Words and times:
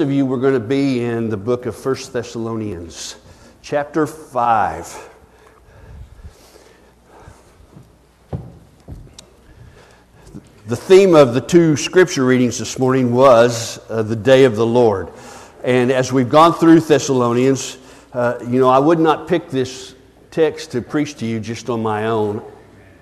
of 0.00 0.10
you, 0.10 0.24
we're 0.24 0.38
going 0.38 0.54
to 0.54 0.60
be 0.60 1.04
in 1.04 1.28
the 1.28 1.36
book 1.36 1.66
of 1.66 1.76
First 1.76 2.12
Thessalonians, 2.12 3.16
chapter 3.60 4.06
5. 4.06 5.10
The 10.66 10.76
theme 10.76 11.14
of 11.14 11.34
the 11.34 11.40
two 11.40 11.76
scripture 11.76 12.24
readings 12.24 12.58
this 12.58 12.78
morning 12.78 13.12
was 13.12 13.78
uh, 13.90 14.02
the 14.02 14.16
day 14.16 14.44
of 14.44 14.56
the 14.56 14.64
Lord. 14.64 15.10
And 15.62 15.90
as 15.90 16.12
we've 16.12 16.30
gone 16.30 16.54
through 16.54 16.80
Thessalonians, 16.80 17.76
uh, 18.14 18.38
you 18.40 18.58
know, 18.58 18.70
I 18.70 18.78
would 18.78 19.00
not 19.00 19.28
pick 19.28 19.50
this 19.50 19.94
text 20.30 20.72
to 20.72 20.80
preach 20.80 21.16
to 21.16 21.26
you 21.26 21.40
just 21.40 21.68
on 21.68 21.82
my 21.82 22.06
own. 22.06 22.42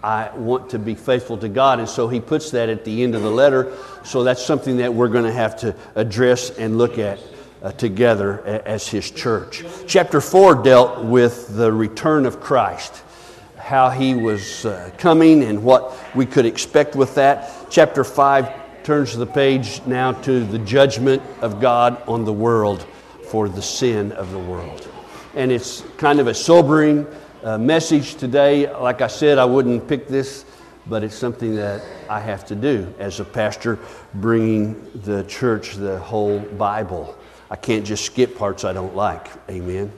I 0.02 0.30
want 0.36 0.70
to 0.70 0.78
be 0.78 0.94
faithful 0.94 1.38
to 1.38 1.48
God, 1.48 1.80
and 1.80 1.88
so 1.88 2.08
he 2.08 2.20
puts 2.20 2.52
that 2.52 2.68
at 2.68 2.84
the 2.84 3.02
end 3.02 3.14
of 3.14 3.22
the 3.22 3.30
letter. 3.30 3.76
So 4.04 4.22
that's 4.24 4.44
something 4.44 4.76
that 4.78 4.94
we're 4.94 5.08
going 5.08 5.24
to 5.24 5.32
have 5.32 5.56
to 5.60 5.74
address 5.94 6.50
and 6.50 6.78
look 6.78 6.98
at 6.98 7.18
uh, 7.62 7.72
together 7.72 8.42
as 8.64 8.86
his 8.86 9.10
church. 9.10 9.64
Chapter 9.86 10.20
4 10.20 10.62
dealt 10.62 11.04
with 11.04 11.56
the 11.56 11.72
return 11.72 12.26
of 12.26 12.40
Christ 12.40 13.02
how 13.68 13.90
he 13.90 14.14
was 14.14 14.64
uh, 14.64 14.90
coming 14.96 15.42
and 15.42 15.62
what 15.62 15.94
we 16.14 16.24
could 16.24 16.46
expect 16.46 16.96
with 16.96 17.14
that. 17.16 17.66
Chapter 17.68 18.02
5 18.02 18.82
turns 18.82 19.14
the 19.14 19.26
page 19.26 19.82
now 19.84 20.12
to 20.12 20.42
the 20.44 20.58
judgment 20.60 21.22
of 21.42 21.60
God 21.60 22.02
on 22.08 22.24
the 22.24 22.32
world 22.32 22.86
for 23.28 23.46
the 23.46 23.60
sin 23.60 24.12
of 24.12 24.30
the 24.30 24.38
world. 24.38 24.88
And 25.34 25.52
it's 25.52 25.82
kind 25.98 26.18
of 26.18 26.28
a 26.28 26.34
sobering 26.34 27.06
uh, 27.42 27.58
message 27.58 28.16
today. 28.16 28.72
Like 28.72 29.00
I 29.00 29.06
said, 29.06 29.38
I 29.38 29.44
wouldn't 29.44 29.86
pick 29.88 30.08
this, 30.08 30.44
but 30.86 31.04
it's 31.04 31.14
something 31.14 31.54
that 31.56 31.82
I 32.08 32.20
have 32.20 32.44
to 32.46 32.54
do 32.54 32.92
as 32.98 33.20
a 33.20 33.24
pastor, 33.24 33.78
bringing 34.14 34.90
the 35.02 35.24
church 35.24 35.74
the 35.74 35.98
whole 35.98 36.40
Bible. 36.40 37.16
I 37.50 37.56
can't 37.56 37.84
just 37.84 38.04
skip 38.04 38.36
parts 38.36 38.64
I 38.64 38.72
don't 38.72 38.94
like. 38.94 39.28
Amen. 39.50 39.92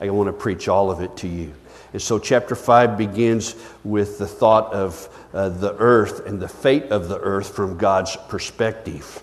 I 0.00 0.10
want 0.10 0.28
to 0.28 0.32
preach 0.32 0.68
all 0.68 0.90
of 0.90 1.00
it 1.00 1.16
to 1.18 1.28
you. 1.28 1.52
And 1.92 2.02
so, 2.02 2.18
chapter 2.18 2.56
5 2.56 2.98
begins 2.98 3.54
with 3.84 4.18
the 4.18 4.26
thought 4.26 4.72
of 4.72 5.08
uh, 5.32 5.48
the 5.48 5.76
earth 5.76 6.26
and 6.26 6.40
the 6.40 6.48
fate 6.48 6.90
of 6.90 7.08
the 7.08 7.18
earth 7.20 7.54
from 7.54 7.78
God's 7.78 8.16
perspective. 8.28 9.22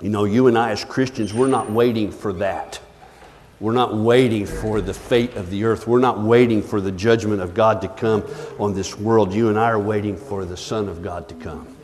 You 0.00 0.08
know, 0.08 0.24
you 0.24 0.46
and 0.46 0.56
I 0.56 0.70
as 0.70 0.84
Christians, 0.84 1.34
we're 1.34 1.48
not 1.48 1.70
waiting 1.70 2.12
for 2.12 2.32
that. 2.34 2.80
We're 3.60 3.72
not 3.72 3.94
waiting 3.94 4.46
for 4.46 4.80
the 4.80 4.94
fate 4.94 5.36
of 5.36 5.50
the 5.50 5.64
earth. 5.64 5.86
We're 5.86 6.00
not 6.00 6.18
waiting 6.18 6.62
for 6.62 6.80
the 6.80 6.90
judgment 6.90 7.42
of 7.42 7.52
God 7.52 7.82
to 7.82 7.88
come 7.88 8.24
on 8.58 8.72
this 8.72 8.98
world. 8.98 9.34
You 9.34 9.50
and 9.50 9.58
I 9.58 9.68
are 9.68 9.78
waiting 9.78 10.16
for 10.16 10.46
the 10.46 10.56
Son 10.56 10.88
of 10.88 11.02
God 11.02 11.28
to 11.28 11.34
come. 11.34 11.76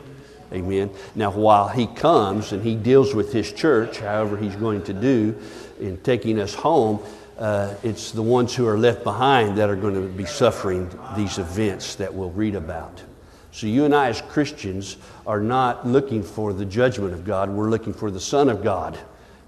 Amen. 0.51 0.89
Now, 1.13 1.29
while 1.29 1.67
He 1.67 1.85
comes 1.85 2.51
and 2.51 2.63
He 2.63 2.75
deals 2.75 3.13
with 3.13 3.31
His 3.31 3.53
church, 3.53 3.99
however 3.99 4.37
He's 4.37 4.55
going 4.55 4.83
to 4.85 4.93
do 4.93 5.39
in 5.79 5.97
taking 5.97 6.39
us 6.39 6.55
home, 6.55 6.99
uh, 7.37 7.75
it's 7.83 8.11
the 8.11 8.23
ones 8.23 8.55
who 8.55 8.67
are 8.67 8.77
left 8.77 9.03
behind 9.03 9.59
that 9.59 9.69
are 9.69 9.75
going 9.75 9.93
to 9.93 10.07
be 10.07 10.25
suffering 10.25 10.89
these 11.15 11.37
events 11.37 11.93
that 11.95 12.11
we'll 12.11 12.31
read 12.31 12.55
about. 12.55 13.03
So, 13.51 13.67
you 13.67 13.85
and 13.85 13.93
I, 13.93 14.07
as 14.07 14.21
Christians, 14.21 14.97
are 15.27 15.41
not 15.41 15.85
looking 15.85 16.23
for 16.23 16.53
the 16.53 16.65
judgment 16.65 17.13
of 17.13 17.23
God. 17.23 17.51
We're 17.51 17.69
looking 17.69 17.93
for 17.93 18.09
the 18.09 18.19
Son 18.19 18.49
of 18.49 18.63
God 18.63 18.97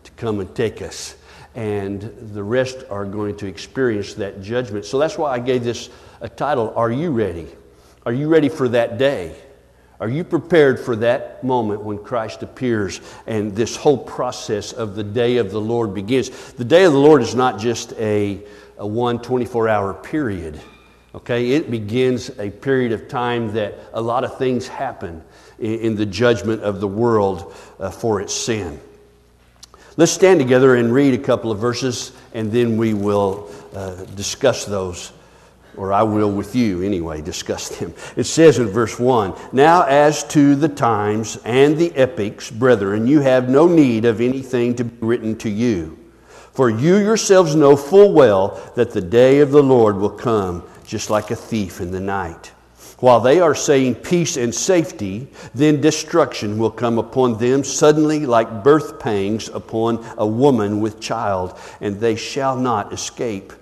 to 0.03 0.11
come 0.11 0.39
and 0.39 0.55
take 0.55 0.83
us. 0.83 1.15
And 1.55 2.01
the 2.33 2.43
rest 2.43 2.83
are 2.89 3.05
going 3.05 3.35
to 3.37 3.47
experience 3.47 4.13
that 4.15 4.41
judgment. 4.41 4.85
So, 4.85 4.99
that's 4.99 5.17
why 5.17 5.31
I 5.31 5.39
gave 5.39 5.63
this 5.63 5.89
a 6.21 6.29
title 6.29 6.73
Are 6.75 6.91
You 6.91 7.11
Ready? 7.11 7.47
Are 8.05 8.13
you 8.13 8.27
ready 8.27 8.49
for 8.49 8.69
that 8.69 8.97
day? 8.97 9.35
Are 9.99 10.07
you 10.07 10.23
prepared 10.23 10.79
for 10.79 10.95
that 10.97 11.43
moment 11.43 11.81
when 11.81 11.97
Christ 11.97 12.41
appears 12.41 13.01
and 13.27 13.53
this 13.53 13.75
whole 13.75 13.97
process 13.97 14.71
of 14.71 14.95
the 14.95 15.03
day 15.03 15.37
of 15.37 15.51
the 15.51 15.59
Lord 15.59 15.93
begins? 15.93 16.53
The 16.53 16.63
day 16.63 16.85
of 16.85 16.93
the 16.93 16.99
Lord 16.99 17.21
is 17.21 17.35
not 17.35 17.59
just 17.59 17.91
a, 17.93 18.41
a 18.77 18.87
one 18.87 19.21
24 19.21 19.67
hour 19.67 19.93
period, 19.93 20.59
okay? 21.13 21.51
It 21.51 21.69
begins 21.69 22.29
a 22.39 22.49
period 22.49 22.93
of 22.93 23.09
time 23.09 23.51
that 23.53 23.77
a 23.91 24.01
lot 24.01 24.23
of 24.23 24.37
things 24.37 24.69
happen 24.69 25.21
in, 25.59 25.79
in 25.79 25.95
the 25.97 26.05
judgment 26.05 26.63
of 26.63 26.79
the 26.79 26.87
world 26.87 27.53
uh, 27.77 27.91
for 27.91 28.21
its 28.21 28.33
sin. 28.33 28.79
Let's 29.97 30.11
stand 30.11 30.39
together 30.39 30.75
and 30.75 30.93
read 30.93 31.13
a 31.13 31.23
couple 31.23 31.51
of 31.51 31.59
verses 31.59 32.11
and 32.33 32.51
then 32.51 32.77
we 32.77 32.93
will 32.93 33.51
uh, 33.73 33.95
discuss 34.15 34.65
those 34.65 35.11
or 35.79 35.93
I 35.93 36.03
will 36.03 36.31
with 36.31 36.55
you 36.55 36.81
anyway, 36.81 37.21
discuss 37.21 37.69
them. 37.69 37.93
It 38.17 38.25
says 38.25 38.59
in 38.59 38.67
verse 38.67 38.99
1 38.99 39.33
Now, 39.53 39.83
as 39.83 40.25
to 40.25 40.55
the 40.55 40.67
times 40.67 41.37
and 41.45 41.77
the 41.77 41.95
epochs, 41.95 42.51
brethren, 42.51 43.07
you 43.07 43.21
have 43.21 43.49
no 43.49 43.65
need 43.67 44.03
of 44.03 44.19
anything 44.19 44.75
to 44.75 44.83
be 44.83 45.05
written 45.05 45.37
to 45.37 45.49
you. 45.49 45.97
For 46.51 46.69
you 46.69 46.97
yourselves 46.97 47.55
know 47.55 47.77
full 47.77 48.11
well 48.11 48.59
that 48.75 48.91
the 48.91 49.01
day 49.01 49.39
of 49.39 49.51
the 49.51 49.63
Lord 49.63 49.95
will 49.95 50.09
come 50.09 50.63
just 50.85 51.09
like 51.09 51.31
a 51.31 51.35
thief 51.35 51.79
in 51.79 51.91
the 51.91 52.01
night. 52.01 52.51
While 52.99 53.21
they 53.21 53.39
are 53.39 53.55
saying 53.55 53.95
peace 53.95 54.35
and 54.35 54.53
safety, 54.53 55.27
then 55.55 55.79
destruction 55.79 56.57
will 56.57 56.71
come 56.71 56.97
upon 56.97 57.37
them 57.37 57.63
suddenly 57.63 58.25
like 58.25 58.63
birth 58.63 58.99
pangs 58.99 59.47
upon 59.47 60.05
a 60.17 60.27
woman 60.27 60.81
with 60.81 60.99
child, 60.99 61.57
and 61.79 61.99
they 61.99 62.17
shall 62.17 62.57
not 62.57 62.91
escape. 62.91 63.53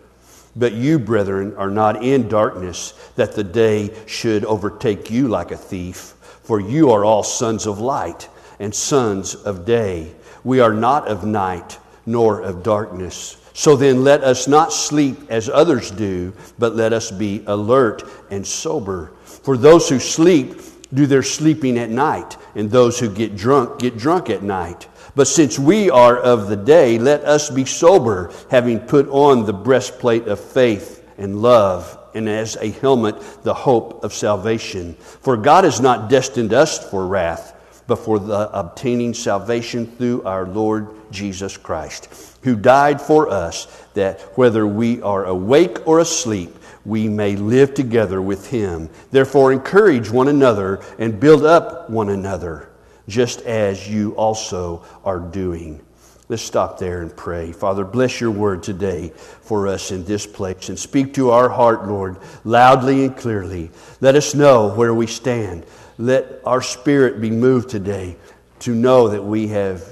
But 0.55 0.73
you, 0.73 0.97
brethren, 0.97 1.55
are 1.55 1.69
not 1.69 2.03
in 2.03 2.27
darkness, 2.27 2.93
that 3.15 3.35
the 3.35 3.43
day 3.43 3.93
should 4.07 4.43
overtake 4.43 5.11
you 5.11 5.27
like 5.27 5.51
a 5.51 5.57
thief. 5.57 6.15
For 6.41 6.59
you 6.59 6.89
are 6.89 7.05
all 7.05 7.21
sons 7.21 7.67
of 7.67 7.79
light 7.79 8.29
and 8.59 8.73
sons 8.73 9.35
of 9.35 9.65
day. 9.65 10.13
We 10.43 10.61
are 10.61 10.73
not 10.73 11.07
of 11.07 11.25
night 11.25 11.77
nor 12.07 12.41
of 12.41 12.63
darkness. 12.63 13.37
So 13.53 13.75
then 13.75 14.03
let 14.03 14.23
us 14.23 14.47
not 14.47 14.73
sleep 14.73 15.29
as 15.29 15.47
others 15.47 15.91
do, 15.91 16.33
but 16.57 16.75
let 16.75 16.91
us 16.91 17.11
be 17.11 17.43
alert 17.45 18.03
and 18.31 18.45
sober. 18.45 19.11
For 19.47 19.55
those 19.55 19.87
who 19.87 20.01
sleep 20.01 20.59
do 20.93 21.05
their 21.05 21.23
sleeping 21.23 21.77
at 21.77 21.89
night, 21.89 22.35
and 22.53 22.69
those 22.69 22.99
who 22.99 23.09
get 23.09 23.37
drunk 23.37 23.79
get 23.79 23.97
drunk 23.97 24.29
at 24.29 24.43
night. 24.43 24.89
But 25.15 25.29
since 25.29 25.57
we 25.57 25.89
are 25.89 26.17
of 26.17 26.49
the 26.49 26.57
day, 26.57 26.99
let 26.99 27.23
us 27.23 27.49
be 27.49 27.63
sober, 27.63 28.33
having 28.51 28.81
put 28.81 29.07
on 29.07 29.45
the 29.45 29.53
breastplate 29.53 30.27
of 30.27 30.41
faith 30.41 31.01
and 31.17 31.41
love, 31.41 31.97
and 32.13 32.27
as 32.27 32.57
a 32.57 32.71
helmet, 32.71 33.15
the 33.43 33.53
hope 33.53 34.03
of 34.03 34.13
salvation. 34.13 34.95
For 34.95 35.37
God 35.37 35.63
has 35.63 35.79
not 35.79 36.09
destined 36.09 36.51
us 36.51 36.91
for 36.91 37.07
wrath, 37.07 37.55
but 37.87 37.99
for 37.99 38.19
the 38.19 38.49
obtaining 38.51 39.13
salvation 39.13 39.87
through 39.95 40.23
our 40.23 40.45
Lord 40.45 40.89
Jesus 41.09 41.55
Christ, 41.55 42.09
who 42.43 42.57
died 42.57 42.99
for 42.99 43.29
us, 43.29 43.67
that 43.93 44.19
whether 44.37 44.67
we 44.67 45.01
are 45.03 45.23
awake 45.23 45.87
or 45.87 45.99
asleep, 45.99 46.53
we 46.87 47.09
may 47.09 47.35
live 47.35 47.73
together 47.73 48.21
with 48.21 48.49
him. 48.49 48.89
Therefore, 49.11 49.51
encourage 49.51 50.09
one 50.09 50.29
another 50.29 50.81
and 50.97 51.19
build 51.19 51.45
up 51.45 51.89
one 51.89 52.09
another 52.09 52.69
just 53.09 53.41
as 53.41 53.89
you 53.89 54.15
also 54.15 54.85
are 55.03 55.19
doing. 55.19 55.81
Let's 56.29 56.43
stop 56.43 56.79
there 56.79 57.01
and 57.01 57.15
pray. 57.15 57.51
Father, 57.51 57.83
bless 57.83 58.21
your 58.21 58.31
word 58.31 58.63
today 58.63 59.09
for 59.41 59.67
us 59.67 59.91
in 59.91 60.05
this 60.05 60.25
place 60.25 60.69
and 60.69 60.79
speak 60.79 61.13
to 61.15 61.29
our 61.31 61.49
heart, 61.49 61.87
Lord, 61.87 62.17
loudly 62.45 63.03
and 63.03 63.15
clearly. 63.15 63.69
Let 63.99 64.15
us 64.15 64.33
know 64.33 64.73
where 64.73 64.93
we 64.93 65.07
stand. 65.07 65.65
Let 65.97 66.41
our 66.45 66.61
spirit 66.61 67.19
be 67.19 67.31
moved 67.31 67.69
today 67.69 68.15
to 68.59 68.73
know 68.73 69.09
that 69.09 69.23
we 69.23 69.49
have 69.49 69.83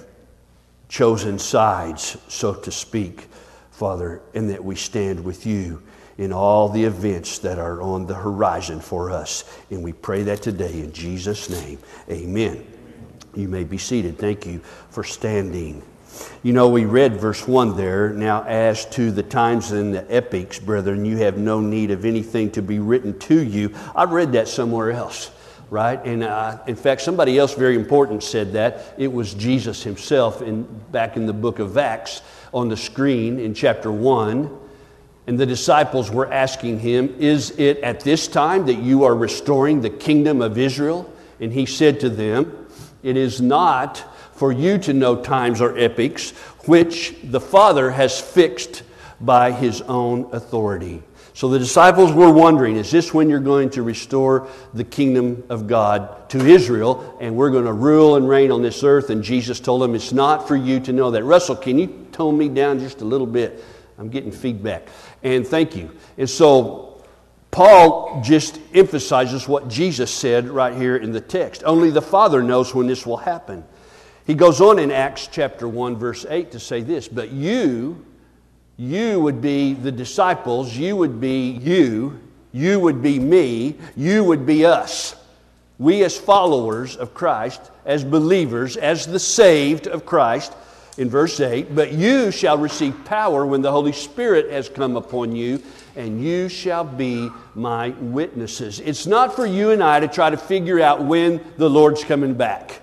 chosen 0.88 1.40
sides, 1.40 2.18
so 2.30 2.54
to 2.54 2.72
speak, 2.72 3.28
Father, 3.72 4.22
and 4.34 4.50
that 4.50 4.64
we 4.64 4.76
stand 4.76 5.24
with 5.24 5.46
you 5.46 5.82
in 6.18 6.32
all 6.32 6.70
the 6.70 6.84
events 6.84 7.40
that 7.40 7.60
are 7.60 7.82
on 7.82 8.06
the 8.06 8.14
horizon 8.14 8.80
for 8.80 9.12
us. 9.12 9.44
And 9.70 9.84
we 9.84 9.94
pray 9.94 10.24
that 10.24 10.42
today 10.42 10.80
in 10.80 10.92
Jesus' 10.94 11.50
name. 11.50 11.80
Amen. 12.10 12.66
You 13.36 13.50
may 13.50 13.66
be 13.66 13.78
seated. 13.78 14.18
Thank 14.18 14.46
you 14.46 14.60
for 14.90 15.04
standing. 15.04 15.84
You 16.44 16.54
know, 16.54 16.70
we 16.70 16.86
read 16.86 17.20
verse 17.20 17.46
1 17.46 17.76
there. 17.76 18.12
Now, 18.12 18.44
as 18.44 18.86
to 18.92 19.12
the 19.12 19.24
times 19.24 19.74
and 19.74 19.94
the 19.94 20.10
epochs, 20.14 20.60
brethren, 20.60 21.04
you 21.04 21.18
have 21.18 21.38
no 21.38 21.60
need 21.60 21.92
of 21.92 22.06
anything 22.06 22.52
to 22.52 22.62
be 22.62 22.80
written 22.80 23.18
to 23.20 23.44
you. 23.44 23.76
I've 23.94 24.12
read 24.12 24.32
that 24.34 24.48
somewhere 24.48 24.92
else, 24.92 25.32
right? 25.70 26.00
And 26.06 26.24
uh, 26.24 26.60
in 26.68 26.78
fact, 26.78 27.02
somebody 27.02 27.38
else 27.38 27.54
very 27.54 27.76
important 27.76 28.24
said 28.24 28.54
that. 28.54 28.96
It 28.98 29.12
was 29.12 29.34
Jesus 29.34 29.84
himself 29.84 30.42
in, 30.42 30.64
back 30.92 31.18
in 31.18 31.26
the 31.26 31.34
book 31.34 31.60
of 31.60 31.78
Acts 31.78 32.22
on 32.54 32.70
the 32.70 32.78
screen 32.78 33.38
in 33.38 33.54
chapter 33.54 33.92
1. 33.92 34.65
And 35.28 35.40
the 35.40 35.46
disciples 35.46 36.12
were 36.12 36.32
asking 36.32 36.80
him, 36.80 37.16
Is 37.20 37.52
it 37.58 37.80
at 37.80 38.02
this 38.02 38.28
time 38.28 38.66
that 38.68 38.76
you 38.76 39.04
are 39.06 39.16
restoring 39.16 39.82
the 39.82 39.90
kingdom 39.90 40.42
of 40.42 40.58
Israel? 40.58 41.12
And 41.40 41.52
he 41.52 41.66
said 41.66 42.00
to 42.02 42.10
them, 42.10 42.66
it 43.06 43.18
is 43.18 43.40
not 43.40 44.04
for 44.34 44.52
you 44.52 44.80
to 44.80 44.92
know 44.92 45.22
times 45.22 45.62
or 45.62 45.78
epochs 45.78 46.32
which 46.66 47.16
the 47.24 47.40
Father 47.40 47.92
has 47.92 48.20
fixed 48.20 48.82
by 49.22 49.52
his 49.52 49.82
own 49.84 50.28
authority. 50.34 51.04
So 51.36 51.48
the 51.50 51.60
disciples 51.60 52.12
were 52.14 52.32
wondering, 52.32 52.78
is 52.78 52.90
this 52.90 53.14
when 53.14 53.30
you're 53.30 53.40
going 53.40 53.70
to 53.72 53.84
restore 53.84 54.48
the 54.74 54.84
kingdom 54.84 55.44
of 55.50 55.68
God 55.68 56.28
to 56.30 56.40
Israel 56.40 57.16
and 57.22 57.36
we're 57.36 57.52
going 57.52 57.66
to 57.66 57.74
rule 57.74 58.16
and 58.16 58.28
reign 58.28 58.50
on 58.50 58.64
this 58.64 58.84
earth? 58.84 59.12
And 59.12 59.24
Jesus 59.24 59.60
told 59.60 59.84
them, 59.84 59.94
it's 59.94 60.12
not 60.12 60.48
for 60.48 60.56
you 60.56 60.80
to 60.80 60.92
know 60.92 61.12
that. 61.12 61.24
Russell, 61.24 61.56
can 61.56 61.78
you 61.78 62.08
tone 62.12 62.36
me 62.36 62.50
down 62.50 62.80
just 62.80 63.02
a 63.02 63.06
little 63.06 63.28
bit? 63.28 63.64
I'm 64.00 64.10
getting 64.10 64.32
feedback. 64.32 64.88
And 65.24 65.46
thank 65.46 65.76
you. 65.76 65.96
And 66.18 66.30
so 66.30 67.04
Paul 67.52 68.22
just 68.22 68.60
emphasizes 68.74 69.48
what 69.48 69.70
Jesus 69.70 70.12
said 70.12 70.50
right 70.50 70.76
here 70.76 70.98
in 70.98 71.12
the 71.12 71.22
text. 71.22 71.64
Only 71.66 71.90
the 71.90 72.02
Father 72.02 72.44
knows 72.44 72.76
when 72.76 72.88
this 72.88 73.06
will 73.06 73.18
happen. 73.18 73.64
He 74.26 74.34
goes 74.34 74.60
on 74.60 74.80
in 74.80 74.92
Acts 74.92 75.30
chapter 75.32 75.68
1, 75.68 75.96
verse 75.98 76.26
8 76.28 76.52
to 76.52 76.60
say 76.60 76.82
this, 76.82 77.08
but 77.08 77.32
you, 77.32 78.06
you 78.76 79.20
would 79.20 79.40
be 79.40 79.74
the 79.74 79.92
disciples, 79.92 80.76
you 80.76 80.96
would 80.96 81.22
be 81.22 81.52
you, 81.52 82.20
you 82.52 82.80
would 82.80 83.02
be 83.02 83.20
me, 83.20 83.76
you 83.96 84.24
would 84.24 84.46
be 84.46 84.66
us. 84.66 85.16
We, 85.78 86.04
as 86.04 86.18
followers 86.18 86.96
of 86.96 87.14
Christ, 87.14 87.72
as 87.86 88.04
believers, 88.04 88.78
as 88.78 89.06
the 89.06 89.20
saved 89.20 89.88
of 89.88 90.06
Christ, 90.06 90.54
in 90.98 91.10
verse 91.10 91.40
8, 91.40 91.76
but 91.76 91.92
you 91.92 92.32
shall 92.32 92.58
receive 92.58 93.04
power 93.06 93.46
when 93.46 93.62
the 93.62 93.72
Holy 93.72 93.92
Spirit 93.92 94.50
has 94.52 94.70
come 94.70 94.96
upon 94.96 95.36
you, 95.36 95.62
and 95.96 96.24
you 96.24 96.48
shall 96.48 96.86
be 96.86 97.30
my 97.54 97.90
witnesses. 98.00 98.80
It's 98.80 99.06
not 99.06 99.36
for 99.36 99.46
you 99.46 99.72
and 99.72 99.84
I 99.84 100.00
to 100.00 100.08
try 100.08 100.30
to 100.30 100.38
figure 100.38 100.80
out 100.80 101.04
when 101.04 101.42
the 101.58 101.70
Lord's 101.70 102.04
coming 102.04 102.34
back. 102.34 102.82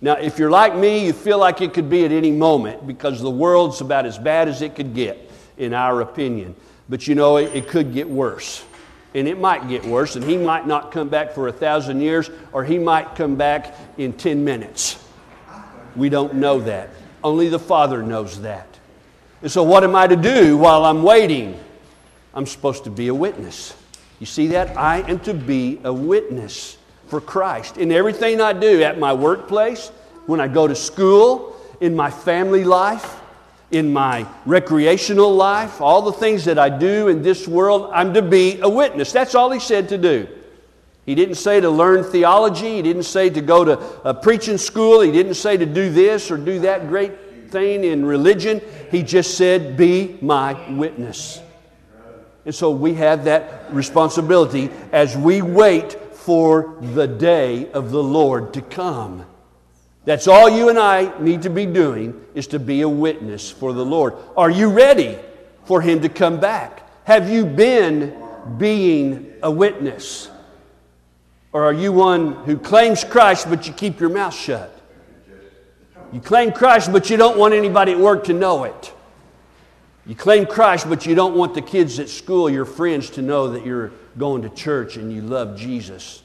Now, 0.00 0.14
if 0.14 0.38
you're 0.38 0.50
like 0.50 0.76
me, 0.76 1.06
you 1.06 1.12
feel 1.12 1.38
like 1.38 1.60
it 1.62 1.72
could 1.72 1.90
be 1.90 2.04
at 2.04 2.12
any 2.12 2.30
moment 2.30 2.86
because 2.86 3.20
the 3.20 3.30
world's 3.30 3.80
about 3.80 4.06
as 4.06 4.18
bad 4.18 4.46
as 4.46 4.62
it 4.62 4.76
could 4.76 4.94
get, 4.94 5.30
in 5.56 5.74
our 5.74 6.02
opinion. 6.02 6.54
But 6.88 7.08
you 7.08 7.14
know, 7.14 7.38
it, 7.38 7.54
it 7.56 7.68
could 7.68 7.92
get 7.92 8.08
worse. 8.08 8.64
And 9.14 9.26
it 9.26 9.40
might 9.40 9.68
get 9.68 9.84
worse, 9.84 10.14
and 10.14 10.24
he 10.24 10.36
might 10.36 10.66
not 10.66 10.92
come 10.92 11.08
back 11.08 11.32
for 11.32 11.48
a 11.48 11.52
thousand 11.52 12.02
years, 12.02 12.30
or 12.52 12.62
he 12.62 12.78
might 12.78 13.16
come 13.16 13.34
back 13.34 13.74
in 13.96 14.12
10 14.12 14.44
minutes. 14.44 15.02
We 15.96 16.10
don't 16.10 16.34
know 16.34 16.60
that. 16.60 16.90
Only 17.26 17.48
the 17.48 17.58
Father 17.58 18.04
knows 18.04 18.42
that. 18.42 18.68
And 19.42 19.50
so, 19.50 19.64
what 19.64 19.82
am 19.82 19.96
I 19.96 20.06
to 20.06 20.14
do 20.14 20.56
while 20.56 20.84
I'm 20.84 21.02
waiting? 21.02 21.58
I'm 22.32 22.46
supposed 22.46 22.84
to 22.84 22.90
be 22.90 23.08
a 23.08 23.14
witness. 23.14 23.74
You 24.20 24.26
see 24.26 24.46
that? 24.46 24.76
I 24.76 24.98
am 25.10 25.18
to 25.20 25.34
be 25.34 25.80
a 25.82 25.92
witness 25.92 26.78
for 27.08 27.20
Christ 27.20 27.78
in 27.78 27.90
everything 27.90 28.40
I 28.40 28.52
do 28.52 28.80
at 28.84 29.00
my 29.00 29.12
workplace, 29.12 29.88
when 30.26 30.40
I 30.40 30.46
go 30.46 30.68
to 30.68 30.76
school, 30.76 31.60
in 31.80 31.96
my 31.96 32.12
family 32.12 32.62
life, 32.62 33.20
in 33.72 33.92
my 33.92 34.24
recreational 34.44 35.34
life, 35.34 35.80
all 35.80 36.02
the 36.02 36.12
things 36.12 36.44
that 36.44 36.60
I 36.60 36.68
do 36.68 37.08
in 37.08 37.22
this 37.22 37.48
world, 37.48 37.90
I'm 37.92 38.14
to 38.14 38.22
be 38.22 38.60
a 38.60 38.68
witness. 38.68 39.10
That's 39.10 39.34
all 39.34 39.50
he 39.50 39.58
said 39.58 39.88
to 39.88 39.98
do. 39.98 40.28
He 41.06 41.14
didn't 41.14 41.36
say 41.36 41.60
to 41.60 41.70
learn 41.70 42.02
theology. 42.02 42.76
He 42.76 42.82
didn't 42.82 43.04
say 43.04 43.30
to 43.30 43.40
go 43.40 43.64
to 43.64 43.78
a 44.02 44.12
preaching 44.12 44.58
school. 44.58 45.00
He 45.00 45.12
didn't 45.12 45.34
say 45.34 45.56
to 45.56 45.64
do 45.64 45.88
this 45.88 46.32
or 46.32 46.36
do 46.36 46.58
that 46.60 46.88
great 46.88 47.50
thing 47.50 47.84
in 47.84 48.04
religion. 48.04 48.60
He 48.90 49.04
just 49.04 49.36
said, 49.36 49.76
Be 49.76 50.18
my 50.20 50.68
witness. 50.72 51.40
And 52.44 52.54
so 52.54 52.70
we 52.70 52.94
have 52.94 53.24
that 53.24 53.72
responsibility 53.72 54.70
as 54.92 55.16
we 55.16 55.42
wait 55.42 55.92
for 56.12 56.76
the 56.80 57.06
day 57.06 57.70
of 57.70 57.92
the 57.92 58.02
Lord 58.02 58.52
to 58.54 58.60
come. 58.60 59.24
That's 60.04 60.28
all 60.28 60.48
you 60.48 60.68
and 60.68 60.78
I 60.78 61.16
need 61.20 61.42
to 61.42 61.50
be 61.50 61.66
doing 61.66 62.24
is 62.34 62.48
to 62.48 62.58
be 62.58 62.82
a 62.82 62.88
witness 62.88 63.50
for 63.50 63.72
the 63.72 63.84
Lord. 63.84 64.14
Are 64.36 64.50
you 64.50 64.70
ready 64.70 65.18
for 65.64 65.80
Him 65.80 66.00
to 66.02 66.08
come 66.08 66.38
back? 66.38 66.82
Have 67.04 67.30
you 67.30 67.44
been 67.44 68.16
being 68.58 69.32
a 69.42 69.50
witness? 69.50 70.30
Or 71.56 71.64
are 71.64 71.72
you 71.72 71.90
one 71.90 72.34
who 72.44 72.58
claims 72.58 73.02
Christ 73.02 73.48
but 73.48 73.66
you 73.66 73.72
keep 73.72 73.98
your 73.98 74.10
mouth 74.10 74.34
shut? 74.34 74.78
You 76.12 76.20
claim 76.20 76.52
Christ 76.52 76.92
but 76.92 77.08
you 77.08 77.16
don't 77.16 77.38
want 77.38 77.54
anybody 77.54 77.92
at 77.92 77.98
work 77.98 78.24
to 78.24 78.34
know 78.34 78.64
it. 78.64 78.92
You 80.04 80.14
claim 80.14 80.44
Christ 80.44 80.86
but 80.86 81.06
you 81.06 81.14
don't 81.14 81.34
want 81.34 81.54
the 81.54 81.62
kids 81.62 81.98
at 81.98 82.10
school, 82.10 82.50
your 82.50 82.66
friends, 82.66 83.08
to 83.12 83.22
know 83.22 83.48
that 83.52 83.64
you're 83.64 83.92
going 84.18 84.42
to 84.42 84.50
church 84.50 84.98
and 84.98 85.10
you 85.10 85.22
love 85.22 85.56
Jesus? 85.56 86.22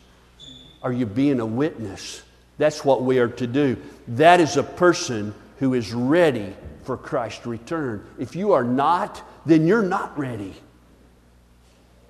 Are 0.83 0.91
you 0.91 1.05
being 1.05 1.39
a 1.39 1.45
witness? 1.45 2.23
That's 2.57 2.83
what 2.83 3.03
we 3.03 3.19
are 3.19 3.29
to 3.29 3.47
do. 3.47 3.77
That 4.09 4.41
is 4.41 4.57
a 4.57 4.63
person 4.63 5.33
who 5.59 5.75
is 5.75 5.93
ready 5.93 6.53
for 6.83 6.97
Christ's 6.97 7.45
return. 7.45 8.05
If 8.19 8.35
you 8.35 8.51
are 8.51 8.65
not, 8.65 9.23
then 9.45 9.65
you're 9.65 9.81
not 9.81 10.19
ready. 10.19 10.55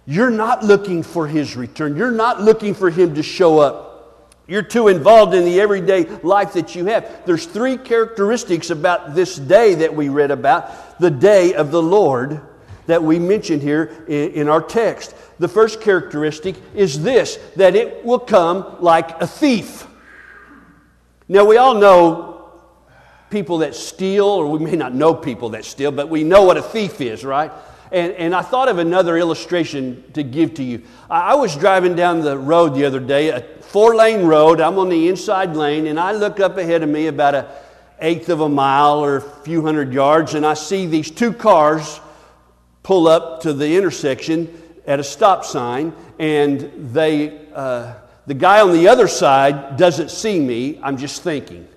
You're 0.05 0.31
not 0.31 0.63
looking 0.63 1.03
for 1.03 1.27
his 1.27 1.55
return. 1.55 1.95
You're 1.95 2.11
not 2.11 2.41
looking 2.41 2.73
for 2.73 2.89
him 2.89 3.15
to 3.15 3.23
show 3.23 3.59
up. 3.59 3.91
You're 4.47 4.63
too 4.63 4.87
involved 4.87 5.33
in 5.33 5.45
the 5.45 5.61
everyday 5.61 6.05
life 6.23 6.53
that 6.53 6.75
you 6.75 6.85
have. 6.87 7.25
There's 7.25 7.45
three 7.45 7.77
characteristics 7.77 8.69
about 8.69 9.15
this 9.15 9.37
day 9.37 9.75
that 9.75 9.95
we 9.95 10.09
read 10.09 10.31
about, 10.31 10.99
the 10.99 11.11
day 11.11 11.53
of 11.53 11.71
the 11.71 11.81
Lord, 11.81 12.41
that 12.87 13.01
we 13.01 13.19
mentioned 13.19 13.61
here 13.61 14.03
in, 14.07 14.49
our 14.49 14.61
text. 14.61 15.15
The 15.39 15.47
first 15.47 15.79
characteristic 15.79 16.55
is 16.75 17.01
this 17.01 17.37
that 17.55 17.75
it 17.75 18.03
will 18.03 18.19
come 18.19 18.77
like 18.81 19.21
a 19.21 19.27
thief. 19.27 19.87
Now, 21.29 21.45
we 21.45 21.55
all 21.57 21.75
know 21.75 22.51
people 23.29 23.59
that 23.59 23.75
steal, 23.75 24.25
or 24.25 24.47
we 24.47 24.59
may 24.59 24.75
not 24.75 24.93
know 24.93 25.13
people 25.13 25.49
that 25.51 25.63
steal, 25.63 25.91
but 25.91 26.09
we 26.09 26.25
know 26.25 26.43
what 26.43 26.57
a 26.57 26.61
thief 26.61 26.99
is, 26.99 27.23
right? 27.23 27.51
And, 27.91 28.13
and 28.13 28.33
I 28.33 28.41
thought 28.41 28.69
of 28.69 28.77
another 28.77 29.17
illustration 29.17 30.03
to 30.13 30.23
give 30.23 30.53
to 30.55 30.63
you. 30.63 30.83
I, 31.09 31.35
was 31.35 31.55
driving 31.57 31.93
down 31.93 32.21
the 32.21 32.37
road 32.37 32.73
the 32.73 32.85
other 32.85 33.01
day, 33.01 33.29
a 33.29 33.41
four 33.41 33.95
lane 33.95 34.25
road. 34.25 34.61
I'm 34.61 34.79
on 34.79 34.87
the 34.89 35.09
inside 35.09 35.55
lane, 35.55 35.87
and 35.87 35.99
I 35.99 36.13
look 36.13 36.39
up 36.39 36.57
ahead 36.57 36.83
of 36.83 36.89
me 36.89 37.07
about 37.07 37.35
a 37.35 37.51
eighth 38.01 38.29
of 38.29 38.41
a 38.41 38.49
mile 38.49 38.99
or 38.99 39.17
a 39.17 39.21
few 39.21 39.61
hundred 39.61 39.93
yards, 39.93 40.33
and 40.33 40.45
I 40.45 40.55
see 40.55 40.87
these 40.87 41.11
two 41.11 41.31
cars 41.31 42.01
pull 42.83 43.07
up 43.07 43.41
to 43.41 43.53
the 43.53 43.77
intersection 43.77 44.61
at 44.87 44.99
a 44.99 45.03
stop 45.03 45.45
sign, 45.45 45.93
and 46.17 46.93
they, 46.93 47.47
uh, 47.53 47.93
the 48.25 48.33
guy 48.33 48.61
on 48.61 48.73
the 48.73 48.87
other 48.87 49.07
side 49.07 49.77
doesn't 49.77 50.09
see 50.09 50.39
me, 50.39 50.79
I'm 50.81 50.97
just 50.97 51.21
thinking. 51.21 51.67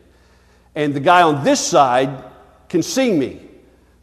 And 0.75 0.95
the 0.95 1.01
guy 1.01 1.23
on 1.23 1.45
this 1.45 1.61
side 1.61 2.25
can 2.69 2.83
see 2.83 3.13
me. 3.13 3.44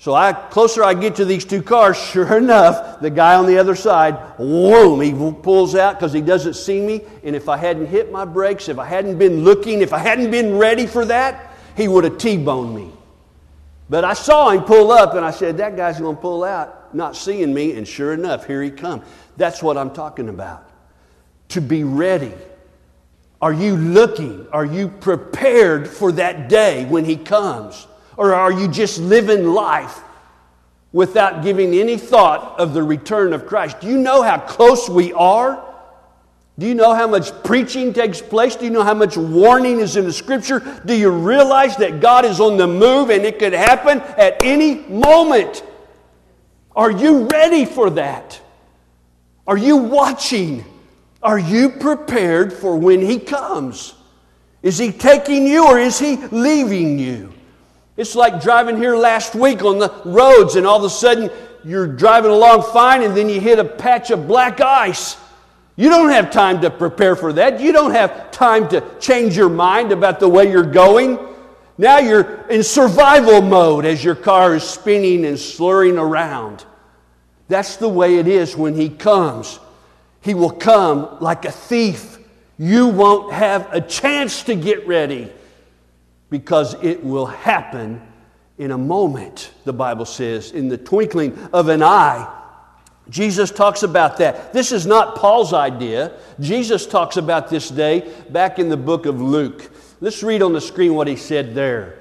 So 0.01 0.15
I 0.15 0.33
closer 0.33 0.83
I 0.83 0.95
get 0.95 1.17
to 1.17 1.25
these 1.25 1.45
two 1.45 1.61
cars, 1.61 1.95
sure 2.11 2.35
enough, 2.35 3.01
the 3.01 3.11
guy 3.11 3.35
on 3.35 3.45
the 3.45 3.59
other 3.59 3.75
side, 3.75 4.15
whoa, 4.39 4.99
he 4.99 5.11
pulls 5.11 5.75
out 5.75 5.93
because 5.93 6.11
he 6.11 6.21
doesn't 6.21 6.55
see 6.55 6.81
me. 6.81 7.01
And 7.23 7.35
if 7.35 7.47
I 7.47 7.55
hadn't 7.55 7.85
hit 7.85 8.11
my 8.11 8.25
brakes, 8.25 8.67
if 8.67 8.79
I 8.79 8.85
hadn't 8.85 9.19
been 9.19 9.43
looking, 9.43 9.79
if 9.81 9.93
I 9.93 9.99
hadn't 9.99 10.31
been 10.31 10.57
ready 10.57 10.87
for 10.87 11.05
that, 11.05 11.55
he 11.77 11.87
would 11.87 12.03
have 12.03 12.17
T-boned 12.17 12.73
me. 12.73 12.91
But 13.91 14.03
I 14.03 14.13
saw 14.13 14.49
him 14.49 14.63
pull 14.63 14.91
up 14.91 15.13
and 15.13 15.23
I 15.23 15.29
said, 15.29 15.57
that 15.57 15.77
guy's 15.77 15.99
going 15.99 16.15
to 16.15 16.21
pull 16.21 16.43
out 16.43 16.95
not 16.95 17.15
seeing 17.15 17.53
me, 17.53 17.73
and 17.73 17.87
sure 17.87 18.11
enough, 18.11 18.47
here 18.47 18.63
he 18.63 18.71
come. 18.71 19.03
That's 19.37 19.61
what 19.61 19.77
I'm 19.77 19.93
talking 19.93 20.29
about. 20.29 20.67
To 21.49 21.61
be 21.61 21.83
ready. 21.83 22.33
Are 23.39 23.53
you 23.53 23.77
looking? 23.77 24.47
Are 24.51 24.65
you 24.65 24.87
prepared 24.87 25.87
for 25.87 26.11
that 26.13 26.49
day 26.49 26.85
when 26.85 27.05
he 27.05 27.17
comes? 27.17 27.85
Or 28.17 28.33
are 28.33 28.51
you 28.51 28.67
just 28.67 28.99
living 28.99 29.45
life 29.45 30.01
without 30.91 31.43
giving 31.43 31.73
any 31.73 31.97
thought 31.97 32.59
of 32.59 32.73
the 32.73 32.83
return 32.83 33.33
of 33.33 33.45
Christ? 33.45 33.79
Do 33.79 33.87
you 33.87 33.97
know 33.97 34.21
how 34.21 34.39
close 34.39 34.89
we 34.89 35.13
are? 35.13 35.67
Do 36.59 36.67
you 36.67 36.75
know 36.75 36.93
how 36.93 37.07
much 37.07 37.31
preaching 37.43 37.93
takes 37.93 38.21
place? 38.21 38.55
Do 38.55 38.65
you 38.65 38.71
know 38.71 38.83
how 38.83 38.93
much 38.93 39.17
warning 39.17 39.79
is 39.79 39.95
in 39.95 40.05
the 40.05 40.13
scripture? 40.13 40.81
Do 40.85 40.93
you 40.93 41.09
realize 41.09 41.77
that 41.77 42.01
God 42.01 42.25
is 42.25 42.39
on 42.39 42.57
the 42.57 42.67
move 42.67 43.09
and 43.09 43.23
it 43.23 43.39
could 43.39 43.53
happen 43.53 43.99
at 44.01 44.43
any 44.43 44.75
moment? 44.87 45.63
Are 46.75 46.91
you 46.91 47.25
ready 47.27 47.65
for 47.65 47.89
that? 47.91 48.39
Are 49.47 49.57
you 49.57 49.77
watching? 49.77 50.63
Are 51.23 51.39
you 51.39 51.69
prepared 51.69 52.53
for 52.53 52.77
when 52.77 53.01
He 53.01 53.17
comes? 53.17 53.93
Is 54.61 54.77
He 54.77 54.91
taking 54.91 55.47
you 55.47 55.65
or 55.65 55.79
is 55.79 55.97
He 55.97 56.17
leaving 56.17 56.99
you? 56.99 57.33
It's 57.97 58.15
like 58.15 58.41
driving 58.41 58.77
here 58.77 58.95
last 58.95 59.35
week 59.35 59.63
on 59.63 59.79
the 59.79 59.93
roads, 60.05 60.55
and 60.55 60.65
all 60.65 60.77
of 60.77 60.83
a 60.83 60.89
sudden 60.89 61.29
you're 61.63 61.87
driving 61.87 62.31
along 62.31 62.63
fine, 62.71 63.03
and 63.03 63.15
then 63.15 63.29
you 63.29 63.39
hit 63.39 63.59
a 63.59 63.65
patch 63.65 64.11
of 64.11 64.27
black 64.27 64.61
ice. 64.61 65.17
You 65.75 65.89
don't 65.89 66.09
have 66.09 66.31
time 66.31 66.61
to 66.61 66.69
prepare 66.69 67.15
for 67.15 67.33
that. 67.33 67.59
You 67.59 67.71
don't 67.71 67.91
have 67.91 68.31
time 68.31 68.69
to 68.69 68.83
change 68.99 69.35
your 69.35 69.49
mind 69.49 69.91
about 69.91 70.19
the 70.19 70.29
way 70.29 70.49
you're 70.49 70.63
going. 70.63 71.19
Now 71.77 71.99
you're 71.99 72.45
in 72.47 72.63
survival 72.63 73.41
mode 73.41 73.85
as 73.85 74.03
your 74.03 74.15
car 74.15 74.55
is 74.55 74.63
spinning 74.63 75.25
and 75.25 75.39
slurring 75.39 75.97
around. 75.97 76.65
That's 77.47 77.77
the 77.77 77.89
way 77.89 78.17
it 78.17 78.27
is 78.27 78.55
when 78.55 78.75
He 78.75 78.89
comes. 78.89 79.59
He 80.21 80.33
will 80.33 80.51
come 80.51 81.17
like 81.19 81.45
a 81.45 81.51
thief. 81.51 82.19
You 82.57 82.87
won't 82.87 83.33
have 83.33 83.73
a 83.73 83.81
chance 83.81 84.43
to 84.43 84.55
get 84.55 84.87
ready 84.87 85.31
because 86.31 86.73
it 86.81 87.03
will 87.03 87.27
happen 87.27 88.01
in 88.57 88.71
a 88.71 88.77
moment, 88.77 89.51
the 89.65 89.73
Bible 89.73 90.05
says, 90.05 90.51
in 90.51 90.69
the 90.69 90.77
twinkling 90.77 91.37
of 91.53 91.69
an 91.69 91.83
eye. 91.83 92.27
Jesus 93.09 93.51
talks 93.51 93.83
about 93.83 94.17
that. 94.17 94.53
This 94.53 94.71
is 94.71 94.87
not 94.87 95.15
Paul's 95.15 95.53
idea. 95.53 96.13
Jesus 96.39 96.87
talks 96.87 97.17
about 97.17 97.49
this 97.49 97.69
day 97.69 98.11
back 98.29 98.57
in 98.57 98.69
the 98.69 98.77
book 98.77 99.05
of 99.05 99.21
Luke. 99.21 99.69
Let's 99.99 100.23
read 100.23 100.41
on 100.41 100.53
the 100.53 100.61
screen 100.61 100.95
what 100.95 101.07
he 101.07 101.15
said 101.15 101.53
there. 101.53 101.99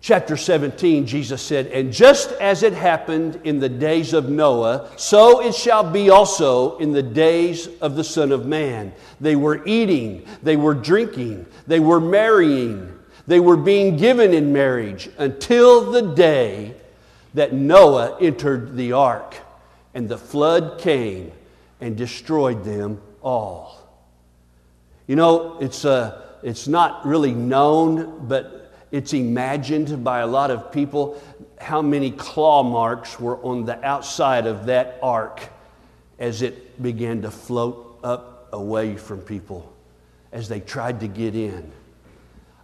Chapter 0.00 0.36
17, 0.36 1.06
Jesus 1.06 1.42
said, 1.42 1.66
And 1.68 1.92
just 1.92 2.30
as 2.32 2.62
it 2.62 2.72
happened 2.72 3.40
in 3.42 3.58
the 3.58 3.68
days 3.68 4.12
of 4.12 4.30
Noah, 4.30 4.90
so 4.96 5.40
it 5.40 5.54
shall 5.54 5.90
be 5.90 6.08
also 6.08 6.78
in 6.78 6.92
the 6.92 7.02
days 7.02 7.68
of 7.80 7.96
the 7.96 8.04
Son 8.04 8.30
of 8.30 8.46
Man. 8.46 8.92
They 9.20 9.34
were 9.34 9.66
eating, 9.66 10.24
they 10.42 10.56
were 10.56 10.74
drinking, 10.74 11.46
they 11.66 11.80
were 11.80 12.00
marrying, 12.00 12.96
they 13.26 13.40
were 13.40 13.56
being 13.56 13.96
given 13.96 14.32
in 14.32 14.52
marriage 14.52 15.10
until 15.18 15.90
the 15.90 16.14
day 16.14 16.74
that 17.34 17.52
Noah 17.52 18.16
entered 18.20 18.76
the 18.76 18.92
ark 18.92 19.34
and 19.94 20.08
the 20.08 20.16
flood 20.16 20.78
came 20.80 21.32
and 21.80 21.96
destroyed 21.96 22.64
them 22.64 23.00
all. 23.20 23.78
You 25.08 25.16
know, 25.16 25.58
it's, 25.60 25.84
uh, 25.84 26.22
it's 26.42 26.68
not 26.68 27.04
really 27.04 27.34
known, 27.34 28.28
but 28.28 28.67
it's 28.90 29.12
imagined 29.12 30.02
by 30.02 30.20
a 30.20 30.26
lot 30.26 30.50
of 30.50 30.72
people 30.72 31.20
how 31.60 31.82
many 31.82 32.10
claw 32.10 32.62
marks 32.62 33.20
were 33.20 33.36
on 33.44 33.64
the 33.64 33.84
outside 33.84 34.46
of 34.46 34.66
that 34.66 34.98
ark 35.02 35.48
as 36.18 36.42
it 36.42 36.82
began 36.82 37.22
to 37.22 37.30
float 37.30 37.98
up 38.02 38.48
away 38.52 38.96
from 38.96 39.20
people 39.20 39.72
as 40.32 40.48
they 40.48 40.60
tried 40.60 41.00
to 41.00 41.08
get 41.08 41.34
in. 41.34 41.70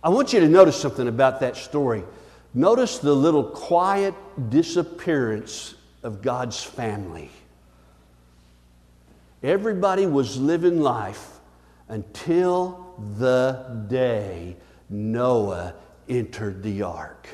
I 0.02 0.09
want 0.09 0.33
you 0.33 0.40
to 0.40 0.49
notice 0.49 0.81
something 0.81 1.09
about 1.09 1.40
that 1.40 1.57
story. 1.57 2.04
Notice 2.52 2.99
the 2.99 3.14
little 3.14 3.45
quiet 3.45 4.14
disappearance 4.50 5.75
of 6.02 6.23
God's 6.23 6.62
family. 6.62 7.31
Everybody 9.43 10.07
was 10.07 10.38
living 10.38 10.81
life 10.81 11.40
until 11.88 12.95
the 13.19 13.85
day 13.88 14.57
Noah 14.88 15.75
entered 16.08 16.62
the 16.62 16.82
ark. 16.82 17.28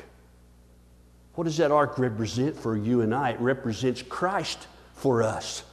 What 1.35 1.45
does 1.45 1.57
that 1.57 1.71
ark 1.71 1.97
represent 1.97 2.57
for 2.57 2.75
you 2.75 3.01
and 3.01 3.15
I? 3.15 3.31
It 3.31 3.39
represents 3.39 4.01
Christ 4.01 4.67
for 4.95 5.23
us, 5.23 5.63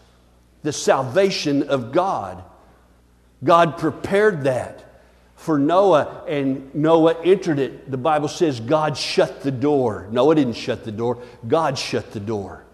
the 0.63 0.73
salvation 0.73 1.69
of 1.69 1.93
God. 1.93 2.43
God 3.45 3.79
prepared 3.79 4.45
that 4.45 4.85
for 5.37 5.59
Noah, 5.59 6.25
and 6.27 6.75
Noah 6.75 7.23
entered 7.25 7.59
it. 7.59 7.91
The 7.91 7.97
Bible 7.97 8.29
says 8.29 8.59
God 8.59 8.97
shut 8.97 9.43
the 9.43 9.53
door. 9.53 10.09
Noah 10.11 10.35
didn't 10.35 10.55
shut 10.55 10.85
the 10.85 10.93
door, 10.93 11.23
God 11.47 11.79
shut 11.79 12.13
the 12.13 12.21
door. 12.21 12.65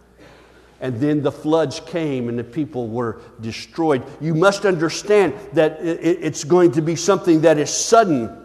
And 0.81 1.01
then 1.01 1.23
the 1.23 1.33
floods 1.33 1.81
came 1.81 2.29
and 2.29 2.39
the 2.39 2.45
people 2.45 2.89
were 2.89 3.21
destroyed. 3.41 4.03
You 4.21 4.35
must 4.35 4.67
understand 4.67 5.35
that 5.55 5.79
it's 5.81 6.45
going 6.45 6.73
to 6.73 6.83
be 6.83 6.97
something 6.97 7.43
that 7.43 7.59
is 7.59 7.71
sudden. 7.71 8.44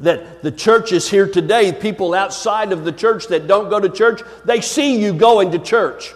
That 0.00 0.42
the 0.42 0.52
church 0.52 0.92
is 0.92 1.08
here 1.08 1.26
today. 1.26 1.72
People 1.72 2.14
outside 2.14 2.72
of 2.72 2.84
the 2.84 2.92
church 2.92 3.28
that 3.28 3.46
don't 3.46 3.70
go 3.70 3.80
to 3.80 3.88
church, 3.88 4.20
they 4.44 4.60
see 4.60 5.00
you 5.00 5.12
going 5.12 5.52
to 5.52 5.58
church. 5.58 6.12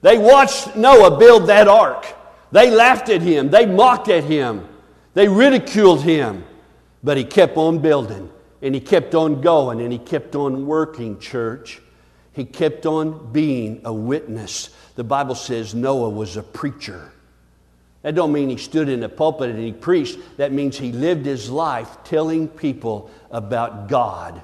They 0.00 0.18
watched 0.18 0.74
Noah 0.74 1.16
build 1.18 1.46
that 1.46 1.68
ark. 1.68 2.04
They 2.50 2.70
laughed 2.70 3.08
at 3.08 3.22
him. 3.22 3.48
They 3.48 3.66
mocked 3.66 4.08
at 4.08 4.24
him. 4.24 4.68
They 5.14 5.28
ridiculed 5.28 6.02
him. 6.02 6.44
But 7.04 7.16
he 7.16 7.24
kept 7.24 7.56
on 7.56 7.78
building 7.78 8.30
and 8.60 8.74
he 8.74 8.80
kept 8.80 9.14
on 9.14 9.40
going 9.40 9.80
and 9.80 9.92
he 9.92 9.98
kept 9.98 10.36
on 10.36 10.66
working, 10.66 11.18
church. 11.18 11.80
He 12.32 12.44
kept 12.44 12.86
on 12.86 13.32
being 13.32 13.82
a 13.84 13.92
witness. 13.92 14.70
The 14.94 15.04
Bible 15.04 15.34
says 15.34 15.74
Noah 15.74 16.08
was 16.10 16.36
a 16.36 16.42
preacher. 16.42 17.12
That 18.02 18.14
don't 18.14 18.32
mean 18.32 18.48
he 18.48 18.56
stood 18.56 18.88
in 18.88 19.02
a 19.04 19.08
pulpit 19.08 19.50
and 19.50 19.58
he 19.58 19.72
preached. 19.72 20.18
That 20.36 20.52
means 20.52 20.76
he 20.76 20.92
lived 20.92 21.24
his 21.24 21.48
life 21.48 21.98
telling 22.04 22.48
people 22.48 23.10
about 23.30 23.88
God 23.88 24.42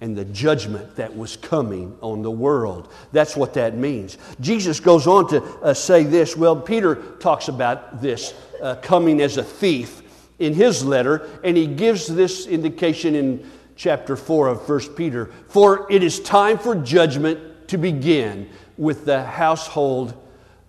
and 0.00 0.16
the 0.16 0.24
judgment 0.26 0.96
that 0.96 1.16
was 1.16 1.36
coming 1.36 1.96
on 2.02 2.22
the 2.22 2.30
world. 2.30 2.92
That's 3.12 3.36
what 3.36 3.54
that 3.54 3.76
means. 3.76 4.18
Jesus 4.40 4.80
goes 4.80 5.06
on 5.06 5.28
to 5.28 5.42
uh, 5.62 5.72
say 5.72 6.02
this. 6.02 6.36
Well, 6.36 6.60
Peter 6.60 6.96
talks 7.18 7.48
about 7.48 8.02
this 8.02 8.34
uh, 8.60 8.76
coming 8.76 9.20
as 9.20 9.36
a 9.36 9.44
thief 9.44 10.02
in 10.38 10.52
his 10.52 10.84
letter, 10.84 11.28
and 11.42 11.56
he 11.56 11.66
gives 11.66 12.06
this 12.06 12.46
indication 12.46 13.14
in 13.14 13.50
chapter 13.76 14.16
4 14.16 14.48
of 14.48 14.68
1 14.68 14.80
Peter. 14.94 15.32
For 15.48 15.90
it 15.90 16.02
is 16.02 16.20
time 16.20 16.58
for 16.58 16.74
judgment 16.74 17.68
to 17.68 17.78
begin 17.78 18.50
with 18.76 19.06
the 19.06 19.22
household 19.22 20.14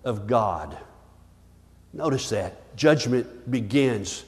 of 0.04 0.26
God. 0.26 0.76
Notice 1.92 2.28
that. 2.30 2.76
Judgment 2.76 3.50
begins 3.50 4.24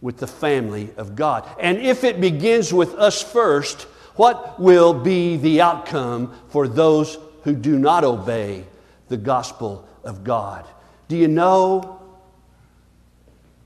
with 0.00 0.18
the 0.18 0.26
family 0.26 0.90
of 0.96 1.16
God. 1.16 1.48
And 1.60 1.78
if 1.78 2.04
it 2.04 2.20
begins 2.20 2.72
with 2.72 2.94
us 2.94 3.22
first, 3.22 3.82
what 4.16 4.60
will 4.60 4.94
be 4.94 5.36
the 5.36 5.60
outcome 5.60 6.34
for 6.48 6.68
those 6.68 7.18
who 7.42 7.54
do 7.54 7.78
not 7.78 8.04
obey 8.04 8.64
the 9.08 9.16
gospel 9.16 9.88
of 10.02 10.24
God? 10.24 10.66
Do 11.08 11.16
you 11.16 11.28
know, 11.28 12.00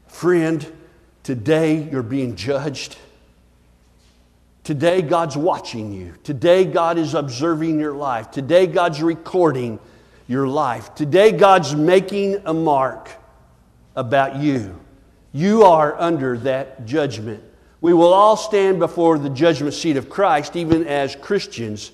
friend, 0.09 0.66
Today, 1.28 1.87
you're 1.92 2.02
being 2.02 2.37
judged. 2.37 2.97
Today, 4.64 5.02
God's 5.02 5.37
watching 5.37 5.92
you. 5.92 6.14
Today, 6.25 6.64
God 6.64 6.97
is 6.97 7.12
observing 7.12 7.78
your 7.78 7.92
life. 7.92 8.30
Today, 8.30 8.66
God's 8.66 9.02
recording 9.02 9.78
your 10.26 10.49
life. 10.49 10.95
Today, 10.95 11.33
God's 11.33 11.75
making 11.75 12.40
a 12.47 12.54
mark 12.54 13.11
about 13.99 14.37
you. 14.37 14.78
You 15.33 15.64
are 15.64 16.00
under 16.00 16.38
that 16.38 16.87
judgment. 16.87 17.43
We 17.81 17.93
will 17.93 18.12
all 18.12 18.37
stand 18.37 18.78
before 18.78 19.19
the 19.19 19.28
judgment 19.28 19.75
seat 19.75 19.97
of 19.97 20.09
Christ, 20.09 20.55
even 20.55 20.87
as 20.87 21.17
Christians, 21.17 21.90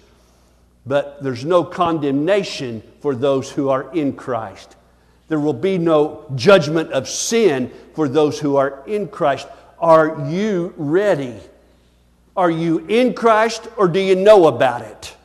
but 0.84 1.22
there's 1.22 1.46
no 1.46 1.64
condemnation 1.64 2.82
for 3.00 3.14
those 3.14 3.50
who 3.50 3.70
are 3.70 3.90
in 3.94 4.12
Christ. 4.12 4.76
There 5.28 5.40
will 5.40 5.54
be 5.54 5.78
no 5.78 6.26
judgment 6.34 6.92
of 6.92 7.08
sin 7.08 7.72
for 7.94 8.06
those 8.06 8.38
who 8.38 8.56
are 8.56 8.82
in 8.86 9.08
Christ. 9.08 9.48
Are 9.78 10.28
you 10.28 10.74
ready? 10.76 11.40
Are 12.36 12.50
you 12.50 12.80
in 12.86 13.14
Christ 13.14 13.66
or 13.78 13.88
do 13.88 14.00
you 14.00 14.14
know 14.14 14.46
about 14.46 14.82
it? 14.82 15.16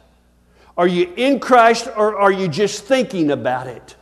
Are 0.77 0.87
you 0.87 1.11
in 1.17 1.41
Christ 1.41 1.89
or 1.97 2.17
are 2.17 2.31
you 2.31 2.47
just 2.47 2.85
thinking 2.85 3.31
about 3.31 3.67
it? 3.67 3.97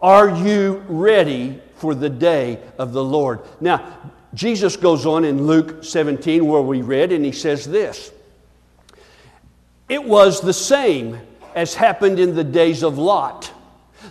Are 0.00 0.28
you 0.28 0.82
ready 0.88 1.60
for 1.82 1.96
the 1.96 2.08
day 2.08 2.60
of 2.78 2.92
the 2.92 3.02
Lord? 3.02 3.40
Now, 3.60 3.98
Jesus 4.34 4.76
goes 4.76 5.04
on 5.04 5.24
in 5.24 5.48
Luke 5.48 5.82
17, 5.82 6.46
where 6.46 6.62
we 6.62 6.80
read, 6.80 7.10
and 7.10 7.24
he 7.24 7.32
says 7.32 7.66
this 7.66 8.12
It 9.88 10.04
was 10.04 10.40
the 10.40 10.52
same 10.52 11.18
as 11.56 11.74
happened 11.74 12.20
in 12.20 12.36
the 12.36 12.44
days 12.44 12.84
of 12.84 12.98
Lot. 12.98 13.52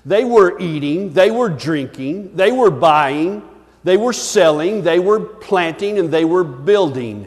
They 0.05 0.25
were 0.25 0.59
eating, 0.59 1.13
they 1.13 1.31
were 1.31 1.47
drinking, 1.47 2.35
they 2.35 2.51
were 2.51 2.71
buying, 2.71 3.41
they 3.85 3.95
were 3.95 4.13
selling, 4.13 4.81
they 4.83 4.99
were 4.99 5.21
planting, 5.21 5.97
and 5.97 6.11
they 6.11 6.25
were 6.25 6.43
building. 6.43 7.25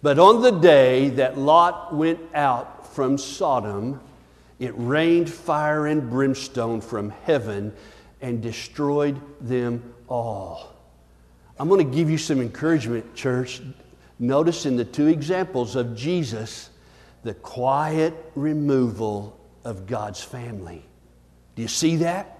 But 0.00 0.18
on 0.18 0.40
the 0.40 0.52
day 0.52 1.10
that 1.10 1.36
Lot 1.36 1.94
went 1.94 2.20
out 2.34 2.94
from 2.94 3.18
Sodom, 3.18 4.00
it 4.58 4.72
rained 4.76 5.28
fire 5.28 5.86
and 5.86 6.08
brimstone 6.08 6.80
from 6.80 7.10
heaven 7.10 7.74
and 8.20 8.42
destroyed 8.42 9.20
them 9.40 9.94
all. 10.08 10.74
I'm 11.58 11.68
going 11.68 11.88
to 11.88 11.96
give 11.96 12.10
you 12.10 12.18
some 12.18 12.40
encouragement, 12.40 13.14
church. 13.14 13.60
Notice 14.18 14.66
in 14.66 14.76
the 14.76 14.84
two 14.84 15.08
examples 15.08 15.76
of 15.76 15.96
Jesus 15.96 16.70
the 17.22 17.34
quiet 17.34 18.14
removal 18.34 19.38
of 19.64 19.86
God's 19.86 20.22
family. 20.22 20.84
Do 21.54 21.62
you 21.62 21.68
see 21.68 21.96
that? 21.96 22.38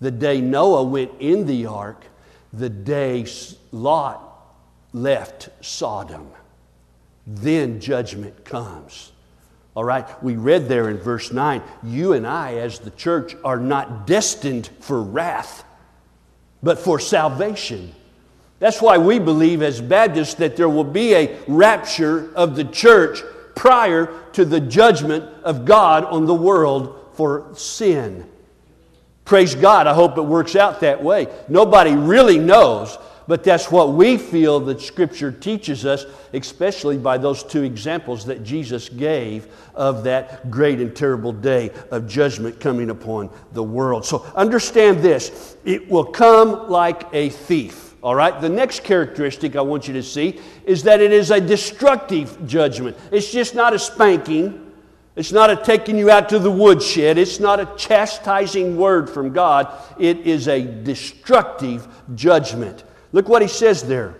The 0.00 0.10
day 0.10 0.40
Noah 0.40 0.84
went 0.84 1.12
in 1.20 1.46
the 1.46 1.66
ark, 1.66 2.04
the 2.52 2.68
day 2.68 3.26
Lot 3.70 4.32
left 4.92 5.48
Sodom. 5.60 6.28
Then 7.26 7.80
judgment 7.80 8.44
comes. 8.44 9.11
All 9.74 9.84
right, 9.84 10.06
we 10.22 10.36
read 10.36 10.68
there 10.68 10.90
in 10.90 10.98
verse 10.98 11.32
9 11.32 11.62
you 11.82 12.12
and 12.12 12.26
I, 12.26 12.54
as 12.54 12.78
the 12.78 12.90
church, 12.90 13.34
are 13.44 13.58
not 13.58 14.06
destined 14.06 14.68
for 14.80 15.02
wrath, 15.02 15.64
but 16.62 16.78
for 16.78 16.98
salvation. 16.98 17.94
That's 18.58 18.82
why 18.82 18.98
we 18.98 19.18
believe 19.18 19.62
as 19.62 19.80
Baptists 19.80 20.34
that 20.34 20.56
there 20.56 20.68
will 20.68 20.84
be 20.84 21.14
a 21.14 21.36
rapture 21.48 22.32
of 22.36 22.54
the 22.54 22.64
church 22.64 23.22
prior 23.56 24.22
to 24.34 24.44
the 24.44 24.60
judgment 24.60 25.24
of 25.42 25.64
God 25.64 26.04
on 26.04 26.26
the 26.26 26.34
world 26.34 27.10
for 27.14 27.50
sin. 27.54 28.28
Praise 29.24 29.54
God, 29.54 29.86
I 29.86 29.94
hope 29.94 30.18
it 30.18 30.22
works 30.22 30.54
out 30.54 30.80
that 30.80 31.02
way. 31.02 31.28
Nobody 31.48 31.94
really 31.94 32.38
knows, 32.38 32.98
But 33.26 33.44
that's 33.44 33.70
what 33.70 33.92
we 33.92 34.18
feel 34.18 34.60
that 34.60 34.80
Scripture 34.80 35.30
teaches 35.30 35.86
us, 35.86 36.06
especially 36.32 36.98
by 36.98 37.18
those 37.18 37.42
two 37.42 37.62
examples 37.62 38.26
that 38.26 38.42
Jesus 38.42 38.88
gave 38.88 39.46
of 39.74 40.04
that 40.04 40.50
great 40.50 40.80
and 40.80 40.94
terrible 40.94 41.32
day 41.32 41.70
of 41.90 42.08
judgment 42.08 42.58
coming 42.60 42.90
upon 42.90 43.30
the 43.52 43.62
world. 43.62 44.04
So 44.04 44.24
understand 44.34 45.00
this 45.00 45.56
it 45.64 45.88
will 45.88 46.04
come 46.04 46.68
like 46.68 47.04
a 47.12 47.28
thief. 47.28 47.94
All 48.02 48.16
right? 48.16 48.40
The 48.40 48.48
next 48.48 48.82
characteristic 48.82 49.54
I 49.54 49.60
want 49.60 49.86
you 49.86 49.94
to 49.94 50.02
see 50.02 50.40
is 50.64 50.82
that 50.82 51.00
it 51.00 51.12
is 51.12 51.30
a 51.30 51.40
destructive 51.40 52.46
judgment. 52.46 52.96
It's 53.12 53.30
just 53.30 53.54
not 53.54 53.72
a 53.72 53.78
spanking. 53.78 54.72
It's 55.14 55.30
not 55.30 55.50
a 55.50 55.56
taking 55.56 55.98
you 55.98 56.10
out 56.10 56.28
to 56.30 56.38
the 56.38 56.50
woodshed. 56.50 57.18
It's 57.18 57.38
not 57.38 57.60
a 57.60 57.68
chastising 57.76 58.76
word 58.76 59.08
from 59.08 59.32
God. 59.32 59.68
It 60.00 60.18
is 60.26 60.48
a 60.48 60.62
destructive 60.62 61.86
judgment. 62.16 62.82
Look 63.12 63.28
what 63.28 63.42
he 63.42 63.48
says 63.48 63.82
there. 63.82 64.14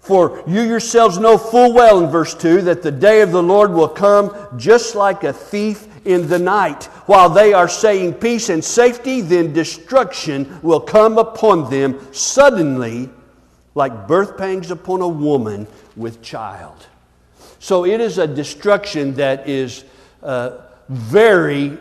For 0.00 0.42
you 0.46 0.62
yourselves 0.62 1.18
know 1.18 1.36
full 1.38 1.72
well 1.72 2.02
in 2.02 2.10
verse 2.10 2.34
2 2.34 2.62
that 2.62 2.82
the 2.82 2.90
day 2.90 3.20
of 3.20 3.32
the 3.32 3.42
Lord 3.42 3.72
will 3.72 3.88
come 3.88 4.34
just 4.56 4.94
like 4.94 5.24
a 5.24 5.32
thief 5.32 5.86
in 6.06 6.26
the 6.26 6.38
night. 6.38 6.84
While 7.06 7.28
they 7.28 7.52
are 7.52 7.68
saying 7.68 8.14
peace 8.14 8.48
and 8.48 8.64
safety, 8.64 9.20
then 9.20 9.52
destruction 9.52 10.58
will 10.62 10.80
come 10.80 11.18
upon 11.18 11.70
them 11.70 12.00
suddenly, 12.12 13.10
like 13.74 14.08
birth 14.08 14.38
pangs 14.38 14.70
upon 14.70 15.02
a 15.02 15.08
woman 15.08 15.66
with 15.96 16.22
child. 16.22 16.86
So 17.58 17.84
it 17.84 18.00
is 18.00 18.16
a 18.16 18.26
destruction 18.26 19.14
that 19.14 19.46
is 19.46 19.84
uh, 20.22 20.62
very, 20.88 21.76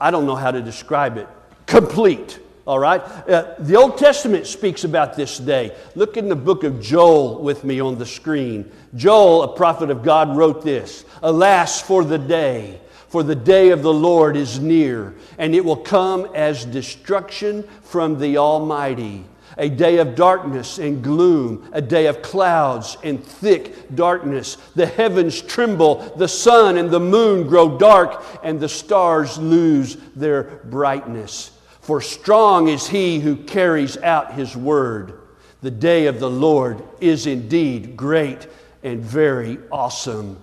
I 0.00 0.12
don't 0.12 0.26
know 0.26 0.36
how 0.36 0.52
to 0.52 0.62
describe 0.62 1.16
it, 1.16 1.28
complete. 1.66 2.38
All 2.66 2.80
right? 2.80 3.00
Uh, 3.00 3.54
the 3.60 3.76
Old 3.76 3.96
Testament 3.96 4.46
speaks 4.46 4.82
about 4.82 5.14
this 5.14 5.38
day. 5.38 5.72
Look 5.94 6.16
in 6.16 6.28
the 6.28 6.34
book 6.34 6.64
of 6.64 6.80
Joel 6.80 7.40
with 7.40 7.62
me 7.62 7.78
on 7.78 7.96
the 7.96 8.06
screen. 8.06 8.70
Joel, 8.96 9.44
a 9.44 9.56
prophet 9.56 9.88
of 9.88 10.02
God, 10.02 10.36
wrote 10.36 10.64
this 10.64 11.04
Alas 11.22 11.80
for 11.80 12.02
the 12.02 12.18
day, 12.18 12.80
for 13.08 13.22
the 13.22 13.36
day 13.36 13.70
of 13.70 13.82
the 13.82 13.92
Lord 13.94 14.36
is 14.36 14.58
near, 14.58 15.14
and 15.38 15.54
it 15.54 15.64
will 15.64 15.76
come 15.76 16.28
as 16.34 16.64
destruction 16.64 17.62
from 17.82 18.18
the 18.18 18.38
Almighty. 18.38 19.24
A 19.58 19.70
day 19.70 19.98
of 19.98 20.16
darkness 20.16 20.78
and 20.78 21.02
gloom, 21.02 21.70
a 21.72 21.80
day 21.80 22.06
of 22.06 22.20
clouds 22.20 22.98
and 23.02 23.24
thick 23.24 23.94
darkness. 23.94 24.58
The 24.74 24.86
heavens 24.86 25.40
tremble, 25.40 26.14
the 26.16 26.28
sun 26.28 26.76
and 26.76 26.90
the 26.90 27.00
moon 27.00 27.46
grow 27.46 27.78
dark, 27.78 28.22
and 28.42 28.58
the 28.58 28.68
stars 28.68 29.38
lose 29.38 29.96
their 30.14 30.60
brightness. 30.64 31.52
For 31.86 32.00
strong 32.00 32.66
is 32.66 32.88
he 32.88 33.20
who 33.20 33.36
carries 33.36 33.96
out 33.98 34.34
his 34.34 34.56
word. 34.56 35.20
The 35.62 35.70
day 35.70 36.08
of 36.08 36.18
the 36.18 36.28
Lord 36.28 36.82
is 37.00 37.28
indeed 37.28 37.96
great 37.96 38.48
and 38.82 39.00
very 39.00 39.60
awesome, 39.70 40.36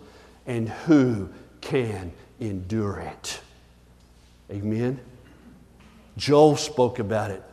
and 0.48 0.70
who 0.70 1.28
can 1.60 2.14
endure 2.40 2.98
it? 3.00 3.42
Amen. 4.50 5.02
Joel 6.16 6.56
spoke 6.56 7.00
about 7.00 7.30
it 7.30 7.44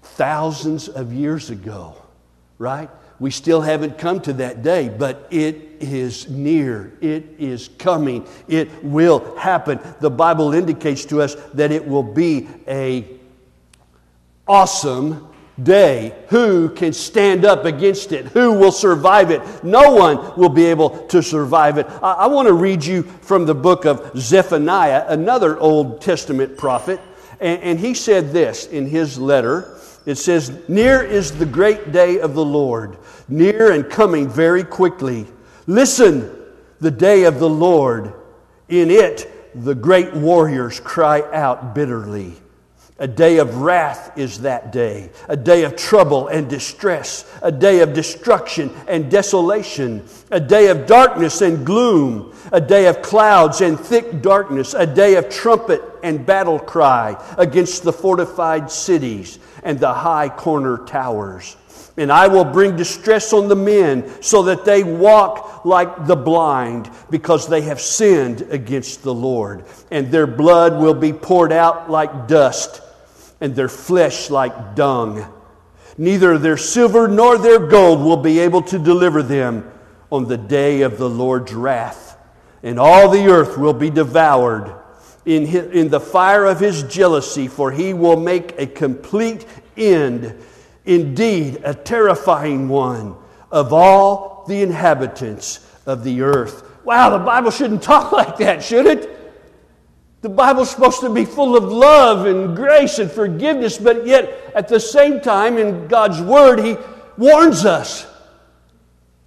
thousands 0.00 0.88
of 0.88 1.12
years 1.12 1.50
ago, 1.50 1.94
right? 2.56 2.88
We 3.22 3.30
still 3.30 3.60
haven't 3.60 3.98
come 3.98 4.20
to 4.22 4.32
that 4.32 4.64
day, 4.64 4.88
but 4.88 5.28
it 5.30 5.76
is 5.78 6.28
near. 6.28 6.92
It 7.00 7.36
is 7.38 7.70
coming. 7.78 8.26
It 8.48 8.82
will 8.82 9.36
happen. 9.36 9.78
The 10.00 10.10
Bible 10.10 10.52
indicates 10.52 11.04
to 11.04 11.22
us 11.22 11.36
that 11.54 11.70
it 11.70 11.86
will 11.86 12.02
be 12.02 12.48
a 12.66 13.06
awesome 14.48 15.28
day. 15.62 16.16
Who 16.30 16.70
can 16.70 16.92
stand 16.92 17.44
up 17.44 17.64
against 17.64 18.10
it? 18.10 18.26
Who 18.26 18.54
will 18.54 18.72
survive 18.72 19.30
it? 19.30 19.62
No 19.62 19.92
one 19.92 20.36
will 20.36 20.48
be 20.48 20.64
able 20.64 21.06
to 21.06 21.22
survive 21.22 21.78
it. 21.78 21.86
I, 22.02 22.12
I 22.14 22.26
want 22.26 22.48
to 22.48 22.54
read 22.54 22.84
you 22.84 23.04
from 23.04 23.46
the 23.46 23.54
book 23.54 23.84
of 23.84 24.18
Zephaniah, 24.18 25.04
another 25.06 25.56
Old 25.60 26.00
Testament 26.00 26.56
prophet. 26.58 27.00
And, 27.38 27.62
and 27.62 27.78
he 27.78 27.94
said 27.94 28.32
this 28.32 28.66
in 28.66 28.88
his 28.88 29.16
letter. 29.16 29.78
It 30.04 30.16
says, 30.16 30.52
Near 30.68 31.02
is 31.02 31.32
the 31.32 31.46
great 31.46 31.92
day 31.92 32.18
of 32.18 32.34
the 32.34 32.44
Lord, 32.44 32.98
near 33.28 33.72
and 33.72 33.88
coming 33.88 34.28
very 34.28 34.64
quickly. 34.64 35.26
Listen, 35.66 36.30
the 36.80 36.90
day 36.90 37.24
of 37.24 37.38
the 37.38 37.48
Lord. 37.48 38.12
In 38.68 38.90
it, 38.90 39.30
the 39.54 39.74
great 39.74 40.14
warriors 40.14 40.80
cry 40.80 41.22
out 41.32 41.74
bitterly. 41.74 42.34
A 42.98 43.08
day 43.08 43.38
of 43.38 43.56
wrath 43.56 44.16
is 44.16 44.40
that 44.40 44.70
day, 44.70 45.10
a 45.28 45.36
day 45.36 45.64
of 45.64 45.76
trouble 45.76 46.28
and 46.28 46.48
distress, 46.48 47.28
a 47.42 47.50
day 47.50 47.80
of 47.80 47.92
destruction 47.94 48.70
and 48.86 49.10
desolation, 49.10 50.06
a 50.30 50.38
day 50.38 50.68
of 50.68 50.86
darkness 50.86 51.40
and 51.40 51.66
gloom, 51.66 52.32
a 52.52 52.60
day 52.60 52.86
of 52.86 53.02
clouds 53.02 53.60
and 53.60 53.78
thick 53.78 54.22
darkness, 54.22 54.74
a 54.74 54.86
day 54.86 55.16
of 55.16 55.28
trumpet 55.28 55.82
and 56.04 56.24
battle 56.24 56.58
cry 56.60 57.16
against 57.38 57.82
the 57.82 57.92
fortified 57.92 58.70
cities 58.70 59.38
and 59.62 59.78
the 59.78 59.92
high 59.92 60.28
corner 60.28 60.78
towers. 60.78 61.56
And 61.96 62.10
I 62.10 62.28
will 62.28 62.44
bring 62.44 62.76
distress 62.76 63.32
on 63.32 63.48
the 63.48 63.56
men 63.56 64.22
so 64.22 64.44
that 64.44 64.64
they 64.64 64.82
walk 64.82 65.64
like 65.64 66.06
the 66.06 66.16
blind 66.16 66.90
because 67.10 67.46
they 67.46 67.60
have 67.62 67.80
sinned 67.80 68.42
against 68.50 69.02
the 69.02 69.12
Lord. 69.12 69.64
And 69.90 70.10
their 70.10 70.26
blood 70.26 70.80
will 70.80 70.94
be 70.94 71.12
poured 71.12 71.52
out 71.52 71.90
like 71.90 72.28
dust 72.28 72.80
and 73.40 73.54
their 73.54 73.68
flesh 73.68 74.30
like 74.30 74.74
dung. 74.74 75.30
Neither 75.98 76.38
their 76.38 76.56
silver 76.56 77.08
nor 77.08 77.36
their 77.36 77.58
gold 77.58 78.00
will 78.00 78.16
be 78.16 78.38
able 78.38 78.62
to 78.62 78.78
deliver 78.78 79.22
them 79.22 79.70
on 80.10 80.26
the 80.26 80.38
day 80.38 80.82
of 80.82 80.96
the 80.96 81.10
Lord's 81.10 81.52
wrath. 81.52 82.16
And 82.62 82.78
all 82.78 83.10
the 83.10 83.26
earth 83.26 83.58
will 83.58 83.74
be 83.74 83.90
devoured 83.90 84.74
in, 85.24 85.46
his, 85.46 85.70
in 85.72 85.88
the 85.88 86.00
fire 86.00 86.44
of 86.44 86.60
his 86.60 86.82
jealousy, 86.84 87.48
for 87.48 87.70
he 87.70 87.94
will 87.94 88.18
make 88.18 88.58
a 88.58 88.66
complete 88.66 89.46
end, 89.76 90.34
indeed, 90.84 91.60
a 91.64 91.74
terrifying 91.74 92.68
one 92.68 93.16
of 93.50 93.72
all 93.72 94.44
the 94.48 94.62
inhabitants 94.62 95.66
of 95.86 96.04
the 96.04 96.22
earth. 96.22 96.68
Wow, 96.84 97.10
the 97.10 97.24
Bible 97.24 97.50
shouldn't 97.50 97.82
talk 97.82 98.12
like 98.12 98.38
that, 98.38 98.62
should 98.62 98.86
it? 98.86 99.18
The 100.22 100.28
Bible's 100.28 100.70
supposed 100.70 101.00
to 101.00 101.12
be 101.12 101.24
full 101.24 101.56
of 101.56 101.64
love 101.64 102.26
and 102.26 102.54
grace 102.54 103.00
and 103.00 103.10
forgiveness, 103.10 103.76
but 103.76 104.06
yet 104.06 104.52
at 104.54 104.68
the 104.68 104.78
same 104.78 105.20
time, 105.20 105.58
in 105.58 105.88
God's 105.88 106.20
Word, 106.20 106.60
He 106.60 106.76
warns 107.18 107.64
us. 107.64 108.06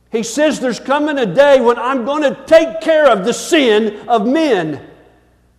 He 0.10 0.24
says 0.24 0.62
there's 0.62 0.80
coming 0.80 1.18
a 1.18 1.26
day 1.26 1.60
when 1.60 1.78
I'm 1.78 2.06
going 2.06 2.24
to 2.24 2.46
take 2.46 2.80
care 2.80 3.10
of 3.10 3.26
the 3.26 3.34
sin 3.34 4.08
of 4.08 4.26
men. 4.26 4.90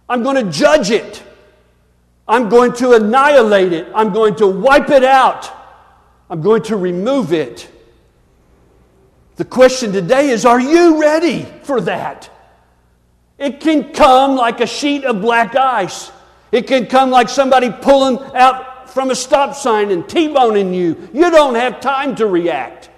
I'm 0.08 0.22
going 0.22 0.44
to 0.44 0.50
judge 0.50 0.90
it. 0.90 1.22
I'm 2.28 2.48
going 2.48 2.72
to 2.74 2.92
annihilate 2.92 3.72
it. 3.72 3.88
I'm 3.94 4.12
going 4.12 4.36
to 4.36 4.46
wipe 4.46 4.90
it 4.90 5.04
out. 5.04 5.50
I'm 6.28 6.42
going 6.42 6.62
to 6.64 6.76
remove 6.76 7.32
it. 7.32 7.70
The 9.36 9.44
question 9.44 9.92
today 9.92 10.30
is 10.30 10.44
Are 10.44 10.60
you 10.60 11.00
ready 11.00 11.44
for 11.62 11.80
that? 11.82 12.30
It 13.38 13.60
can 13.60 13.92
come 13.92 14.34
like 14.34 14.60
a 14.60 14.66
sheet 14.66 15.04
of 15.04 15.20
black 15.20 15.54
ice. 15.54 16.10
It 16.52 16.66
can 16.66 16.86
come 16.86 17.10
like 17.10 17.28
somebody 17.28 17.70
pulling 17.70 18.18
out 18.34 18.88
from 18.90 19.10
a 19.10 19.14
stop 19.14 19.54
sign 19.54 19.90
and 19.90 20.08
T 20.08 20.28
boning 20.28 20.72
you. 20.72 21.08
You 21.12 21.30
don't 21.30 21.54
have 21.54 21.80
time 21.80 22.14
to 22.16 22.26
react. 22.26 22.88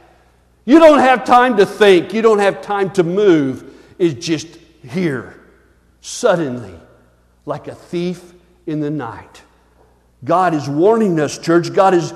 You 0.64 0.79
don't 0.79 1.01
have 1.01 1.25
time 1.25 1.57
to 1.57 1.66
think. 1.66 2.12
You 2.12 2.23
don't 2.23 2.38
have 2.38 2.62
time 2.62 2.90
to 2.92 3.03
move. 3.03 3.75
It's 3.99 4.25
just 4.25 4.47
here, 4.83 5.40
suddenly, 6.01 6.79
like 7.49 7.67
a 7.67 7.75
thief 7.75 8.35
in 8.67 8.81
the 8.81 8.91
night. 8.91 9.43
God 10.25 10.55
is 10.55 10.69
warning 10.69 11.19
us, 11.19 11.39
church. 11.39 11.73
God 11.73 11.95
is 11.95 12.13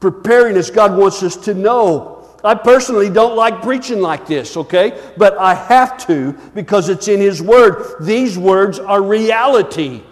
preparing 0.00 0.56
us. 0.56 0.70
God 0.70 0.98
wants 0.98 1.22
us 1.22 1.36
to 1.44 1.54
know 1.54 2.14
I 2.44 2.54
personally 2.54 3.08
don't 3.08 3.36
like 3.36 3.62
preaching 3.62 4.02
like 4.02 4.26
this, 4.26 4.54
okay? 4.58 5.00
But 5.16 5.38
I 5.38 5.54
have 5.54 5.96
to 6.06 6.32
because 6.54 6.90
it's 6.90 7.08
in 7.08 7.18
His 7.18 7.40
Word. 7.40 7.96
These 8.02 8.36
words 8.36 8.78
are 8.78 9.02
reality. 9.02 10.02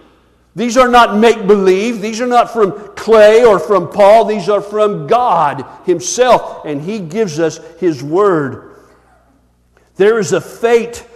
These 0.57 0.79
are 0.79 0.89
not 0.89 1.19
make 1.19 1.47
believe. 1.47 2.01
These 2.01 2.23
are 2.23 2.27
not 2.27 2.51
from 2.51 2.95
Clay 2.95 3.45
or 3.45 3.59
from 3.59 3.91
Paul. 3.91 4.25
These 4.25 4.49
are 4.49 4.63
from 4.63 5.07
God 5.07 5.67
Himself, 5.85 6.65
and 6.65 6.81
He 6.81 7.01
gives 7.01 7.39
us 7.39 7.59
His 7.79 8.03
Word. 8.03 8.77
There 9.97 10.19
is 10.19 10.33
a 10.33 10.41
fate 10.41 11.07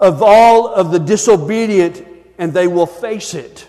of 0.00 0.22
all 0.22 0.68
of 0.68 0.90
the 0.90 0.98
disobedient, 0.98 2.02
and 2.42 2.52
they 2.52 2.66
will 2.66 2.86
face 2.86 3.34
it. 3.34 3.68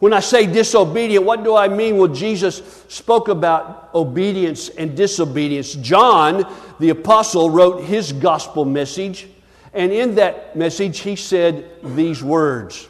When 0.00 0.12
I 0.12 0.18
say 0.18 0.44
disobedient, 0.44 1.24
what 1.24 1.44
do 1.44 1.54
I 1.54 1.68
mean? 1.68 1.98
Well, 1.98 2.08
Jesus 2.08 2.84
spoke 2.88 3.28
about 3.28 3.90
obedience 3.94 4.70
and 4.70 4.96
disobedience. 4.96 5.74
John, 5.74 6.44
the 6.80 6.88
apostle, 6.88 7.48
wrote 7.48 7.84
his 7.84 8.12
gospel 8.12 8.64
message, 8.64 9.28
and 9.72 9.92
in 9.92 10.16
that 10.16 10.56
message, 10.56 10.98
he 10.98 11.14
said 11.14 11.64
these 11.94 12.24
words 12.24 12.88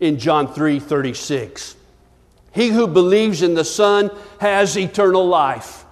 in 0.00 0.18
John 0.18 0.52
3 0.52 0.80
36. 0.80 1.76
He 2.50 2.70
who 2.70 2.88
believes 2.88 3.42
in 3.42 3.54
the 3.54 3.64
Son 3.64 4.10
has 4.40 4.76
eternal 4.76 5.28
life. 5.28 5.84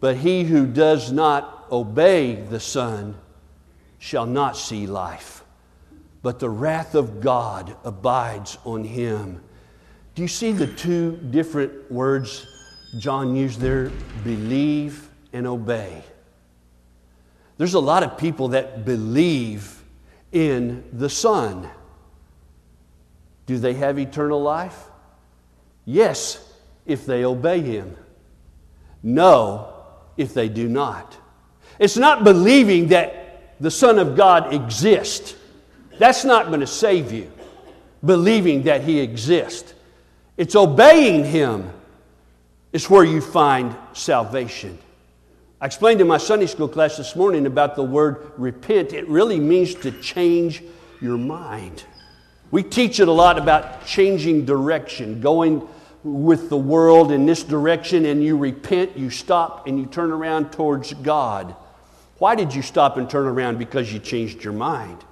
But 0.00 0.16
he 0.16 0.42
who 0.42 0.66
does 0.66 1.12
not 1.12 1.68
obey 1.70 2.34
the 2.34 2.58
Son 2.58 3.14
shall 4.00 4.26
not 4.26 4.56
see 4.56 4.88
life, 4.88 5.39
but 6.22 6.38
the 6.38 6.50
wrath 6.50 6.94
of 6.94 7.20
God 7.20 7.76
abides 7.84 8.58
on 8.64 8.84
him. 8.84 9.42
Do 10.14 10.22
you 10.22 10.28
see 10.28 10.52
the 10.52 10.66
two 10.66 11.16
different 11.30 11.90
words 11.90 12.46
John 12.98 13.34
used 13.34 13.60
there? 13.60 13.90
Believe 14.24 15.08
and 15.32 15.46
obey. 15.46 16.02
There's 17.56 17.74
a 17.74 17.80
lot 17.80 18.02
of 18.02 18.18
people 18.18 18.48
that 18.48 18.84
believe 18.84 19.82
in 20.32 20.84
the 20.92 21.08
Son. 21.08 21.68
Do 23.46 23.58
they 23.58 23.74
have 23.74 23.98
eternal 23.98 24.42
life? 24.42 24.86
Yes, 25.84 26.54
if 26.86 27.06
they 27.06 27.24
obey 27.24 27.60
Him. 27.60 27.96
No, 29.02 29.72
if 30.16 30.34
they 30.34 30.48
do 30.48 30.68
not. 30.68 31.16
It's 31.78 31.96
not 31.96 32.24
believing 32.24 32.88
that 32.88 33.56
the 33.60 33.70
Son 33.70 33.98
of 33.98 34.16
God 34.16 34.52
exists. 34.52 35.34
That's 36.00 36.24
not 36.24 36.46
going 36.46 36.60
to 36.60 36.66
save 36.66 37.12
you, 37.12 37.30
believing 38.02 38.62
that 38.62 38.82
He 38.82 39.00
exists. 39.00 39.74
It's 40.38 40.56
obeying 40.56 41.26
Him 41.26 41.70
is 42.72 42.88
where 42.88 43.04
you 43.04 43.20
find 43.20 43.76
salvation. 43.92 44.78
I 45.60 45.66
explained 45.66 46.00
in 46.00 46.06
my 46.06 46.16
Sunday 46.16 46.46
school 46.46 46.68
class 46.68 46.96
this 46.96 47.14
morning 47.14 47.44
about 47.44 47.76
the 47.76 47.82
word 47.82 48.32
repent. 48.38 48.94
It 48.94 49.06
really 49.08 49.38
means 49.38 49.74
to 49.74 49.90
change 49.90 50.62
your 51.02 51.18
mind. 51.18 51.84
We 52.50 52.62
teach 52.62 52.98
it 52.98 53.08
a 53.08 53.12
lot 53.12 53.36
about 53.36 53.84
changing 53.84 54.46
direction, 54.46 55.20
going 55.20 55.68
with 56.02 56.48
the 56.48 56.56
world 56.56 57.12
in 57.12 57.26
this 57.26 57.42
direction, 57.42 58.06
and 58.06 58.24
you 58.24 58.38
repent, 58.38 58.96
you 58.96 59.10
stop, 59.10 59.66
and 59.66 59.78
you 59.78 59.84
turn 59.84 60.12
around 60.12 60.50
towards 60.50 60.94
God. 60.94 61.54
Why 62.16 62.36
did 62.36 62.54
you 62.54 62.62
stop 62.62 62.96
and 62.96 63.10
turn 63.10 63.26
around? 63.26 63.58
Because 63.58 63.92
you 63.92 63.98
changed 63.98 64.42
your 64.42 64.54
mind. 64.54 65.04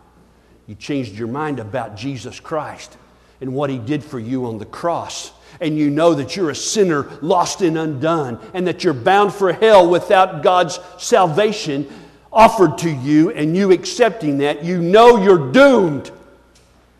You 0.69 0.77
changed 0.77 1.15
your 1.15 1.27
mind 1.27 1.59
about 1.59 1.97
Jesus 1.97 2.39
Christ 2.39 2.97
and 3.41 3.53
what 3.53 3.71
He 3.71 3.79
did 3.79 4.05
for 4.05 4.21
you 4.21 4.47
on 4.47 4.59
the 4.59 4.67
cross 4.67 5.33
and 5.61 5.79
you 5.79 5.91
know 5.91 6.15
that 6.15 6.37
you're 6.37 6.51
a 6.51 6.55
sinner 6.55 7.09
lost 7.21 7.63
and 7.63 7.79
undone, 7.79 8.39
and 8.55 8.67
that 8.67 8.85
you're 8.85 8.95
bound 8.95 9.33
for 9.33 9.53
hell 9.53 9.89
without 9.89 10.43
God's 10.43 10.79
salvation 10.99 11.89
offered 12.33 12.79
to 12.79 12.91
you, 12.91 13.31
and 13.31 13.57
you 13.57 13.73
accepting 13.73 14.39
that, 14.39 14.65
you 14.65 14.81
know 14.81 15.17
you're 15.23 15.51
doomed. 15.51 16.11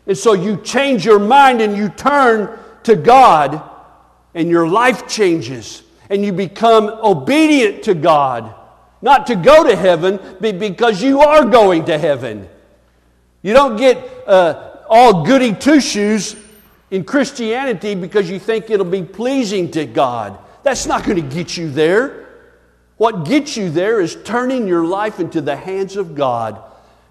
And 0.07 0.17
so 0.17 0.33
you 0.33 0.57
change 0.57 1.05
your 1.05 1.19
mind 1.19 1.61
and 1.61 1.77
you 1.77 1.89
turn 1.89 2.57
to 2.83 2.95
God, 2.95 3.61
and 4.33 4.49
your 4.49 4.67
life 4.67 5.07
changes, 5.07 5.83
and 6.09 6.25
you 6.25 6.33
become 6.33 6.87
obedient 6.87 7.83
to 7.83 7.93
God. 7.93 8.53
Not 9.01 9.27
to 9.27 9.35
go 9.35 9.63
to 9.63 9.75
heaven, 9.75 10.19
but 10.41 10.59
because 10.59 11.01
you 11.01 11.21
are 11.21 11.45
going 11.45 11.85
to 11.85 11.97
heaven. 11.97 12.49
You 13.41 13.53
don't 13.53 13.77
get 13.77 13.97
uh, 14.27 14.77
all 14.89 15.25
goody 15.25 15.53
two 15.53 15.79
shoes 15.79 16.35
in 16.91 17.03
Christianity 17.03 17.95
because 17.95 18.29
you 18.29 18.39
think 18.39 18.69
it'll 18.69 18.85
be 18.85 19.03
pleasing 19.03 19.71
to 19.71 19.85
God. 19.85 20.37
That's 20.63 20.85
not 20.85 21.03
going 21.05 21.21
to 21.21 21.35
get 21.35 21.55
you 21.55 21.69
there. 21.69 22.27
What 22.97 23.23
gets 23.25 23.55
you 23.55 23.69
there 23.69 24.01
is 24.01 24.17
turning 24.23 24.67
your 24.67 24.85
life 24.85 25.19
into 25.21 25.39
the 25.39 25.55
hands 25.55 25.95
of 25.95 26.15
God 26.15 26.61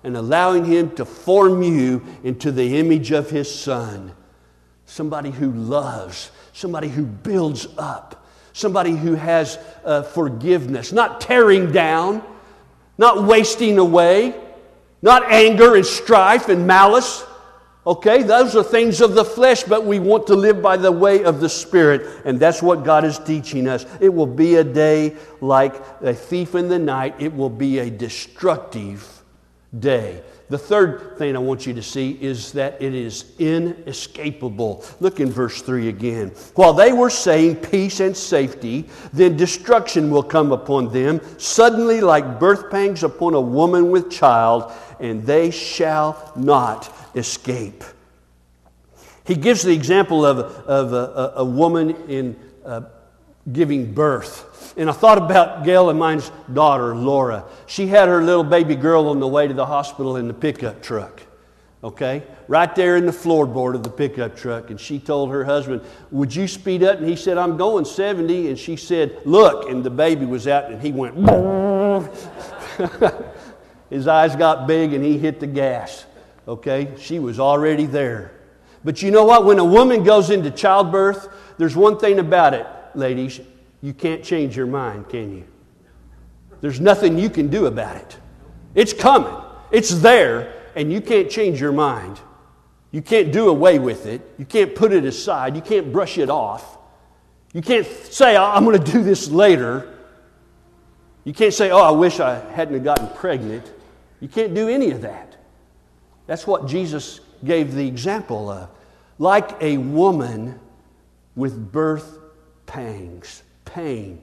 and 0.05 0.17
allowing 0.17 0.65
Him 0.65 0.95
to 0.97 1.05
form 1.05 1.63
you 1.63 2.05
into 2.23 2.53
the 2.53 2.79
image 2.79 3.11
of 3.11 3.31
His 3.31 3.53
Son. 3.53 4.13
Somebody 4.85 5.31
who 5.31 5.51
loves, 5.53 6.31
somebody 6.53 6.89
who 6.89 7.05
builds 7.05 7.67
up, 7.79 8.27
somebody 8.53 8.93
who 8.93 9.15
has 9.15 9.59
uh, 9.85 10.03
forgiveness, 10.03 10.93
not 10.93 11.21
tearing 11.21 11.73
down, 11.73 12.23
not 12.99 13.25
wasting 13.25 13.79
away, 13.79 14.35
not 15.03 15.31
anger 15.31 15.77
and 15.77 15.87
strife 15.87 16.49
and 16.49 16.67
malice 16.67 17.25
Okay, 17.89 18.23
those 18.23 18.55
are 18.55 18.63
things 18.63 19.01
of 19.01 19.15
the 19.15 19.25
flesh, 19.25 19.63
but 19.63 19.87
we 19.87 19.99
want 19.99 20.27
to 20.27 20.35
live 20.35 20.61
by 20.61 20.77
the 20.77 20.93
way 20.93 21.25
of 21.25 21.41
the 21.41 21.49
Spirit, 21.49 22.07
and 22.27 22.39
that's 22.39 22.61
what 22.61 22.85
God 22.85 23.03
is 23.03 23.19
teaching 23.19 23.67
us. 23.67 23.87
It 23.99 24.11
will 24.11 24.27
be 24.27 24.57
a 24.57 24.65
day 24.65 25.17
like 25.41 25.75
a 26.03 26.13
thief 26.13 26.55
in 26.55 26.69
the 26.69 26.79
night, 26.79 27.15
it 27.19 27.35
will 27.35 27.49
be 27.49 27.79
a 27.79 27.89
destructive 27.89 29.23
day. 29.79 30.23
The 30.49 30.59
third 30.59 31.19
thing 31.19 31.37
I 31.37 31.41
want 31.41 31.67
you 31.67 31.75
to 31.75 31.83
see 31.83 32.13
is 32.23 32.53
that 32.53 32.81
it 32.81 32.95
is 32.95 33.27
inescapable. 33.39 34.83
Look 34.99 35.21
in 35.21 35.31
verse 35.31 35.61
3 35.61 35.89
again. 35.89 36.29
While 36.55 36.73
they 36.73 36.93
were 36.93 37.11
saying 37.11 37.57
peace 37.57 38.01
and 38.01 38.17
safety, 38.17 38.89
then 39.13 39.37
destruction 39.37 40.11
will 40.11 40.23
come 40.23 40.53
upon 40.53 40.91
them, 40.91 41.21
suddenly 41.39 42.01
like 42.01 42.41
birth 42.41 42.71
pangs 42.71 43.03
upon 43.03 43.35
a 43.35 43.41
woman 43.41 43.91
with 43.91 44.11
child, 44.11 44.73
and 45.01 45.23
they 45.23 45.51
shall 45.51 46.33
not 46.35 46.95
escape. 47.15 47.85
He 49.27 49.35
gives 49.35 49.63
the 49.63 49.75
example 49.75 50.25
of, 50.25 50.39
of 50.39 50.95
a, 50.95 51.35
a, 51.37 51.45
woman 51.45 51.91
in 52.09 52.35
uh, 52.65 52.81
giving 53.53 53.93
birth. 53.93 54.75
And 54.77 54.89
I 54.89 54.93
thought 54.93 55.19
about 55.19 55.65
Gail 55.65 55.91
and 55.91 55.99
mine's 55.99 56.31
daughter, 56.53 56.95
Laura. 56.95 57.45
She 57.67 57.87
had 57.87 58.09
her 58.09 58.23
little 58.23 58.45
baby 58.45 58.77
girl 58.77 59.09
on 59.09 59.21
the 59.21 59.29
way 59.29 59.49
to 59.49 59.55
the 59.55 59.67
hospital 59.67 60.17
in 60.17 60.29
the 60.29 60.35
pickup 60.35 60.83
truck. 60.83 61.23
Okay? 61.83 62.25
Right 62.49 62.75
there 62.75 62.97
in 62.97 63.07
the 63.07 63.13
floorboard 63.13 63.75
of 63.75 63.83
the 63.83 63.91
pickup 63.91 64.37
truck. 64.37 64.71
And 64.71 64.81
she 64.81 64.99
told 64.99 65.31
her 65.31 65.45
husband, 65.45 65.83
Would 66.11 66.35
you 66.35 66.49
speed 66.49 66.83
up? 66.83 66.99
And 66.99 67.09
he 67.09 67.17
said, 67.17 67.39
I'm 67.39 67.57
going 67.57 67.85
70. 67.85 68.49
And 68.49 68.59
she 68.59 68.77
said, 68.77 69.21
Look. 69.25 69.69
And 69.69 69.85
the 69.85 69.91
baby 69.91 70.27
was 70.27 70.49
out 70.49 70.71
and 70.71 70.83
he 70.83 70.93
went, 70.93 71.15
His 73.91 74.07
eyes 74.09 74.37
got 74.37 74.67
big 74.67 74.93
and 74.93 75.05
he 75.05 75.19
hit 75.19 75.41
the 75.41 75.47
gas. 75.47 76.05
Okay? 76.47 76.95
She 76.99 77.19
was 77.19 77.39
already 77.39 77.87
there. 77.87 78.33
But 78.85 79.03
you 79.03 79.11
know 79.11 79.25
what? 79.25 79.45
When 79.45 79.59
a 79.59 79.65
woman 79.65 80.05
goes 80.05 80.31
into 80.31 80.51
childbirth, 80.51 81.29
there's 81.59 81.77
one 81.77 81.99
thing 81.99 82.19
about 82.19 82.55
it, 82.55 82.67
ladies. 82.99 83.41
You 83.81 83.95
can't 83.95 84.23
change 84.23 84.57
your 84.57 84.67
mind, 84.67 85.09
can 85.09 85.35
you? 85.35 85.45
There's 86.61 86.81
nothing 86.81 87.19
you 87.19 87.31
can 87.31 87.49
do 87.49 87.67
about 87.67 87.97
it. 87.97 88.19
It's 88.75 88.93
coming, 88.93 89.35
it's 89.71 89.91
there, 90.01 90.53
and 90.75 90.93
you 90.93 91.01
can't 91.01 91.31
change 91.31 91.61
your 91.61 91.73
mind. 91.73 92.21
You 92.91 93.03
can't 93.03 93.33
do 93.33 93.49
away 93.49 93.79
with 93.79 94.07
it. 94.07 94.23
You 94.39 94.45
can't 94.45 94.75
put 94.75 94.93
it 94.93 95.05
aside. 95.05 95.55
You 95.55 95.63
can't 95.63 95.93
brush 95.93 96.19
it 96.19 96.31
off. 96.31 96.79
You 97.53 97.63
can't 97.63 97.87
say, 97.87 98.37
I'm 98.37 98.65
going 98.65 98.83
to 98.83 98.93
do 98.93 99.03
this 99.03 99.29
later. 99.29 99.95
You 101.25 101.33
can't 101.35 101.53
say, 101.53 101.71
oh, 101.71 101.83
I 101.83 101.91
wish 101.91 102.21
I 102.21 102.41
hadn't 102.53 102.83
gotten 102.83 103.09
pregnant. 103.09 103.71
You 104.21 104.29
can't 104.29 104.55
do 104.55 104.69
any 104.69 104.91
of 104.91 105.03
that. 105.03 105.37
That's 106.27 106.47
what 106.47 106.67
Jesus 106.67 107.21
gave 107.45 107.75
the 107.75 107.87
example 107.87 108.51
of. 108.51 108.69
Like 109.19 109.61
a 109.61 109.77
woman 109.79 110.59
with 111.37 111.73
birth 111.73 112.18
pangs, 112.69 113.43
pain. 113.65 114.21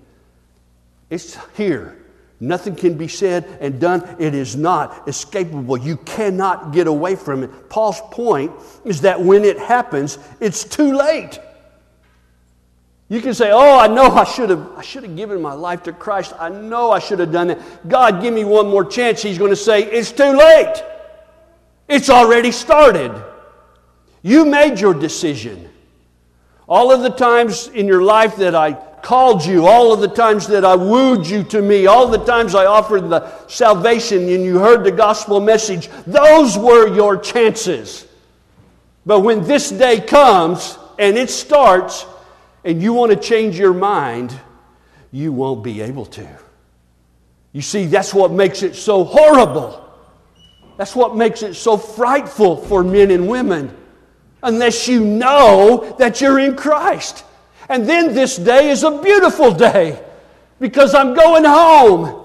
It's 1.09 1.37
here. 1.57 1.97
Nothing 2.39 2.75
can 2.75 2.97
be 2.97 3.07
said 3.07 3.45
and 3.59 3.79
done. 3.79 4.15
It 4.19 4.33
is 4.33 4.55
not 4.55 5.07
escapable. 5.07 5.83
You 5.83 5.97
cannot 5.97 6.71
get 6.71 6.87
away 6.87 7.15
from 7.15 7.43
it. 7.43 7.69
Paul's 7.69 8.01
point 8.11 8.51
is 8.85 9.01
that 9.01 9.19
when 9.19 9.43
it 9.43 9.57
happens, 9.57 10.17
it's 10.39 10.63
too 10.63 10.95
late. 10.95 11.39
You 13.07 13.21
can 13.21 13.33
say, 13.33 13.51
Oh, 13.51 13.79
I 13.79 13.87
know 13.87 14.07
I 14.07 14.23
should 14.23 14.49
have 14.49 14.71
I 14.75 14.81
should 14.81 15.03
have 15.03 15.15
given 15.15 15.41
my 15.41 15.53
life 15.53 15.83
to 15.83 15.93
Christ. 15.93 16.33
I 16.39 16.49
know 16.49 16.91
I 16.91 16.99
should 16.99 17.19
have 17.19 17.31
done 17.31 17.47
that. 17.47 17.87
God, 17.87 18.21
give 18.21 18.33
me 18.33 18.43
one 18.43 18.67
more 18.67 18.83
chance. 18.83 19.21
He's 19.21 19.37
going 19.37 19.51
to 19.51 19.55
say, 19.55 19.83
It's 19.83 20.11
too 20.11 20.33
late. 20.35 20.83
It's 21.87 22.09
already 22.09 22.51
started. 22.51 23.11
You 24.23 24.43
made 24.43 24.79
your 24.79 24.93
decision. 24.93 25.69
All 26.67 26.91
of 26.91 27.01
the 27.01 27.09
times 27.09 27.67
in 27.67 27.87
your 27.87 28.01
life 28.01 28.37
that 28.37 28.55
I 28.55 28.73
called 28.73 29.45
you, 29.45 29.67
all 29.67 29.93
of 29.93 29.99
the 29.99 30.07
times 30.07 30.47
that 30.47 30.65
I 30.65 30.75
wooed 30.75 31.27
you 31.27 31.43
to 31.43 31.61
me, 31.61 31.85
all 31.85 32.07
the 32.07 32.23
times 32.25 32.55
I 32.55 32.65
offered 32.65 33.09
the 33.09 33.31
salvation 33.47 34.27
and 34.29 34.43
you 34.43 34.57
heard 34.57 34.83
the 34.83 34.91
gospel 34.91 35.39
message, 35.39 35.89
those 36.07 36.57
were 36.57 36.87
your 36.93 37.17
chances. 37.17 38.07
But 39.05 39.19
when 39.19 39.43
this 39.43 39.69
day 39.69 40.01
comes 40.01 40.79
and 40.97 41.17
it 41.17 41.29
starts 41.29 42.07
and 42.63 42.81
you 42.81 42.93
want 42.93 43.11
to 43.11 43.17
change 43.17 43.59
your 43.59 43.73
mind, 43.73 44.37
you 45.11 45.31
won't 45.31 45.63
be 45.63 45.81
able 45.81 46.07
to. 46.07 46.27
You 47.51 47.61
see, 47.61 47.85
that's 47.85 48.13
what 48.13 48.31
makes 48.31 48.63
it 48.63 48.75
so 48.75 49.03
horrible. 49.03 49.81
That's 50.77 50.95
what 50.95 51.15
makes 51.15 51.43
it 51.43 51.53
so 51.53 51.77
frightful 51.77 52.57
for 52.57 52.83
men 52.83 53.11
and 53.11 53.27
women, 53.27 53.75
unless 54.45 54.87
you 54.87 55.03
know 55.03 55.95
that 55.99 56.21
you're 56.21 56.39
in 56.39 56.55
Christ. 56.55 57.25
And 57.67 57.89
then 57.89 58.13
this 58.13 58.37
day 58.37 58.69
is 58.69 58.83
a 58.83 59.01
beautiful 59.01 59.51
day 59.51 60.01
because 60.59 60.95
I'm 60.95 61.13
going 61.13 61.43
home. 61.43 62.23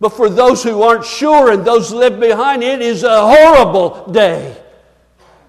But 0.00 0.10
for 0.10 0.28
those 0.28 0.64
who 0.64 0.82
aren't 0.82 1.04
sure 1.04 1.52
and 1.52 1.64
those 1.64 1.92
left 1.92 2.18
behind, 2.18 2.64
it 2.64 2.82
is 2.82 3.04
a 3.04 3.20
horrible 3.20 4.10
day. 4.10 4.56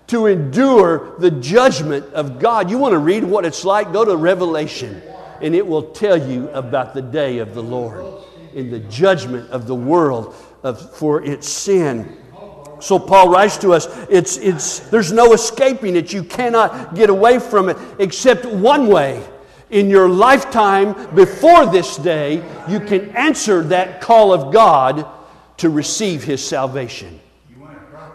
to 0.08 0.28
endure 0.28 1.16
the 1.20 1.32
judgment 1.32 2.06
of 2.14 2.40
God. 2.40 2.70
You 2.70 2.78
want 2.78 2.94
to 2.94 3.00
read 3.00 3.24
what 3.24 3.46
it's 3.46 3.66
like? 3.66 3.92
Go 3.92 4.06
to 4.06 4.16
Revelation, 4.16 5.02
and 5.42 5.54
it 5.54 5.66
will 5.66 5.92
tell 5.92 6.18
you 6.18 6.50
about 6.50 6.94
the 6.94 7.02
day 7.02 7.40
of 7.40 7.54
the 7.54 7.64
Lord 7.64 8.24
in 8.54 8.72
the 8.72 8.80
judgment 8.80 9.50
of 9.52 9.68
the 9.68 9.76
world 9.76 10.34
of, 10.64 10.96
for 10.96 11.24
its 11.24 11.48
sin. 11.48 12.18
So 12.80 13.00
Paul 13.00 13.30
writes 13.30 13.58
to 13.58 13.74
us, 13.74 13.88
it's, 14.10 14.38
it's, 14.38 14.80
there's 14.80 15.12
no 15.12 15.34
escaping 15.34 15.96
it. 15.96 16.13
You 16.13 16.24
cannot 16.24 16.96
get 16.96 17.10
away 17.10 17.40
from 17.40 17.70
it 17.70 17.78
except 18.00 18.46
one 18.46 18.88
way. 18.88 19.28
In 19.70 19.90
your 19.90 20.08
lifetime 20.08 21.13
before 21.13 21.66
this 21.66 21.98
day, 21.98 22.36
you 22.70 22.80
can 22.80 23.10
answer 23.18 23.62
that 23.63 24.00
call 24.00 24.32
of 24.32 24.54
God 24.54 25.06
to 25.58 25.70
receive 25.70 26.24
His 26.24 26.46
salvation. 26.46 27.20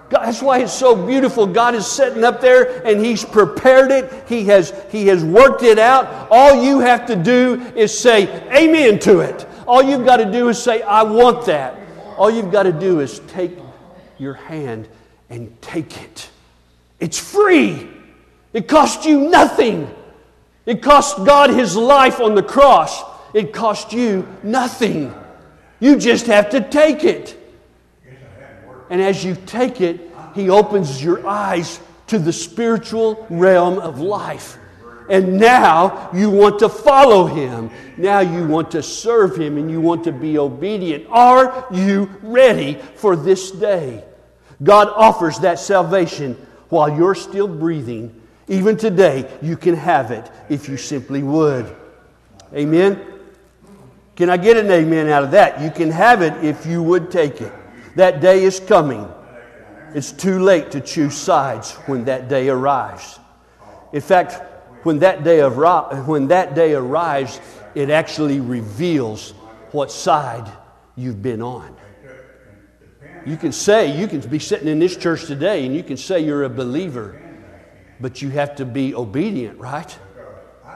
God, 0.08 0.26
that's 0.26 0.42
why 0.42 0.58
it's 0.58 0.72
so 0.72 1.06
beautiful. 1.06 1.46
God 1.46 1.74
is 1.74 1.86
sitting 1.86 2.22
up 2.22 2.40
there 2.40 2.86
and 2.86 3.04
He's 3.04 3.24
prepared 3.24 3.90
it. 3.90 4.28
He 4.28 4.44
has, 4.44 4.74
he 4.90 5.06
has 5.08 5.24
worked 5.24 5.62
it 5.62 5.78
out. 5.78 6.28
All 6.30 6.62
you 6.62 6.80
have 6.80 7.06
to 7.06 7.16
do 7.16 7.54
is 7.74 7.98
say 7.98 8.28
amen 8.50 8.98
to 9.00 9.20
it. 9.20 9.46
All 9.66 9.82
you've 9.82 10.04
got 10.04 10.18
to 10.18 10.30
do 10.30 10.48
is 10.50 10.62
say, 10.62 10.82
I 10.82 11.02
want 11.02 11.46
that. 11.46 11.78
All 12.18 12.30
you've 12.30 12.52
got 12.52 12.64
to 12.64 12.72
do 12.72 13.00
is 13.00 13.20
take 13.20 13.61
your 14.22 14.34
hand 14.34 14.88
and 15.28 15.60
take 15.60 16.00
it. 16.00 16.30
It's 17.00 17.18
free. 17.18 17.88
It 18.52 18.68
cost 18.68 19.04
you 19.04 19.28
nothing. 19.28 19.92
It 20.64 20.82
cost 20.82 21.24
God 21.24 21.50
His 21.50 21.76
life 21.76 22.20
on 22.20 22.34
the 22.34 22.42
cross. 22.42 23.02
It 23.34 23.52
cost 23.52 23.92
you 23.92 24.26
nothing. 24.42 25.12
You 25.80 25.96
just 25.96 26.26
have 26.26 26.50
to 26.50 26.60
take 26.60 27.02
it. 27.02 27.36
And 28.88 29.00
as 29.00 29.24
you 29.24 29.36
take 29.46 29.80
it, 29.80 30.12
He 30.34 30.48
opens 30.48 31.02
your 31.02 31.26
eyes 31.26 31.80
to 32.06 32.18
the 32.18 32.32
spiritual 32.32 33.26
realm 33.30 33.78
of 33.78 33.98
life. 33.98 34.58
And 35.08 35.38
now 35.38 36.10
you 36.14 36.30
want 36.30 36.60
to 36.60 36.68
follow 36.68 37.26
Him. 37.26 37.70
Now 37.96 38.20
you 38.20 38.46
want 38.46 38.70
to 38.72 38.82
serve 38.82 39.36
Him 39.36 39.56
and 39.56 39.70
you 39.70 39.80
want 39.80 40.04
to 40.04 40.12
be 40.12 40.38
obedient. 40.38 41.06
Are 41.08 41.66
you 41.72 42.10
ready 42.22 42.74
for 42.94 43.16
this 43.16 43.50
day? 43.50 44.04
God 44.62 44.88
offers 44.94 45.38
that 45.40 45.58
salvation 45.58 46.34
while 46.68 46.94
you're 46.94 47.14
still 47.14 47.48
breathing. 47.48 48.20
Even 48.48 48.76
today, 48.76 49.30
you 49.40 49.56
can 49.56 49.74
have 49.74 50.10
it 50.10 50.30
if 50.48 50.68
you 50.68 50.76
simply 50.76 51.22
would. 51.22 51.74
Amen? 52.54 53.00
Can 54.14 54.28
I 54.28 54.36
get 54.36 54.56
an 54.56 54.70
amen 54.70 55.08
out 55.08 55.24
of 55.24 55.30
that? 55.30 55.60
You 55.60 55.70
can 55.70 55.90
have 55.90 56.22
it 56.22 56.44
if 56.44 56.66
you 56.66 56.82
would 56.82 57.10
take 57.10 57.40
it. 57.40 57.52
That 57.96 58.20
day 58.20 58.44
is 58.44 58.60
coming. 58.60 59.08
It's 59.94 60.12
too 60.12 60.38
late 60.38 60.70
to 60.72 60.80
choose 60.80 61.16
sides 61.16 61.72
when 61.86 62.04
that 62.04 62.28
day 62.28 62.48
arrives. 62.48 63.18
In 63.92 64.00
fact, 64.00 64.40
when 64.84 64.98
that 65.00 65.24
day, 65.24 65.42
when 65.42 66.28
that 66.28 66.54
day 66.54 66.74
arrives, 66.74 67.40
it 67.74 67.90
actually 67.90 68.40
reveals 68.40 69.30
what 69.72 69.90
side 69.90 70.50
you've 70.96 71.22
been 71.22 71.42
on. 71.42 71.74
You 73.24 73.36
can 73.36 73.52
say, 73.52 73.96
you 73.98 74.08
can 74.08 74.20
be 74.20 74.38
sitting 74.38 74.68
in 74.68 74.78
this 74.78 74.96
church 74.96 75.26
today 75.26 75.64
and 75.64 75.74
you 75.74 75.82
can 75.82 75.96
say 75.96 76.20
you're 76.20 76.44
a 76.44 76.50
believer, 76.50 77.20
but 78.00 78.20
you 78.20 78.30
have 78.30 78.56
to 78.56 78.64
be 78.64 78.94
obedient, 78.94 79.58
right? 79.58 79.98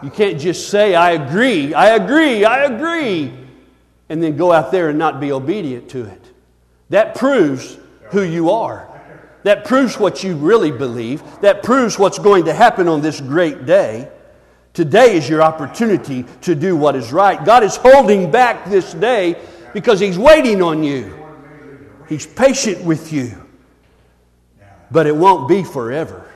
You 0.02 0.10
can't 0.10 0.38
just 0.38 0.68
say, 0.68 0.94
I 0.94 1.12
agree, 1.12 1.74
I 1.74 1.96
agree, 1.96 2.44
I 2.44 2.64
agree, 2.64 3.32
and 4.08 4.22
then 4.22 4.36
go 4.36 4.52
out 4.52 4.70
there 4.70 4.90
and 4.90 4.98
not 4.98 5.20
be 5.20 5.32
obedient 5.32 5.88
to 5.90 6.04
it. 6.04 6.22
That 6.90 7.14
proves 7.16 7.78
who 8.10 8.22
you 8.22 8.50
are. 8.50 8.88
That 9.42 9.64
proves 9.64 9.98
what 9.98 10.22
you 10.22 10.36
really 10.36 10.70
believe. 10.70 11.22
That 11.40 11.62
proves 11.62 11.98
what's 11.98 12.18
going 12.18 12.44
to 12.44 12.52
happen 12.52 12.88
on 12.88 13.00
this 13.00 13.20
great 13.20 13.64
day. 13.64 14.10
Today 14.72 15.16
is 15.16 15.28
your 15.28 15.42
opportunity 15.42 16.24
to 16.42 16.54
do 16.54 16.76
what 16.76 16.94
is 16.94 17.12
right. 17.12 17.42
God 17.44 17.64
is 17.64 17.76
holding 17.76 18.30
back 18.30 18.68
this 18.68 18.92
day 18.92 19.36
because 19.72 19.98
He's 19.98 20.18
waiting 20.18 20.62
on 20.62 20.84
you. 20.84 21.25
He's 22.08 22.26
patient 22.26 22.84
with 22.84 23.12
you. 23.12 23.42
But 24.90 25.06
it 25.06 25.16
won't 25.16 25.48
be 25.48 25.64
forever. 25.64 26.30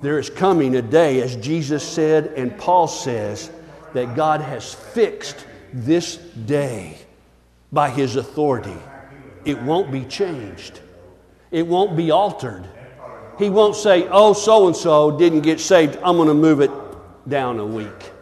There 0.00 0.18
is 0.18 0.30
coming 0.30 0.76
a 0.76 0.82
day, 0.82 1.20
as 1.20 1.36
Jesus 1.36 1.86
said 1.86 2.28
and 2.36 2.56
Paul 2.56 2.88
says, 2.88 3.50
that 3.92 4.14
God 4.14 4.40
has 4.40 4.72
fixed 4.72 5.46
this 5.72 6.16
day 6.16 6.96
by 7.72 7.90
His 7.90 8.16
authority. 8.16 8.76
It 9.44 9.60
won't 9.62 9.90
be 9.90 10.04
changed, 10.04 10.80
it 11.50 11.66
won't 11.66 11.96
be 11.96 12.10
altered. 12.10 12.66
He 13.38 13.48
won't 13.48 13.74
say, 13.74 14.06
oh, 14.10 14.34
so 14.34 14.66
and 14.66 14.76
so 14.76 15.18
didn't 15.18 15.40
get 15.40 15.60
saved, 15.60 15.96
I'm 16.02 16.16
going 16.16 16.28
to 16.28 16.34
move 16.34 16.60
it 16.60 16.70
down 17.26 17.58
a 17.58 17.64
week. 17.64 18.12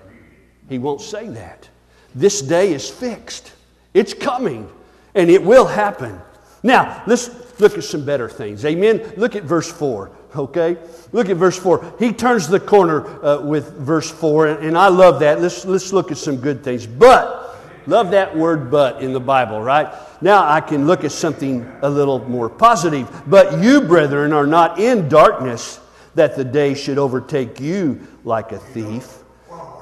He 0.68 0.78
won't 0.78 1.00
say 1.00 1.28
that. 1.30 1.68
This 2.14 2.40
day 2.40 2.72
is 2.72 2.88
fixed, 2.88 3.52
it's 3.94 4.14
coming, 4.14 4.70
and 5.14 5.28
it 5.28 5.42
will 5.42 5.66
happen. 5.66 6.20
Now, 6.62 7.02
let's 7.06 7.30
look 7.60 7.76
at 7.76 7.84
some 7.84 8.04
better 8.04 8.28
things. 8.28 8.64
Amen. 8.64 9.12
Look 9.16 9.36
at 9.36 9.44
verse 9.44 9.70
4. 9.70 10.10
Okay? 10.36 10.76
Look 11.12 11.28
at 11.28 11.36
verse 11.36 11.58
4. 11.58 11.94
He 11.98 12.12
turns 12.12 12.48
the 12.48 12.60
corner 12.60 13.24
uh, 13.24 13.40
with 13.40 13.72
verse 13.74 14.10
4, 14.10 14.48
and, 14.48 14.66
and 14.66 14.78
I 14.78 14.88
love 14.88 15.20
that. 15.20 15.40
Let's, 15.40 15.64
let's 15.64 15.92
look 15.92 16.10
at 16.10 16.18
some 16.18 16.36
good 16.36 16.62
things. 16.62 16.86
But, 16.86 17.56
love 17.86 18.10
that 18.10 18.36
word 18.36 18.70
but 18.70 19.02
in 19.02 19.12
the 19.12 19.20
Bible, 19.20 19.60
right? 19.62 19.92
Now 20.20 20.48
I 20.48 20.60
can 20.60 20.86
look 20.86 21.04
at 21.04 21.12
something 21.12 21.70
a 21.82 21.88
little 21.88 22.18
more 22.28 22.48
positive. 22.48 23.08
But 23.26 23.62
you, 23.62 23.80
brethren, 23.80 24.32
are 24.32 24.46
not 24.46 24.78
in 24.78 25.08
darkness 25.08 25.80
that 26.14 26.36
the 26.36 26.44
day 26.44 26.74
should 26.74 26.98
overtake 26.98 27.60
you 27.60 28.06
like 28.24 28.52
a 28.52 28.58
thief. 28.58 29.18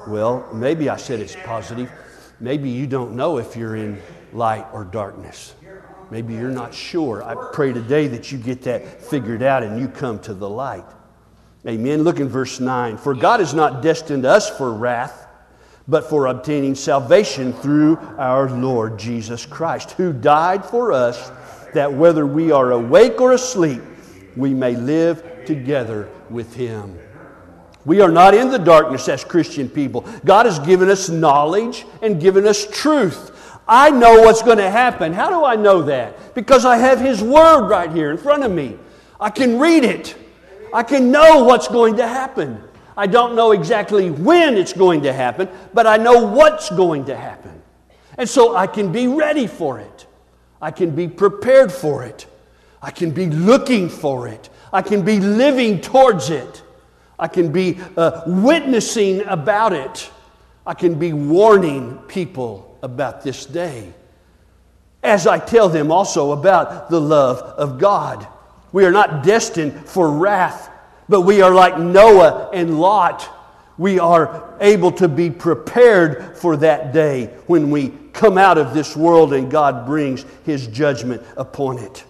Well, 0.07 0.47
maybe 0.53 0.87
I 0.87 0.97
said 0.97 1.19
it's 1.19 1.35
positive. 1.35 1.91
Maybe 2.39 2.69
you 2.69 2.87
don't 2.87 3.15
know 3.15 3.39
if 3.39 3.55
you're 3.55 3.75
in 3.75 4.01
light 4.31 4.65
or 4.71 4.85
darkness. 4.85 5.55
Maybe 6.09 6.33
you're 6.33 6.49
not 6.49 6.73
sure. 6.73 7.23
I 7.23 7.35
pray 7.53 7.73
today 7.73 8.07
that 8.07 8.31
you 8.31 8.37
get 8.37 8.61
that 8.63 9.01
figured 9.01 9.43
out 9.43 9.63
and 9.63 9.79
you 9.79 9.87
come 9.87 10.19
to 10.19 10.33
the 10.33 10.49
light. 10.49 10.85
Amen. 11.67 12.03
Look 12.03 12.19
in 12.19 12.29
verse 12.29 12.59
9. 12.59 12.97
For 12.97 13.13
God 13.13 13.41
has 13.41 13.53
not 13.53 13.81
destined 13.81 14.25
us 14.25 14.49
for 14.49 14.73
wrath, 14.73 15.27
but 15.87 16.09
for 16.09 16.27
obtaining 16.27 16.75
salvation 16.75 17.51
through 17.51 17.97
our 18.17 18.49
Lord 18.49 18.97
Jesus 18.97 19.45
Christ, 19.45 19.91
who 19.91 20.13
died 20.13 20.65
for 20.65 20.93
us, 20.93 21.31
that 21.73 21.91
whether 21.91 22.25
we 22.25 22.51
are 22.51 22.71
awake 22.71 23.19
or 23.19 23.33
asleep, 23.33 23.81
we 24.35 24.53
may 24.53 24.75
live 24.75 25.45
together 25.45 26.09
with 26.29 26.53
Him. 26.55 26.97
We 27.85 28.01
are 28.01 28.11
not 28.11 28.33
in 28.33 28.49
the 28.49 28.59
darkness 28.59 29.07
as 29.07 29.23
Christian 29.23 29.69
people. 29.69 30.05
God 30.25 30.45
has 30.45 30.59
given 30.59 30.89
us 30.89 31.09
knowledge 31.09 31.85
and 32.01 32.19
given 32.19 32.45
us 32.45 32.67
truth. 32.69 33.31
I 33.67 33.89
know 33.89 34.21
what's 34.21 34.41
going 34.41 34.59
to 34.59 34.69
happen. 34.69 35.11
How 35.13 35.29
do 35.29 35.43
I 35.43 35.55
know 35.55 35.81
that? 35.83 36.33
Because 36.33 36.65
I 36.65 36.77
have 36.77 36.99
His 36.99 37.21
Word 37.21 37.67
right 37.67 37.91
here 37.91 38.11
in 38.11 38.17
front 38.17 38.43
of 38.43 38.51
me. 38.51 38.77
I 39.19 39.29
can 39.29 39.59
read 39.59 39.83
it. 39.83 40.15
I 40.73 40.83
can 40.83 41.11
know 41.11 41.43
what's 41.43 41.67
going 41.67 41.97
to 41.97 42.07
happen. 42.07 42.63
I 42.95 43.07
don't 43.07 43.35
know 43.35 43.51
exactly 43.51 44.09
when 44.09 44.55
it's 44.57 44.73
going 44.73 45.03
to 45.03 45.13
happen, 45.13 45.49
but 45.73 45.85
I 45.85 45.97
know 45.97 46.25
what's 46.25 46.69
going 46.69 47.05
to 47.05 47.15
happen. 47.15 47.61
And 48.17 48.27
so 48.27 48.55
I 48.55 48.67
can 48.67 48.91
be 48.91 49.07
ready 49.07 49.47
for 49.47 49.79
it. 49.79 50.07
I 50.61 50.71
can 50.71 50.95
be 50.95 51.07
prepared 51.07 51.71
for 51.71 52.03
it. 52.03 52.25
I 52.81 52.91
can 52.91 53.11
be 53.11 53.27
looking 53.27 53.89
for 53.89 54.27
it. 54.27 54.49
I 54.73 54.81
can 54.81 55.03
be 55.03 55.19
living 55.19 55.81
towards 55.81 56.29
it. 56.29 56.63
I 57.19 57.27
can 57.27 57.51
be 57.51 57.79
uh, 57.95 58.21
witnessing 58.25 59.23
about 59.25 59.73
it. 59.73 60.09
I 60.65 60.73
can 60.73 60.97
be 60.97 61.13
warning 61.13 61.97
people 62.07 62.66
about 62.87 63.21
this 63.21 63.45
day. 63.45 63.93
As 65.03 65.27
I 65.27 65.37
tell 65.37 65.69
them 65.69 65.91
also 65.91 66.31
about 66.31 66.89
the 66.89 66.99
love 66.99 67.37
of 67.39 67.77
God. 67.77 68.25
We 68.71 68.85
are 68.85 68.91
not 68.91 69.23
destined 69.23 69.87
for 69.87 70.09
wrath, 70.09 70.69
but 71.07 71.21
we 71.21 71.41
are 71.41 71.53
like 71.53 71.77
Noah 71.77 72.49
and 72.53 72.79
Lot. 72.79 73.29
We 73.77 73.99
are 73.99 74.55
able 74.59 74.91
to 74.93 75.07
be 75.07 75.29
prepared 75.29 76.37
for 76.37 76.57
that 76.57 76.93
day 76.93 77.27
when 77.45 77.69
we 77.69 77.89
come 78.13 78.37
out 78.37 78.57
of 78.57 78.73
this 78.73 78.95
world 78.95 79.33
and 79.33 79.51
God 79.51 79.85
brings 79.85 80.25
His 80.45 80.67
judgment 80.67 81.21
upon 81.35 81.77
it. 81.77 82.03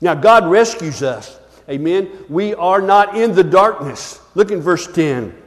Now, 0.00 0.14
God 0.14 0.46
rescues 0.48 1.02
us. 1.02 1.38
Amen. 1.68 2.10
We 2.28 2.54
are 2.54 2.80
not 2.80 3.16
in 3.16 3.34
the 3.34 3.44
darkness. 3.44 4.20
Look 4.34 4.50
in 4.50 4.60
verse 4.60 4.86
10. 4.86 5.39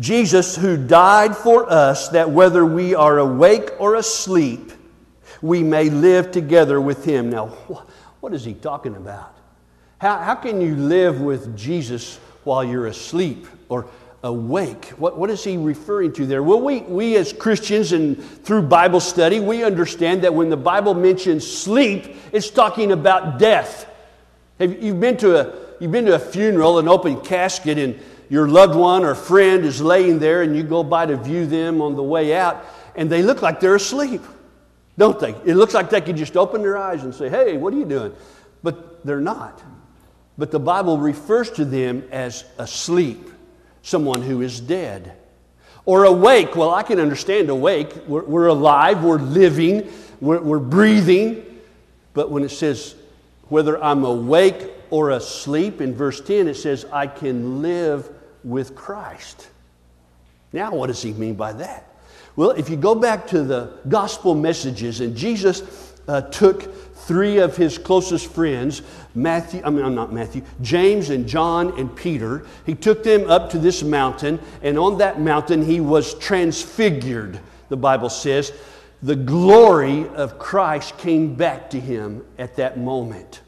Jesus, 0.00 0.56
who 0.56 0.76
died 0.76 1.36
for 1.36 1.70
us, 1.70 2.08
that 2.08 2.30
whether 2.30 2.64
we 2.64 2.94
are 2.94 3.18
awake 3.18 3.70
or 3.78 3.94
asleep, 3.96 4.72
we 5.42 5.62
may 5.62 5.90
live 5.90 6.32
together 6.32 6.80
with 6.80 7.04
him. 7.04 7.30
Now, 7.30 7.48
what 8.20 8.32
is 8.32 8.44
he 8.44 8.54
talking 8.54 8.96
about? 8.96 9.36
How, 9.98 10.18
how 10.18 10.34
can 10.34 10.60
you 10.60 10.74
live 10.74 11.20
with 11.20 11.56
Jesus 11.56 12.18
while 12.44 12.64
you're 12.64 12.86
asleep 12.86 13.46
or 13.68 13.86
awake? 14.22 14.86
What, 14.96 15.18
what 15.18 15.28
is 15.30 15.44
he 15.44 15.58
referring 15.58 16.12
to 16.14 16.26
there? 16.26 16.42
Well, 16.42 16.60
we, 16.60 16.80
we 16.80 17.16
as 17.16 17.32
Christians 17.32 17.92
and 17.92 18.22
through 18.22 18.62
Bible 18.62 19.00
study, 19.00 19.40
we 19.40 19.62
understand 19.62 20.22
that 20.22 20.32
when 20.34 20.48
the 20.48 20.56
Bible 20.56 20.94
mentions 20.94 21.46
sleep, 21.46 22.16
it's 22.32 22.50
talking 22.50 22.92
about 22.92 23.38
death. 23.38 23.86
Have 24.58 24.82
you 24.82 24.94
been 24.94 25.16
to 25.18 25.40
a 25.40 25.54
you've 25.80 25.92
been 25.92 26.04
to 26.04 26.14
a 26.14 26.18
funeral, 26.18 26.78
an 26.78 26.88
open 26.88 27.20
casket, 27.22 27.78
and 27.78 27.98
your 28.30 28.48
loved 28.48 28.76
one 28.76 29.04
or 29.04 29.16
friend 29.16 29.64
is 29.64 29.82
laying 29.82 30.20
there, 30.20 30.42
and 30.42 30.56
you 30.56 30.62
go 30.62 30.84
by 30.84 31.04
to 31.04 31.16
view 31.16 31.46
them 31.46 31.82
on 31.82 31.96
the 31.96 32.02
way 32.02 32.34
out, 32.34 32.64
and 32.94 33.10
they 33.10 33.22
look 33.22 33.42
like 33.42 33.58
they're 33.58 33.74
asleep, 33.74 34.22
don't 34.96 35.18
they? 35.18 35.34
It 35.44 35.56
looks 35.56 35.74
like 35.74 35.90
they 35.90 36.00
could 36.00 36.16
just 36.16 36.36
open 36.36 36.62
their 36.62 36.78
eyes 36.78 37.02
and 37.02 37.12
say, 37.12 37.28
Hey, 37.28 37.56
what 37.56 37.74
are 37.74 37.76
you 37.76 37.84
doing? 37.84 38.14
But 38.62 39.04
they're 39.04 39.20
not. 39.20 39.60
But 40.38 40.52
the 40.52 40.60
Bible 40.60 40.96
refers 40.96 41.50
to 41.52 41.64
them 41.64 42.04
as 42.12 42.44
asleep, 42.56 43.28
someone 43.82 44.22
who 44.22 44.42
is 44.42 44.60
dead. 44.60 45.16
Or 45.84 46.04
awake. 46.04 46.54
Well, 46.54 46.70
I 46.70 46.84
can 46.84 47.00
understand 47.00 47.50
awake. 47.50 47.92
We're, 48.06 48.22
we're 48.24 48.46
alive, 48.46 49.02
we're 49.02 49.18
living, 49.18 49.90
we're, 50.20 50.40
we're 50.40 50.58
breathing. 50.60 51.44
But 52.14 52.30
when 52.30 52.44
it 52.44 52.50
says 52.50 52.94
whether 53.48 53.82
I'm 53.82 54.04
awake 54.04 54.70
or 54.90 55.10
asleep, 55.10 55.80
in 55.80 55.94
verse 55.94 56.20
10, 56.20 56.46
it 56.46 56.54
says, 56.54 56.84
I 56.92 57.08
can 57.08 57.60
live 57.60 58.08
with 58.44 58.74
Christ. 58.74 59.48
Now, 60.52 60.74
what 60.74 60.88
does 60.88 61.02
he 61.02 61.12
mean 61.12 61.34
by 61.34 61.52
that? 61.54 61.86
Well, 62.36 62.50
if 62.50 62.68
you 62.68 62.76
go 62.76 62.94
back 62.94 63.26
to 63.28 63.42
the 63.42 63.72
gospel 63.88 64.34
messages, 64.34 65.00
and 65.00 65.16
Jesus 65.16 65.94
uh, 66.08 66.22
took 66.22 66.74
three 66.94 67.38
of 67.38 67.56
his 67.56 67.78
closest 67.78 68.32
friends, 68.32 68.82
Matthew, 69.14 69.62
I 69.64 69.70
mean, 69.70 69.84
I'm 69.84 69.94
not 69.94 70.12
Matthew, 70.12 70.42
James 70.62 71.10
and 71.10 71.26
John 71.26 71.78
and 71.78 71.94
Peter. 71.94 72.46
He 72.66 72.74
took 72.74 73.02
them 73.02 73.28
up 73.28 73.50
to 73.50 73.58
this 73.58 73.82
mountain, 73.82 74.38
and 74.62 74.78
on 74.78 74.98
that 74.98 75.20
mountain 75.20 75.64
he 75.64 75.80
was 75.80 76.14
transfigured, 76.14 77.40
the 77.68 77.76
Bible 77.76 78.10
says. 78.10 78.52
The 79.02 79.16
glory 79.16 80.06
of 80.08 80.38
Christ 80.38 80.98
came 80.98 81.34
back 81.34 81.70
to 81.70 81.80
him 81.80 82.24
at 82.38 82.56
that 82.56 82.78
moment. 82.78 83.40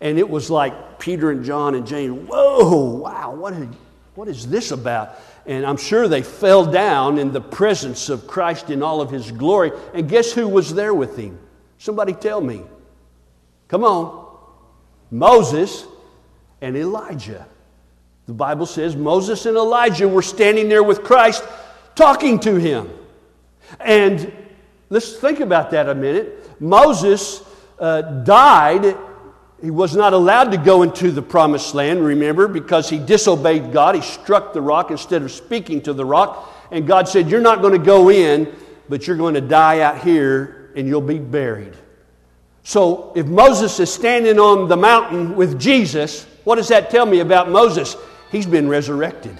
And 0.00 0.18
it 0.18 0.28
was 0.28 0.50
like 0.50 0.98
Peter 0.98 1.30
and 1.30 1.44
John 1.44 1.74
and 1.74 1.86
James, 1.86 2.28
whoa, 2.28 2.96
wow, 2.96 3.34
what 3.34 3.54
is, 3.54 3.66
what 4.14 4.28
is 4.28 4.46
this 4.46 4.70
about? 4.70 5.18
And 5.46 5.66
I'm 5.66 5.76
sure 5.76 6.06
they 6.08 6.22
fell 6.22 6.64
down 6.64 7.18
in 7.18 7.32
the 7.32 7.40
presence 7.40 8.08
of 8.08 8.26
Christ 8.26 8.70
in 8.70 8.82
all 8.82 9.00
of 9.00 9.10
his 9.10 9.30
glory. 9.32 9.72
And 9.92 10.08
guess 10.08 10.32
who 10.32 10.48
was 10.48 10.72
there 10.72 10.94
with 10.94 11.16
him? 11.16 11.38
Somebody 11.78 12.12
tell 12.12 12.40
me. 12.40 12.62
Come 13.68 13.84
on. 13.84 14.24
Moses 15.10 15.84
and 16.60 16.76
Elijah. 16.76 17.46
The 18.26 18.32
Bible 18.32 18.66
says 18.66 18.96
Moses 18.96 19.46
and 19.46 19.56
Elijah 19.56 20.08
were 20.08 20.22
standing 20.22 20.68
there 20.68 20.82
with 20.82 21.02
Christ 21.02 21.44
talking 21.94 22.38
to 22.40 22.54
him. 22.54 22.90
And 23.80 24.32
let's 24.90 25.12
think 25.16 25.40
about 25.40 25.72
that 25.72 25.88
a 25.88 25.94
minute. 25.94 26.60
Moses 26.60 27.42
uh, 27.78 28.00
died 28.00 28.96
he 29.62 29.70
was 29.70 29.96
not 29.96 30.12
allowed 30.12 30.50
to 30.52 30.58
go 30.58 30.82
into 30.82 31.10
the 31.10 31.22
promised 31.22 31.74
land, 31.74 32.04
remember, 32.04 32.48
because 32.48 32.90
he 32.90 32.98
disobeyed 32.98 33.72
God. 33.72 33.94
He 33.94 34.02
struck 34.02 34.52
the 34.52 34.60
rock 34.60 34.90
instead 34.90 35.22
of 35.22 35.32
speaking 35.32 35.80
to 35.82 35.92
the 35.92 36.04
rock. 36.04 36.52
And 36.70 36.86
God 36.86 37.08
said, 37.08 37.30
You're 37.30 37.40
not 37.40 37.62
going 37.62 37.72
to 37.72 37.84
go 37.84 38.10
in, 38.10 38.54
but 38.88 39.06
you're 39.06 39.16
going 39.16 39.34
to 39.34 39.40
die 39.40 39.80
out 39.80 40.02
here 40.02 40.70
and 40.76 40.86
you'll 40.86 41.00
be 41.00 41.18
buried. 41.18 41.74
So 42.62 43.12
if 43.14 43.26
Moses 43.26 43.78
is 43.78 43.92
standing 43.92 44.38
on 44.38 44.68
the 44.68 44.76
mountain 44.76 45.36
with 45.36 45.60
Jesus, 45.60 46.24
what 46.44 46.56
does 46.56 46.68
that 46.68 46.90
tell 46.90 47.06
me 47.06 47.20
about 47.20 47.50
Moses? 47.50 47.96
He's 48.30 48.46
been 48.46 48.68
resurrected. 48.68 49.38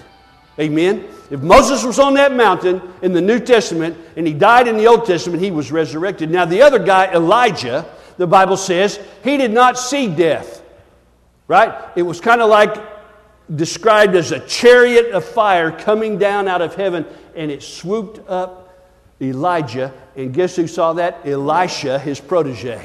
Amen? 0.59 1.05
If 1.29 1.41
Moses 1.41 1.83
was 1.83 1.99
on 1.99 2.13
that 2.13 2.33
mountain 2.33 2.81
in 3.01 3.13
the 3.13 3.21
New 3.21 3.39
Testament 3.39 3.97
and 4.15 4.25
he 4.25 4.33
died 4.33 4.67
in 4.67 4.77
the 4.77 4.87
Old 4.87 5.05
Testament, 5.05 5.43
he 5.43 5.51
was 5.51 5.71
resurrected. 5.71 6.29
Now, 6.29 6.45
the 6.45 6.61
other 6.61 6.79
guy, 6.79 7.11
Elijah, 7.11 7.85
the 8.17 8.27
Bible 8.27 8.57
says, 8.57 8.99
he 9.23 9.37
did 9.37 9.51
not 9.51 9.77
see 9.77 10.07
death. 10.07 10.63
Right? 11.47 11.73
It 11.95 12.01
was 12.01 12.19
kind 12.19 12.41
of 12.41 12.49
like 12.49 12.75
described 13.53 14.15
as 14.15 14.31
a 14.31 14.39
chariot 14.39 15.11
of 15.11 15.23
fire 15.23 15.71
coming 15.71 16.17
down 16.17 16.47
out 16.47 16.61
of 16.61 16.73
heaven, 16.73 17.05
and 17.35 17.51
it 17.51 17.61
swooped 17.61 18.27
up 18.29 18.61
Elijah. 19.21 19.93
And 20.15 20.33
guess 20.33 20.55
who 20.55 20.67
saw 20.67 20.93
that? 20.93 21.25
Elisha, 21.25 21.99
his 21.99 22.19
protege. 22.19 22.83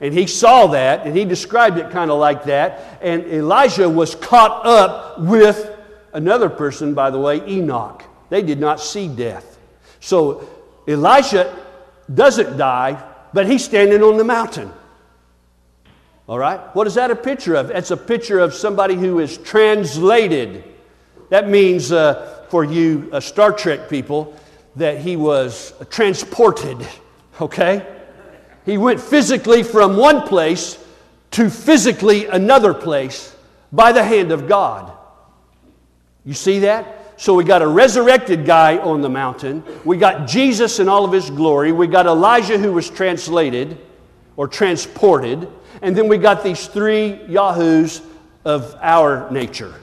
And 0.00 0.12
he 0.12 0.26
saw 0.26 0.66
that, 0.68 1.06
and 1.06 1.16
he 1.16 1.24
described 1.24 1.78
it 1.78 1.90
kind 1.90 2.10
of 2.10 2.18
like 2.18 2.44
that. 2.44 2.98
And 3.00 3.24
Elijah 3.26 3.88
was 3.88 4.14
caught 4.14 4.66
up 4.66 5.20
with 5.20 5.70
another 6.12 6.50
person, 6.50 6.92
by 6.92 7.10
the 7.10 7.18
way, 7.18 7.46
Enoch. 7.48 8.02
They 8.28 8.42
did 8.42 8.58
not 8.58 8.80
see 8.80 9.06
death. 9.08 9.58
So 10.00 10.48
Elisha 10.88 11.56
doesn't 12.12 12.56
die, 12.56 13.02
but 13.36 13.46
he's 13.46 13.62
standing 13.62 14.02
on 14.02 14.16
the 14.16 14.24
mountain. 14.24 14.72
All 16.26 16.38
right? 16.38 16.58
What 16.74 16.86
is 16.86 16.94
that 16.94 17.10
a 17.10 17.14
picture 17.14 17.54
of? 17.54 17.70
It's 17.70 17.90
a 17.90 17.96
picture 17.98 18.38
of 18.38 18.54
somebody 18.54 18.94
who 18.94 19.18
is 19.18 19.36
translated. 19.36 20.64
That 21.28 21.46
means, 21.46 21.92
uh, 21.92 22.46
for 22.48 22.64
you 22.64 23.10
uh, 23.12 23.20
Star 23.20 23.52
Trek 23.52 23.90
people, 23.90 24.34
that 24.76 25.00
he 25.00 25.16
was 25.16 25.74
transported. 25.90 26.78
Okay? 27.38 27.86
He 28.64 28.78
went 28.78 29.02
physically 29.02 29.62
from 29.62 29.98
one 29.98 30.22
place 30.22 30.82
to 31.32 31.50
physically 31.50 32.24
another 32.28 32.72
place 32.72 33.36
by 33.70 33.92
the 33.92 34.02
hand 34.02 34.32
of 34.32 34.48
God. 34.48 34.90
You 36.24 36.32
see 36.32 36.60
that? 36.60 36.95
So 37.18 37.34
we 37.34 37.44
got 37.44 37.62
a 37.62 37.66
resurrected 37.66 38.44
guy 38.44 38.76
on 38.78 39.00
the 39.00 39.08
mountain. 39.08 39.64
We 39.84 39.96
got 39.96 40.28
Jesus 40.28 40.80
in 40.80 40.88
all 40.88 41.04
of 41.04 41.12
his 41.12 41.30
glory. 41.30 41.72
We 41.72 41.86
got 41.86 42.06
Elijah 42.06 42.58
who 42.58 42.72
was 42.72 42.90
translated 42.90 43.78
or 44.36 44.46
transported. 44.46 45.48
And 45.80 45.96
then 45.96 46.08
we 46.08 46.18
got 46.18 46.44
these 46.44 46.66
three 46.66 47.24
Yahoos 47.26 48.02
of 48.44 48.76
our 48.80 49.30
nature. 49.30 49.74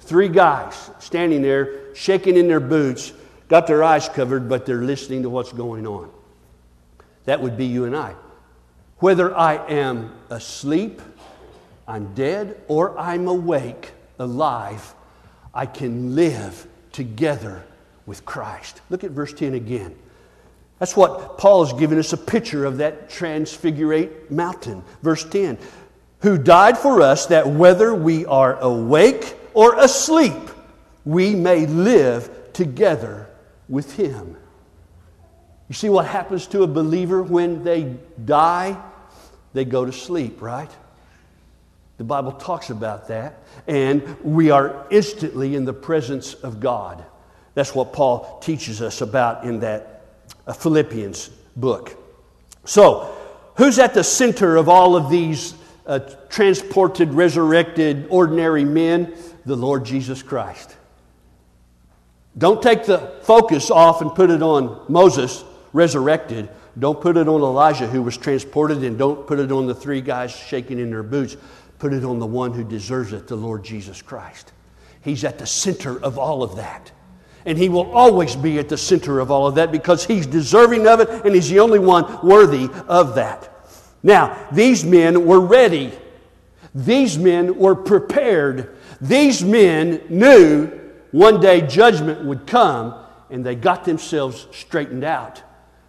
Three 0.00 0.28
guys 0.28 0.90
standing 0.98 1.42
there, 1.42 1.94
shaking 1.94 2.36
in 2.36 2.48
their 2.48 2.60
boots, 2.60 3.12
got 3.48 3.66
their 3.66 3.84
eyes 3.84 4.08
covered, 4.08 4.48
but 4.48 4.64
they're 4.64 4.82
listening 4.82 5.22
to 5.22 5.30
what's 5.30 5.52
going 5.52 5.86
on. 5.86 6.10
That 7.26 7.42
would 7.42 7.56
be 7.56 7.66
you 7.66 7.84
and 7.84 7.94
I. 7.94 8.14
Whether 8.98 9.36
I 9.36 9.56
am 9.66 10.14
asleep, 10.30 11.02
I'm 11.86 12.14
dead, 12.14 12.62
or 12.66 12.98
I'm 12.98 13.28
awake, 13.28 13.92
alive, 14.18 14.94
I 15.56 15.64
can 15.64 16.14
live 16.14 16.66
together 16.92 17.64
with 18.04 18.26
Christ. 18.26 18.82
Look 18.90 19.04
at 19.04 19.12
verse 19.12 19.32
10 19.32 19.54
again. 19.54 19.96
That's 20.78 20.94
what 20.94 21.38
Paul 21.38 21.62
is 21.62 21.72
giving 21.72 21.98
us 21.98 22.12
a 22.12 22.18
picture 22.18 22.66
of 22.66 22.76
that 22.76 23.08
transfigurate 23.08 24.30
mountain. 24.30 24.84
Verse 25.00 25.24
10 25.24 25.56
Who 26.20 26.36
died 26.36 26.76
for 26.76 27.00
us 27.00 27.24
that 27.26 27.48
whether 27.48 27.94
we 27.94 28.26
are 28.26 28.58
awake 28.60 29.34
or 29.54 29.76
asleep, 29.76 30.34
we 31.06 31.34
may 31.34 31.64
live 31.64 32.52
together 32.52 33.26
with 33.66 33.96
him. 33.96 34.36
You 35.70 35.74
see 35.74 35.88
what 35.88 36.04
happens 36.06 36.46
to 36.48 36.64
a 36.64 36.66
believer 36.66 37.22
when 37.22 37.64
they 37.64 37.96
die? 38.26 38.78
They 39.54 39.64
go 39.64 39.86
to 39.86 39.92
sleep, 39.92 40.42
right? 40.42 40.70
The 41.98 42.04
Bible 42.04 42.32
talks 42.32 42.70
about 42.70 43.08
that. 43.08 43.42
And 43.66 44.18
we 44.22 44.50
are 44.50 44.86
instantly 44.90 45.54
in 45.54 45.64
the 45.64 45.72
presence 45.72 46.34
of 46.34 46.60
God. 46.60 47.04
That's 47.54 47.74
what 47.74 47.92
Paul 47.92 48.38
teaches 48.40 48.82
us 48.82 49.00
about 49.00 49.44
in 49.44 49.60
that 49.60 50.04
uh, 50.46 50.52
Philippians 50.52 51.30
book. 51.56 51.96
So, 52.64 53.16
who's 53.56 53.78
at 53.78 53.94
the 53.94 54.04
center 54.04 54.56
of 54.56 54.68
all 54.68 54.94
of 54.94 55.08
these 55.08 55.54
uh, 55.86 56.00
transported, 56.28 57.14
resurrected, 57.14 58.06
ordinary 58.10 58.64
men? 58.64 59.14
The 59.46 59.56
Lord 59.56 59.84
Jesus 59.86 60.22
Christ. 60.22 60.76
Don't 62.36 62.62
take 62.62 62.84
the 62.84 62.98
focus 63.22 63.70
off 63.70 64.02
and 64.02 64.14
put 64.14 64.28
it 64.28 64.42
on 64.42 64.84
Moses, 64.88 65.44
resurrected. 65.72 66.50
Don't 66.78 67.00
put 67.00 67.16
it 67.16 67.28
on 67.28 67.40
Elijah, 67.40 67.86
who 67.86 68.02
was 68.02 68.18
transported, 68.18 68.84
and 68.84 68.98
don't 68.98 69.26
put 69.26 69.38
it 69.38 69.50
on 69.50 69.66
the 69.66 69.74
three 69.74 70.02
guys 70.02 70.30
shaking 70.30 70.78
in 70.78 70.90
their 70.90 71.02
boots. 71.02 71.36
Put 71.78 71.92
it 71.92 72.04
on 72.04 72.18
the 72.18 72.26
one 72.26 72.52
who 72.52 72.64
deserves 72.64 73.12
it, 73.12 73.26
the 73.26 73.36
Lord 73.36 73.64
Jesus 73.64 74.02
Christ. 74.02 74.52
He's 75.02 75.24
at 75.24 75.38
the 75.38 75.46
center 75.46 76.02
of 76.02 76.18
all 76.18 76.42
of 76.42 76.56
that. 76.56 76.90
And 77.44 77.56
he 77.56 77.68
will 77.68 77.92
always 77.92 78.34
be 78.34 78.58
at 78.58 78.68
the 78.68 78.76
center 78.76 79.20
of 79.20 79.30
all 79.30 79.46
of 79.46 79.54
that 79.54 79.70
because 79.70 80.04
he's 80.04 80.26
deserving 80.26 80.88
of 80.88 81.00
it 81.00 81.08
and 81.08 81.34
he's 81.34 81.48
the 81.48 81.60
only 81.60 81.78
one 81.78 82.26
worthy 82.26 82.68
of 82.88 83.14
that. 83.14 83.52
Now, 84.02 84.48
these 84.50 84.84
men 84.84 85.26
were 85.26 85.40
ready. 85.40 85.92
These 86.74 87.18
men 87.18 87.56
were 87.56 87.76
prepared. 87.76 88.76
These 89.00 89.44
men 89.44 90.02
knew 90.08 90.66
one 91.12 91.40
day 91.40 91.60
judgment 91.60 92.24
would 92.24 92.46
come 92.46 92.94
and 93.30 93.44
they 93.44 93.54
got 93.54 93.84
themselves 93.84 94.48
straightened 94.52 95.04
out 95.04 95.42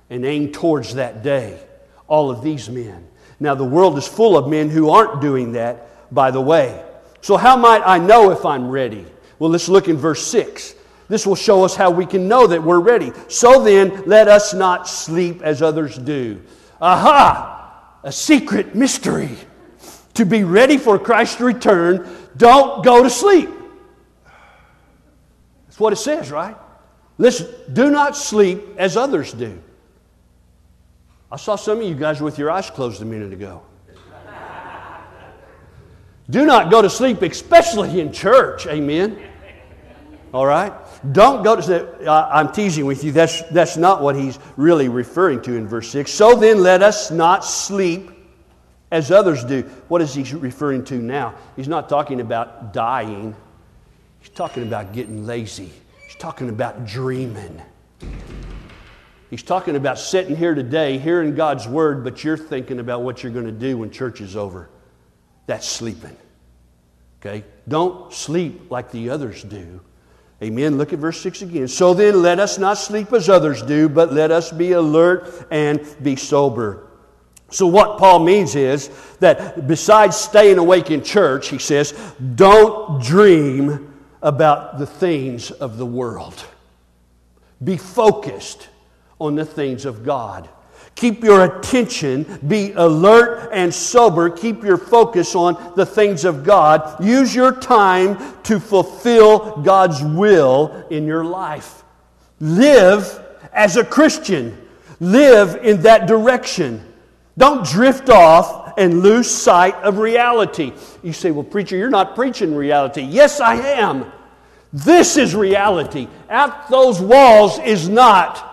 and 0.10 0.26
aimed 0.26 0.54
towards 0.54 0.96
that 0.96 1.24
day. 1.24 1.60
All 2.08 2.30
of 2.30 2.42
these 2.42 2.70
men. 2.70 3.08
Now, 3.40 3.56
the 3.56 3.64
world 3.64 3.98
is 3.98 4.08
full 4.08 4.38
of 4.38 4.50
men 4.50 4.70
who 4.70 4.90
aren't 4.90 5.22
doing 5.22 5.52
that, 5.54 6.14
by 6.14 6.32
the 6.32 6.42
way. 6.42 6.84
So, 7.22 7.38
how 7.38 7.56
might 7.56 7.82
I 7.86 7.98
know 8.00 8.32
if 8.32 8.46
I'm 8.46 8.70
ready? 8.70 9.06
Well, 9.40 9.52
let's 9.52 9.70
look 9.70 9.88
in 9.88 9.98
verse 9.98 10.26
6. 10.28 10.76
This 11.08 11.26
will 11.26 11.36
show 11.36 11.64
us 11.64 11.76
how 11.76 11.92
we 11.92 12.06
can 12.06 12.28
know 12.28 12.48
that 12.48 12.62
we're 12.62 12.80
ready. 12.80 13.12
So 13.28 13.64
then, 13.64 14.04
let 14.06 14.28
us 14.28 14.54
not 14.54 14.88
sleep 14.88 15.42
as 15.42 15.62
others 15.62 15.98
do. 15.98 16.42
Aha! 16.82 18.00
A 18.04 18.12
secret 18.12 18.76
mystery. 18.76 19.38
to 20.16 20.26
be 20.26 20.44
ready 20.44 20.78
for 20.78 20.98
Christ's 20.98 21.40
return, 21.40 22.10
don't 22.36 22.84
go 22.84 23.04
to 23.04 23.10
sleep. 23.10 23.50
That's 25.68 25.80
what 25.80 25.94
it 25.94 25.98
says, 25.98 26.32
right? 26.32 26.58
Listen, 27.20 27.48
do 27.72 27.92
not 27.92 28.18
sleep 28.18 28.64
as 28.78 28.98
others 28.98 29.32
do. 29.32 29.62
I 31.32 31.36
saw 31.38 31.56
some 31.56 31.80
of 31.80 31.84
you 31.84 31.96
guys 31.96 32.22
with 32.22 32.38
your 32.38 32.52
eyes 32.52 32.70
closed 32.70 33.02
a 33.02 33.06
minute 33.06 33.34
ago. 33.34 33.62
do 36.30 36.46
not 36.46 36.72
go 36.72 36.82
to 36.82 36.90
sleep, 36.90 37.22
especially 37.22 38.00
in 38.00 38.12
church. 38.12 38.68
Amen. 38.68 39.22
All 40.34 40.46
right? 40.46 40.74
Don't 41.12 41.44
go 41.44 41.56
to 41.56 41.64
sleep. 41.64 41.86
I'm 42.08 42.52
teasing 42.52 42.86
with 42.86 43.04
you. 43.04 43.12
That's, 43.12 43.42
that's 43.44 43.78
not 43.78 44.02
what 44.02 44.16
he's 44.16 44.40
really 44.56 44.90
referring 44.90 45.42
to 45.44 45.56
in 45.56 45.68
verse 45.68 45.90
6. 45.90 46.12
So 46.12 46.36
then, 46.36 46.62
let 46.64 46.82
us 46.82 47.12
not 47.12 47.44
sleep 47.44 48.12
as 48.92 49.12
others 49.12 49.44
do. 49.44 49.64
What 49.90 50.02
is 50.02 50.14
he 50.14 50.24
referring 50.36 50.86
to 50.86 50.96
now? 50.96 51.36
He's 51.56 51.68
not 51.68 51.90
talking 51.90 52.22
about 52.22 52.74
dying, 52.74 53.36
he's 54.20 54.30
talking 54.30 54.64
about 54.64 54.94
getting 54.94 55.26
lazy 55.26 55.72
he's 56.08 56.16
talking 56.16 56.50
about 56.50 56.86
dreaming. 56.86 57.62
He's 59.30 59.44
talking 59.44 59.76
about 59.76 60.00
sitting 60.00 60.36
here 60.36 60.56
today, 60.56 60.98
hearing 60.98 61.36
God's 61.36 61.68
word, 61.68 62.04
but 62.04 62.24
you're 62.24 62.38
thinking 62.38 62.80
about 62.80 63.02
what 63.02 63.24
you're 63.24 63.32
going 63.32 63.46
to 63.46 63.52
do 63.52 63.78
when 63.78 63.92
church 63.92 64.22
is 64.22 64.36
over. 64.36 64.70
That's 65.48 65.68
sleeping. 65.68 66.16
Okay? 67.20 67.44
Don't 67.68 68.14
sleep 68.14 68.72
like 68.72 68.92
the 68.92 69.10
others 69.10 69.44
do. 69.44 69.82
Amen. 70.42 70.78
Look 70.78 70.94
at 70.94 71.00
verse 71.00 71.20
6 71.22 71.42
again. 71.42 71.68
So 71.68 71.94
then, 71.94 72.22
let 72.22 72.40
us 72.40 72.58
not 72.58 72.78
sleep 72.78 73.12
as 73.12 73.28
others 73.28 73.64
do, 73.64 73.90
but 73.90 74.14
let 74.14 74.32
us 74.32 74.52
be 74.52 74.74
alert 74.74 75.48
and 75.50 75.82
be 76.02 76.16
sober. 76.16 76.88
So, 77.50 77.66
what 77.66 77.98
Paul 77.98 78.20
means 78.20 78.56
is 78.56 78.90
that 79.20 79.68
besides 79.68 80.16
staying 80.16 80.58
awake 80.58 80.92
in 80.92 81.04
church, 81.04 81.48
he 81.48 81.58
says, 81.58 81.94
don't 82.36 83.02
dream 83.02 83.94
about 84.22 84.78
the 84.78 84.86
things 84.86 85.50
of 85.50 85.78
the 85.78 85.86
world. 85.86 86.46
Be 87.64 87.78
focused 87.78 88.68
on 89.20 89.36
the 89.36 89.46
things 89.46 89.86
of 89.86 90.04
God. 90.04 90.50
Keep 90.98 91.24
your 91.24 91.44
attention, 91.44 92.40
be 92.48 92.72
alert 92.72 93.52
and 93.54 93.72
sober. 93.72 94.32
Keep 94.32 94.64
your 94.64 94.78
focus 94.78 95.36
on 95.36 95.74
the 95.76 95.86
things 95.86 96.26
of 96.26 96.44
God. 96.44 97.04
Use 97.04 97.36
your 97.36 97.52
time 97.52 98.18
to 98.44 98.60
fulfill 98.60 99.58
God's 99.58 100.02
will 100.02 100.88
in 100.90 101.06
your 101.06 101.24
life. 101.24 101.84
Live 102.40 103.24
as 103.54 103.78
a 103.78 103.86
Christian, 103.86 104.58
live 105.00 105.64
in 105.64 105.84
that 105.84 106.08
direction. 106.08 106.84
Don't 107.38 107.64
drift 107.64 108.10
off 108.10 108.74
and 108.78 109.02
lose 109.02 109.30
sight 109.30 109.76
of 109.76 110.00
reality. 110.00 110.74
You 111.04 111.14
say, 111.14 111.30
Well, 111.30 111.44
preacher, 111.44 111.78
you're 111.78 111.92
not 111.92 112.16
preaching 112.16 112.56
reality. 112.56 113.02
Yes, 113.02 113.40
I 113.40 113.56
am. 113.56 114.12
This 114.74 115.18
is 115.18 115.36
reality. 115.36 116.08
Out 116.30 116.70
those 116.70 117.00
walls 117.00 117.60
is 117.60 117.88
not 117.88 118.47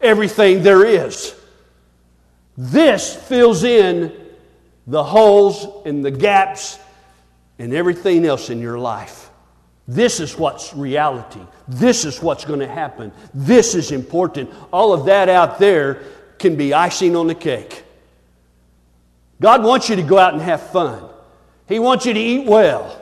everything 0.00 0.62
there 0.62 0.84
is. 0.84 1.34
This 2.56 3.14
fills 3.14 3.64
in 3.64 4.12
the 4.86 5.04
holes 5.04 5.66
and 5.86 6.04
the 6.04 6.10
gaps 6.10 6.78
and 7.58 7.72
everything 7.72 8.24
else 8.24 8.50
in 8.50 8.60
your 8.60 8.78
life. 8.78 9.30
This 9.86 10.20
is 10.20 10.38
what's 10.38 10.74
reality. 10.74 11.40
This 11.66 12.04
is 12.04 12.22
what's 12.22 12.44
going 12.44 12.60
to 12.60 12.68
happen. 12.68 13.12
This 13.34 13.74
is 13.74 13.92
important. 13.92 14.50
All 14.72 14.92
of 14.92 15.06
that 15.06 15.28
out 15.28 15.58
there 15.58 16.02
can 16.38 16.56
be 16.56 16.74
icing 16.74 17.16
on 17.16 17.26
the 17.26 17.34
cake. 17.34 17.82
God 19.40 19.64
wants 19.64 19.88
you 19.88 19.96
to 19.96 20.02
go 20.02 20.18
out 20.18 20.32
and 20.32 20.42
have 20.42 20.70
fun. 20.70 21.08
He 21.68 21.78
wants 21.78 22.06
you 22.06 22.14
to 22.14 22.20
eat 22.20 22.46
well. 22.46 22.99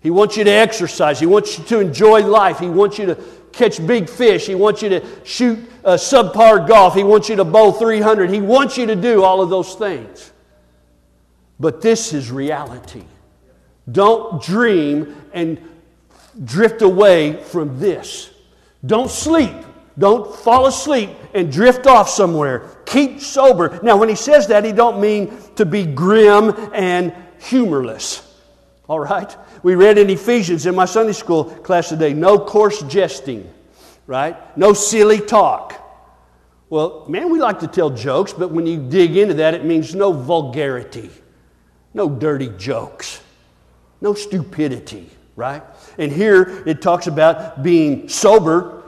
He 0.00 0.10
wants 0.10 0.36
you 0.36 0.44
to 0.44 0.50
exercise. 0.50 1.20
He 1.20 1.26
wants 1.26 1.58
you 1.58 1.64
to 1.64 1.80
enjoy 1.80 2.26
life. 2.26 2.58
He 2.58 2.68
wants 2.68 2.98
you 2.98 3.06
to 3.06 3.18
catch 3.52 3.84
big 3.86 4.08
fish. 4.08 4.46
He 4.46 4.54
wants 4.54 4.82
you 4.82 4.88
to 4.88 5.06
shoot 5.24 5.58
a 5.84 5.94
subpar 5.94 6.66
golf. 6.66 6.94
He 6.94 7.04
wants 7.04 7.28
you 7.28 7.36
to 7.36 7.44
bowl 7.44 7.72
300. 7.72 8.30
He 8.30 8.40
wants 8.40 8.78
you 8.78 8.86
to 8.86 8.96
do 8.96 9.22
all 9.22 9.42
of 9.42 9.50
those 9.50 9.74
things. 9.74 10.32
But 11.58 11.82
this 11.82 12.14
is 12.14 12.30
reality. 12.30 13.04
Don't 13.90 14.42
dream 14.42 15.16
and 15.34 15.60
drift 16.44 16.80
away 16.80 17.42
from 17.42 17.78
this. 17.78 18.30
Don't 18.86 19.10
sleep. 19.10 19.54
Don't 19.98 20.34
fall 20.34 20.66
asleep 20.66 21.10
and 21.34 21.52
drift 21.52 21.86
off 21.86 22.08
somewhere. 22.08 22.70
Keep 22.86 23.20
sober. 23.20 23.78
Now, 23.82 23.98
when 23.98 24.08
he 24.08 24.14
says 24.14 24.46
that, 24.46 24.64
he 24.64 24.72
don't 24.72 25.00
mean 25.00 25.36
to 25.56 25.66
be 25.66 25.84
grim 25.84 26.54
and 26.72 27.14
humorless. 27.38 28.26
All 28.88 29.00
right? 29.00 29.36
We 29.62 29.74
read 29.74 29.98
in 29.98 30.08
Ephesians 30.10 30.66
in 30.66 30.74
my 30.74 30.84
Sunday 30.84 31.12
school 31.12 31.44
class 31.44 31.88
today 31.88 32.12
no 32.14 32.38
coarse 32.38 32.82
jesting, 32.82 33.52
right? 34.06 34.36
No 34.56 34.72
silly 34.72 35.20
talk. 35.20 35.76
Well, 36.68 37.04
man, 37.08 37.30
we 37.30 37.40
like 37.40 37.58
to 37.60 37.66
tell 37.66 37.90
jokes, 37.90 38.32
but 38.32 38.50
when 38.50 38.66
you 38.66 38.78
dig 38.88 39.16
into 39.16 39.34
that, 39.34 39.54
it 39.54 39.64
means 39.64 39.94
no 39.94 40.12
vulgarity, 40.12 41.10
no 41.94 42.08
dirty 42.08 42.52
jokes, 42.58 43.20
no 44.00 44.14
stupidity, 44.14 45.10
right? 45.34 45.62
And 45.98 46.12
here 46.12 46.62
it 46.66 46.80
talks 46.80 47.06
about 47.08 47.62
being 47.62 48.08
sober 48.08 48.80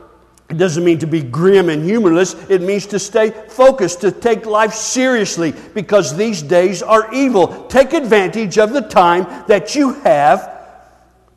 it 0.53 0.59
doesn't 0.59 0.85
mean 0.85 0.99
to 0.99 1.07
be 1.07 1.23
grim 1.23 1.71
and 1.71 1.83
humorless. 1.83 2.35
It 2.51 2.61
means 2.61 2.85
to 2.89 2.99
stay 2.99 3.31
focused, 3.31 4.03
to 4.03 4.13
take 4.13 4.45
life 4.45 4.75
seriously, 4.75 5.55
because 5.73 6.15
these 6.15 6.43
days 6.43 6.83
are 6.83 7.11
evil. 7.11 7.67
Take 7.69 7.95
advantage 7.95 8.59
of 8.59 8.75
the 8.75 8.83
time 8.83 9.45
that 9.49 9.75
you 9.75 9.95
have 10.01 10.62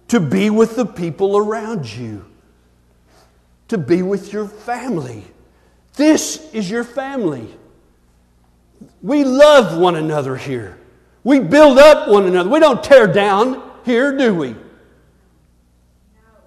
to 0.08 0.20
be 0.20 0.50
with 0.50 0.76
the 0.76 0.86
people 0.86 1.38
around 1.38 1.92
you, 1.92 2.26
to 3.70 3.78
be 3.78 4.02
with 4.02 4.32
your 4.32 4.48
family. 4.48 5.24
This 5.96 6.52
is 6.54 6.70
your 6.70 6.84
family. 6.84 7.48
We 9.02 9.24
love 9.24 9.78
one 9.80 9.96
another 9.96 10.36
here. 10.36 10.78
We 11.24 11.40
build 11.40 11.80
up 11.80 12.08
one 12.08 12.26
another. 12.26 12.50
We 12.50 12.60
don't 12.60 12.84
tear 12.84 13.08
down 13.08 13.72
here, 13.84 14.16
do 14.16 14.34
we? 14.36 14.56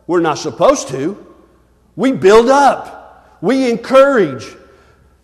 We're 0.07 0.21
not 0.21 0.39
supposed 0.39 0.89
to. 0.89 1.27
We 1.97 2.13
build 2.13 2.49
up, 2.49 3.39
we 3.41 3.69
encourage. 3.71 4.47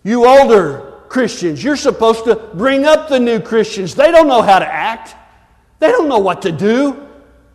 You 0.02 0.26
older 0.26 1.02
Christians, 1.08 1.62
you're 1.62 1.76
supposed 1.76 2.24
to 2.24 2.34
bring 2.34 2.84
up 2.84 3.08
the 3.08 3.20
new 3.20 3.38
Christians. 3.38 3.94
They 3.94 4.10
don't 4.10 4.26
know 4.26 4.42
how 4.42 4.58
to 4.58 4.66
act, 4.66 5.14
they 5.78 5.88
don't 5.92 6.08
know 6.08 6.18
what 6.18 6.42
to 6.42 6.52
do. 6.52 7.03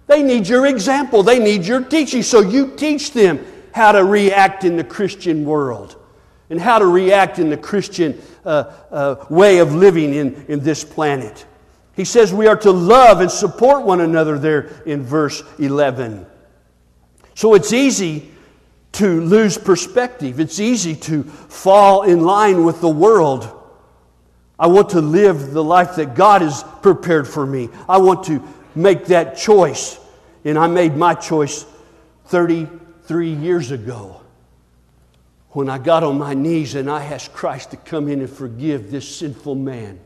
They 0.09 0.23
need 0.23 0.47
your 0.47 0.65
example, 0.65 1.21
they 1.21 1.37
need 1.37 1.65
your 1.65 1.83
teaching. 1.83 2.23
So 2.23 2.39
you 2.39 2.75
teach 2.75 3.13
them 3.13 3.45
how 3.75 3.91
to 3.91 4.03
react 4.03 4.63
in 4.63 4.75
the 4.75 4.83
Christian 4.83 5.45
world 5.45 5.97
and 6.49 6.59
how 6.59 6.79
to 6.79 6.87
react 6.87 7.37
in 7.37 7.51
the 7.51 7.57
Christian 7.57 8.19
uh, 8.43 8.73
uh, 8.89 9.25
way 9.29 9.59
of 9.59 9.75
living 9.75 10.15
in, 10.15 10.47
in 10.47 10.61
this 10.61 10.83
planet. 10.83 11.45
He 11.95 12.05
says 12.05 12.33
we 12.33 12.47
are 12.47 12.55
to 12.55 12.71
love 12.71 13.21
and 13.21 13.29
support 13.29 13.85
one 13.85 14.01
another 14.01 14.39
there 14.39 14.81
in 14.87 15.03
verse 15.03 15.43
11. 15.59 16.25
So 17.35 17.53
it's 17.53 17.71
easy 17.71 18.31
to 18.93 19.21
lose 19.21 19.59
perspective. 19.59 20.39
It's 20.39 20.59
easy 20.59 20.95
to 20.95 21.21
fall 21.23 22.01
in 22.01 22.21
line 22.21 22.65
with 22.65 22.81
the 22.81 22.89
world. 22.89 23.47
I 24.57 24.65
want 24.65 24.89
to 24.89 25.01
live 25.01 25.51
the 25.51 25.63
life 25.63 25.97
that 25.97 26.15
God 26.15 26.41
has 26.41 26.63
prepared 26.81 27.27
for 27.27 27.45
me. 27.45 27.69
I 27.87 27.99
want 27.99 28.23
to 28.23 28.43
make 28.75 29.05
that 29.05 29.37
choice. 29.37 29.99
And 30.45 30.57
I 30.57 30.67
made 30.67 30.95
my 30.95 31.13
choice 31.13 31.65
33 32.25 33.33
years 33.33 33.71
ago 33.71 34.21
when 35.51 35.69
I 35.69 35.77
got 35.77 36.03
on 36.03 36.17
my 36.17 36.33
knees 36.33 36.75
and 36.75 36.89
I 36.89 37.03
asked 37.03 37.33
Christ 37.33 37.71
to 37.71 37.77
come 37.77 38.07
in 38.07 38.19
and 38.19 38.29
forgive 38.29 38.91
this 38.91 39.07
sinful 39.15 39.55
man 39.55 39.99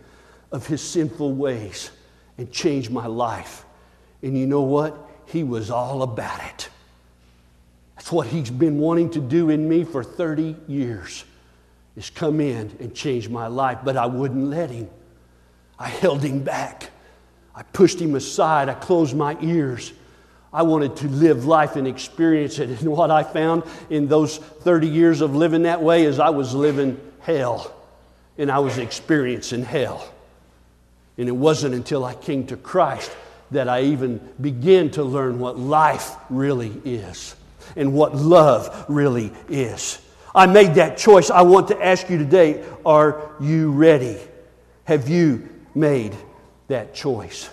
of 0.51 0.65
his 0.65 0.81
sinful 0.81 1.33
ways 1.33 1.91
and 2.37 2.51
change 2.51 2.89
my 2.89 3.07
life. 3.07 3.65
And 4.21 4.37
you 4.37 4.47
know 4.47 4.61
what? 4.61 4.97
He 5.25 5.43
was 5.43 5.69
all 5.69 6.01
about 6.03 6.41
it. 6.45 6.69
That's 7.95 8.11
what 8.11 8.27
he's 8.27 8.49
been 8.49 8.79
wanting 8.79 9.11
to 9.11 9.19
do 9.19 9.49
in 9.49 9.67
me 9.67 9.83
for 9.83 10.03
30 10.03 10.55
years 10.67 11.25
is 11.95 12.09
come 12.09 12.39
in 12.41 12.75
and 12.79 12.93
change 12.95 13.29
my 13.29 13.47
life, 13.47 13.79
but 13.83 13.97
I 13.97 14.05
wouldn't 14.05 14.45
let 14.49 14.71
him. 14.71 14.89
I 15.77 15.89
held 15.89 16.23
him 16.23 16.43
back. 16.43 16.89
I 17.55 17.63
pushed 17.63 17.99
him 17.99 18.15
aside. 18.15 18.69
I 18.69 18.73
closed 18.73 19.15
my 19.15 19.37
ears. 19.41 19.93
I 20.51 20.63
wanted 20.63 20.95
to 20.97 21.07
live 21.07 21.45
life 21.45 21.75
and 21.75 21.87
experience 21.87 22.59
it. 22.59 22.69
And 22.81 22.91
what 22.91 23.11
I 23.11 23.23
found 23.23 23.63
in 23.89 24.07
those 24.07 24.37
30 24.37 24.87
years 24.87 25.21
of 25.21 25.35
living 25.35 25.63
that 25.63 25.81
way 25.81 26.03
is 26.03 26.19
I 26.19 26.29
was 26.29 26.53
living 26.53 26.99
hell 27.21 27.73
and 28.37 28.51
I 28.51 28.59
was 28.59 28.77
experiencing 28.77 29.63
hell. 29.63 30.11
And 31.17 31.27
it 31.27 31.35
wasn't 31.35 31.75
until 31.75 32.03
I 32.03 32.15
came 32.15 32.47
to 32.47 32.57
Christ 32.57 33.15
that 33.51 33.69
I 33.69 33.83
even 33.83 34.19
began 34.41 34.89
to 34.91 35.03
learn 35.03 35.39
what 35.39 35.59
life 35.59 36.15
really 36.29 36.71
is 36.83 37.35
and 37.75 37.93
what 37.93 38.15
love 38.15 38.85
really 38.87 39.31
is. 39.47 39.99
I 40.35 40.47
made 40.47 40.75
that 40.75 40.97
choice. 40.97 41.29
I 41.29 41.43
want 41.43 41.67
to 41.67 41.83
ask 41.83 42.09
you 42.09 42.17
today 42.17 42.63
are 42.85 43.29
you 43.39 43.71
ready? 43.71 44.17
Have 44.85 45.07
you 45.07 45.47
made 45.75 46.15
that 46.73 46.93
choice. 46.93 47.49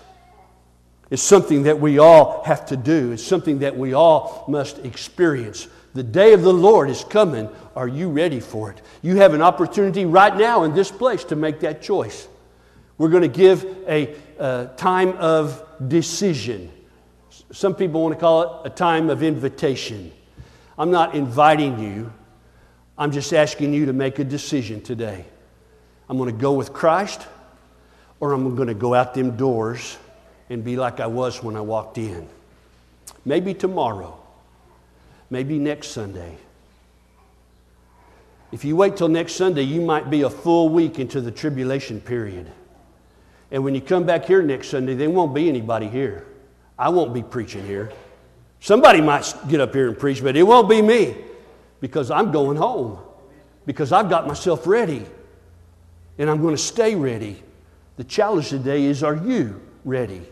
It's 1.11 1.23
something 1.23 1.65
that 1.65 1.79
we 1.79 1.99
all 1.99 2.43
have 2.45 2.67
to 2.67 2.77
do. 2.77 3.13
It's 3.13 3.23
something 3.23 3.59
that 3.59 3.77
we 3.77 3.93
all 3.93 4.45
must 4.49 4.79
experience. 4.79 5.69
The 5.93 6.03
day 6.03 6.33
of 6.33 6.43
the 6.43 6.53
Lord 6.53 6.89
is 6.89 7.05
coming. 7.05 7.49
Are 7.77 7.89
you 7.89 8.09
ready 8.09 8.41
for 8.41 8.71
it? 8.71 8.81
You 9.03 9.17
have 9.17 9.35
an 9.35 9.43
opportunity 9.43 10.07
right 10.07 10.35
now 10.35 10.65
in 10.65 10.75
this 10.75 10.91
place 10.91 11.25
to 11.25 11.37
make 11.37 11.61
that 11.61 11.83
choice. 11.83 12.29
We're 12.97 13.09
going 13.11 13.23
to 13.23 13.29
give 13.29 13.65
a, 13.87 14.15
a 14.39 14.71
time 14.77 15.11
of 15.19 15.63
decision. 15.89 16.71
Some 17.53 17.75
people 17.75 18.03
want 18.03 18.15
to 18.15 18.21
call 18.21 18.63
it 18.63 18.67
a 18.67 18.71
time 18.71 19.11
of 19.11 19.23
invitation. 19.23 20.13
I'm 20.79 20.91
not 20.91 21.15
inviting 21.15 21.79
you, 21.79 22.11
I'm 22.97 23.13
just 23.13 23.35
asking 23.35 23.75
you 23.75 23.87
to 23.87 23.93
make 23.93 24.19
a 24.19 24.25
decision 24.25 24.81
today. 24.81 25.27
I'm 26.09 26.17
going 26.17 26.31
to 26.31 26.41
go 26.41 26.53
with 26.53 26.73
Christ, 26.73 27.27
or 28.21 28.33
I'm 28.33 28.55
going 28.55 28.69
to 28.69 28.75
go 28.75 28.95
out 28.95 29.15
them 29.15 29.37
doors 29.37 29.99
and 30.51 30.63
be 30.63 30.77
like 30.77 31.01
I 31.01 31.07
was 31.07 31.43
when 31.43 31.57
I 31.57 31.61
walked 31.63 31.99
in. 31.99 32.29
Maybe 33.25 33.55
tomorrow, 33.55 34.19
maybe 35.31 35.59
next 35.59 35.89
Sunday. 35.89 36.37
If 38.53 38.65
you 38.65 38.77
wait 38.77 38.97
till 38.97 39.09
next 39.09 39.35
Sunday, 39.35 39.63
you 39.63 39.81
might 39.81 40.11
be 40.11 40.23
a 40.23 40.31
full 40.31 40.69
week 40.69 40.99
into 40.99 41.21
the 41.21 41.31
tribulation 41.31 42.01
period. 42.01 42.51
And 43.51 43.65
when 43.65 43.75
you 43.75 43.81
come 43.81 44.05
back 44.05 44.27
here 44.27 44.43
next 44.43 44.69
Sunday, 44.69 44.95
there 44.95 45.11
won't 45.11 45.35
be 45.35 45.49
anybody 45.49 45.89
here. 45.89 46.27
I 46.79 46.89
won't 46.89 47.15
be 47.15 47.23
preaching 47.23 47.65
here. 47.65 47.93
Somebody 48.61 49.01
might 49.01 49.33
get 49.49 49.61
up 49.61 49.73
here 49.73 49.89
and 49.89 49.99
preach, 49.99 50.23
but 50.23 50.37
it 50.37 50.43
won't 50.43 50.69
be 50.69 50.83
me 50.83 51.17
because 51.81 52.11
I'm 52.11 52.31
going 52.31 52.57
home, 52.57 52.99
because 53.67 53.93
I've 53.93 54.11
got 54.11 54.27
myself 54.27 54.67
ready 54.67 55.07
and 56.19 56.29
I'm 56.29 56.43
going 56.43 56.55
to 56.55 56.63
stay 56.63 56.95
ready. 56.95 57.43
The 58.01 58.05
challenge 58.05 58.49
today 58.49 58.85
is 58.85 59.03
are 59.03 59.15
you 59.15 59.61
ready? 59.85 60.23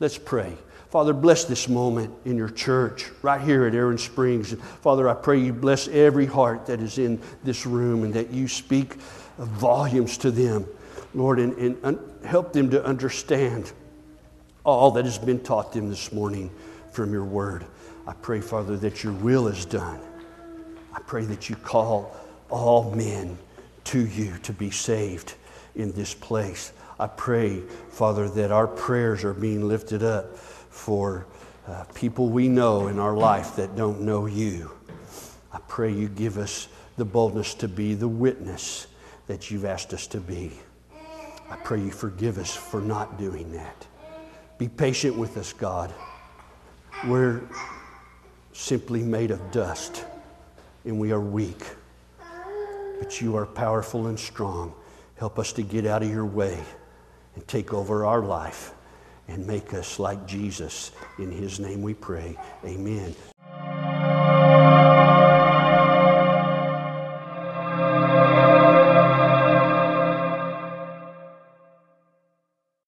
Let's 0.00 0.18
pray. 0.18 0.52
Father, 0.90 1.14
bless 1.14 1.46
this 1.46 1.66
moment 1.66 2.12
in 2.26 2.36
your 2.36 2.50
church 2.50 3.06
right 3.22 3.40
here 3.40 3.64
at 3.64 3.74
Aaron 3.74 3.96
Springs. 3.96 4.52
Father, 4.82 5.08
I 5.08 5.14
pray 5.14 5.38
you 5.38 5.54
bless 5.54 5.88
every 5.88 6.26
heart 6.26 6.66
that 6.66 6.82
is 6.82 6.98
in 6.98 7.18
this 7.42 7.64
room 7.64 8.04
and 8.04 8.12
that 8.12 8.32
you 8.32 8.48
speak 8.48 8.96
volumes 9.38 10.18
to 10.18 10.30
them, 10.30 10.66
Lord, 11.14 11.38
and, 11.38 11.54
and 11.56 11.78
un- 11.84 12.00
help 12.22 12.52
them 12.52 12.68
to 12.72 12.84
understand 12.84 13.72
all 14.62 14.90
that 14.90 15.06
has 15.06 15.16
been 15.16 15.40
taught 15.40 15.72
them 15.72 15.88
this 15.88 16.12
morning 16.12 16.50
from 16.92 17.14
your 17.14 17.24
word. 17.24 17.64
I 18.06 18.12
pray, 18.12 18.42
Father, 18.42 18.76
that 18.76 19.02
your 19.02 19.14
will 19.14 19.48
is 19.48 19.64
done. 19.64 20.00
I 20.92 21.00
pray 21.00 21.24
that 21.24 21.48
you 21.48 21.56
call 21.56 22.14
all 22.50 22.90
men 22.94 23.38
to 23.84 24.06
you 24.06 24.36
to 24.42 24.52
be 24.52 24.70
saved 24.70 25.32
in 25.76 25.92
this 25.92 26.12
place. 26.12 26.72
I 26.98 27.06
pray, 27.08 27.60
Father, 27.90 28.28
that 28.30 28.50
our 28.50 28.66
prayers 28.66 29.22
are 29.22 29.34
being 29.34 29.68
lifted 29.68 30.02
up 30.02 30.34
for 30.36 31.26
uh, 31.66 31.84
people 31.94 32.30
we 32.30 32.48
know 32.48 32.86
in 32.88 32.98
our 32.98 33.14
life 33.14 33.56
that 33.56 33.76
don't 33.76 34.00
know 34.00 34.24
you. 34.24 34.70
I 35.52 35.58
pray 35.68 35.92
you 35.92 36.08
give 36.08 36.38
us 36.38 36.68
the 36.96 37.04
boldness 37.04 37.52
to 37.54 37.68
be 37.68 37.92
the 37.92 38.08
witness 38.08 38.86
that 39.26 39.50
you've 39.50 39.66
asked 39.66 39.92
us 39.92 40.06
to 40.08 40.20
be. 40.20 40.52
I 41.50 41.56
pray 41.56 41.82
you 41.82 41.90
forgive 41.90 42.38
us 42.38 42.56
for 42.56 42.80
not 42.80 43.18
doing 43.18 43.52
that. 43.52 43.86
Be 44.56 44.68
patient 44.68 45.16
with 45.16 45.36
us, 45.36 45.52
God. 45.52 45.92
We're 47.06 47.42
simply 48.54 49.02
made 49.02 49.30
of 49.30 49.50
dust 49.50 50.06
and 50.86 50.98
we 50.98 51.12
are 51.12 51.20
weak. 51.20 51.62
But 52.98 53.20
you 53.20 53.36
are 53.36 53.44
powerful 53.44 54.06
and 54.06 54.18
strong. 54.18 54.72
Help 55.16 55.38
us 55.38 55.52
to 55.54 55.62
get 55.62 55.84
out 55.84 56.02
of 56.02 56.08
your 56.08 56.24
way 56.24 56.64
and 57.36 57.46
take 57.46 57.72
over 57.72 58.04
our 58.04 58.22
life 58.22 58.72
and 59.28 59.46
make 59.46 59.74
us 59.74 59.98
like 59.98 60.26
Jesus. 60.26 60.90
In 61.18 61.30
his 61.30 61.60
name 61.60 61.82
we 61.82 61.94
pray. 61.94 62.36
Amen. 62.64 63.14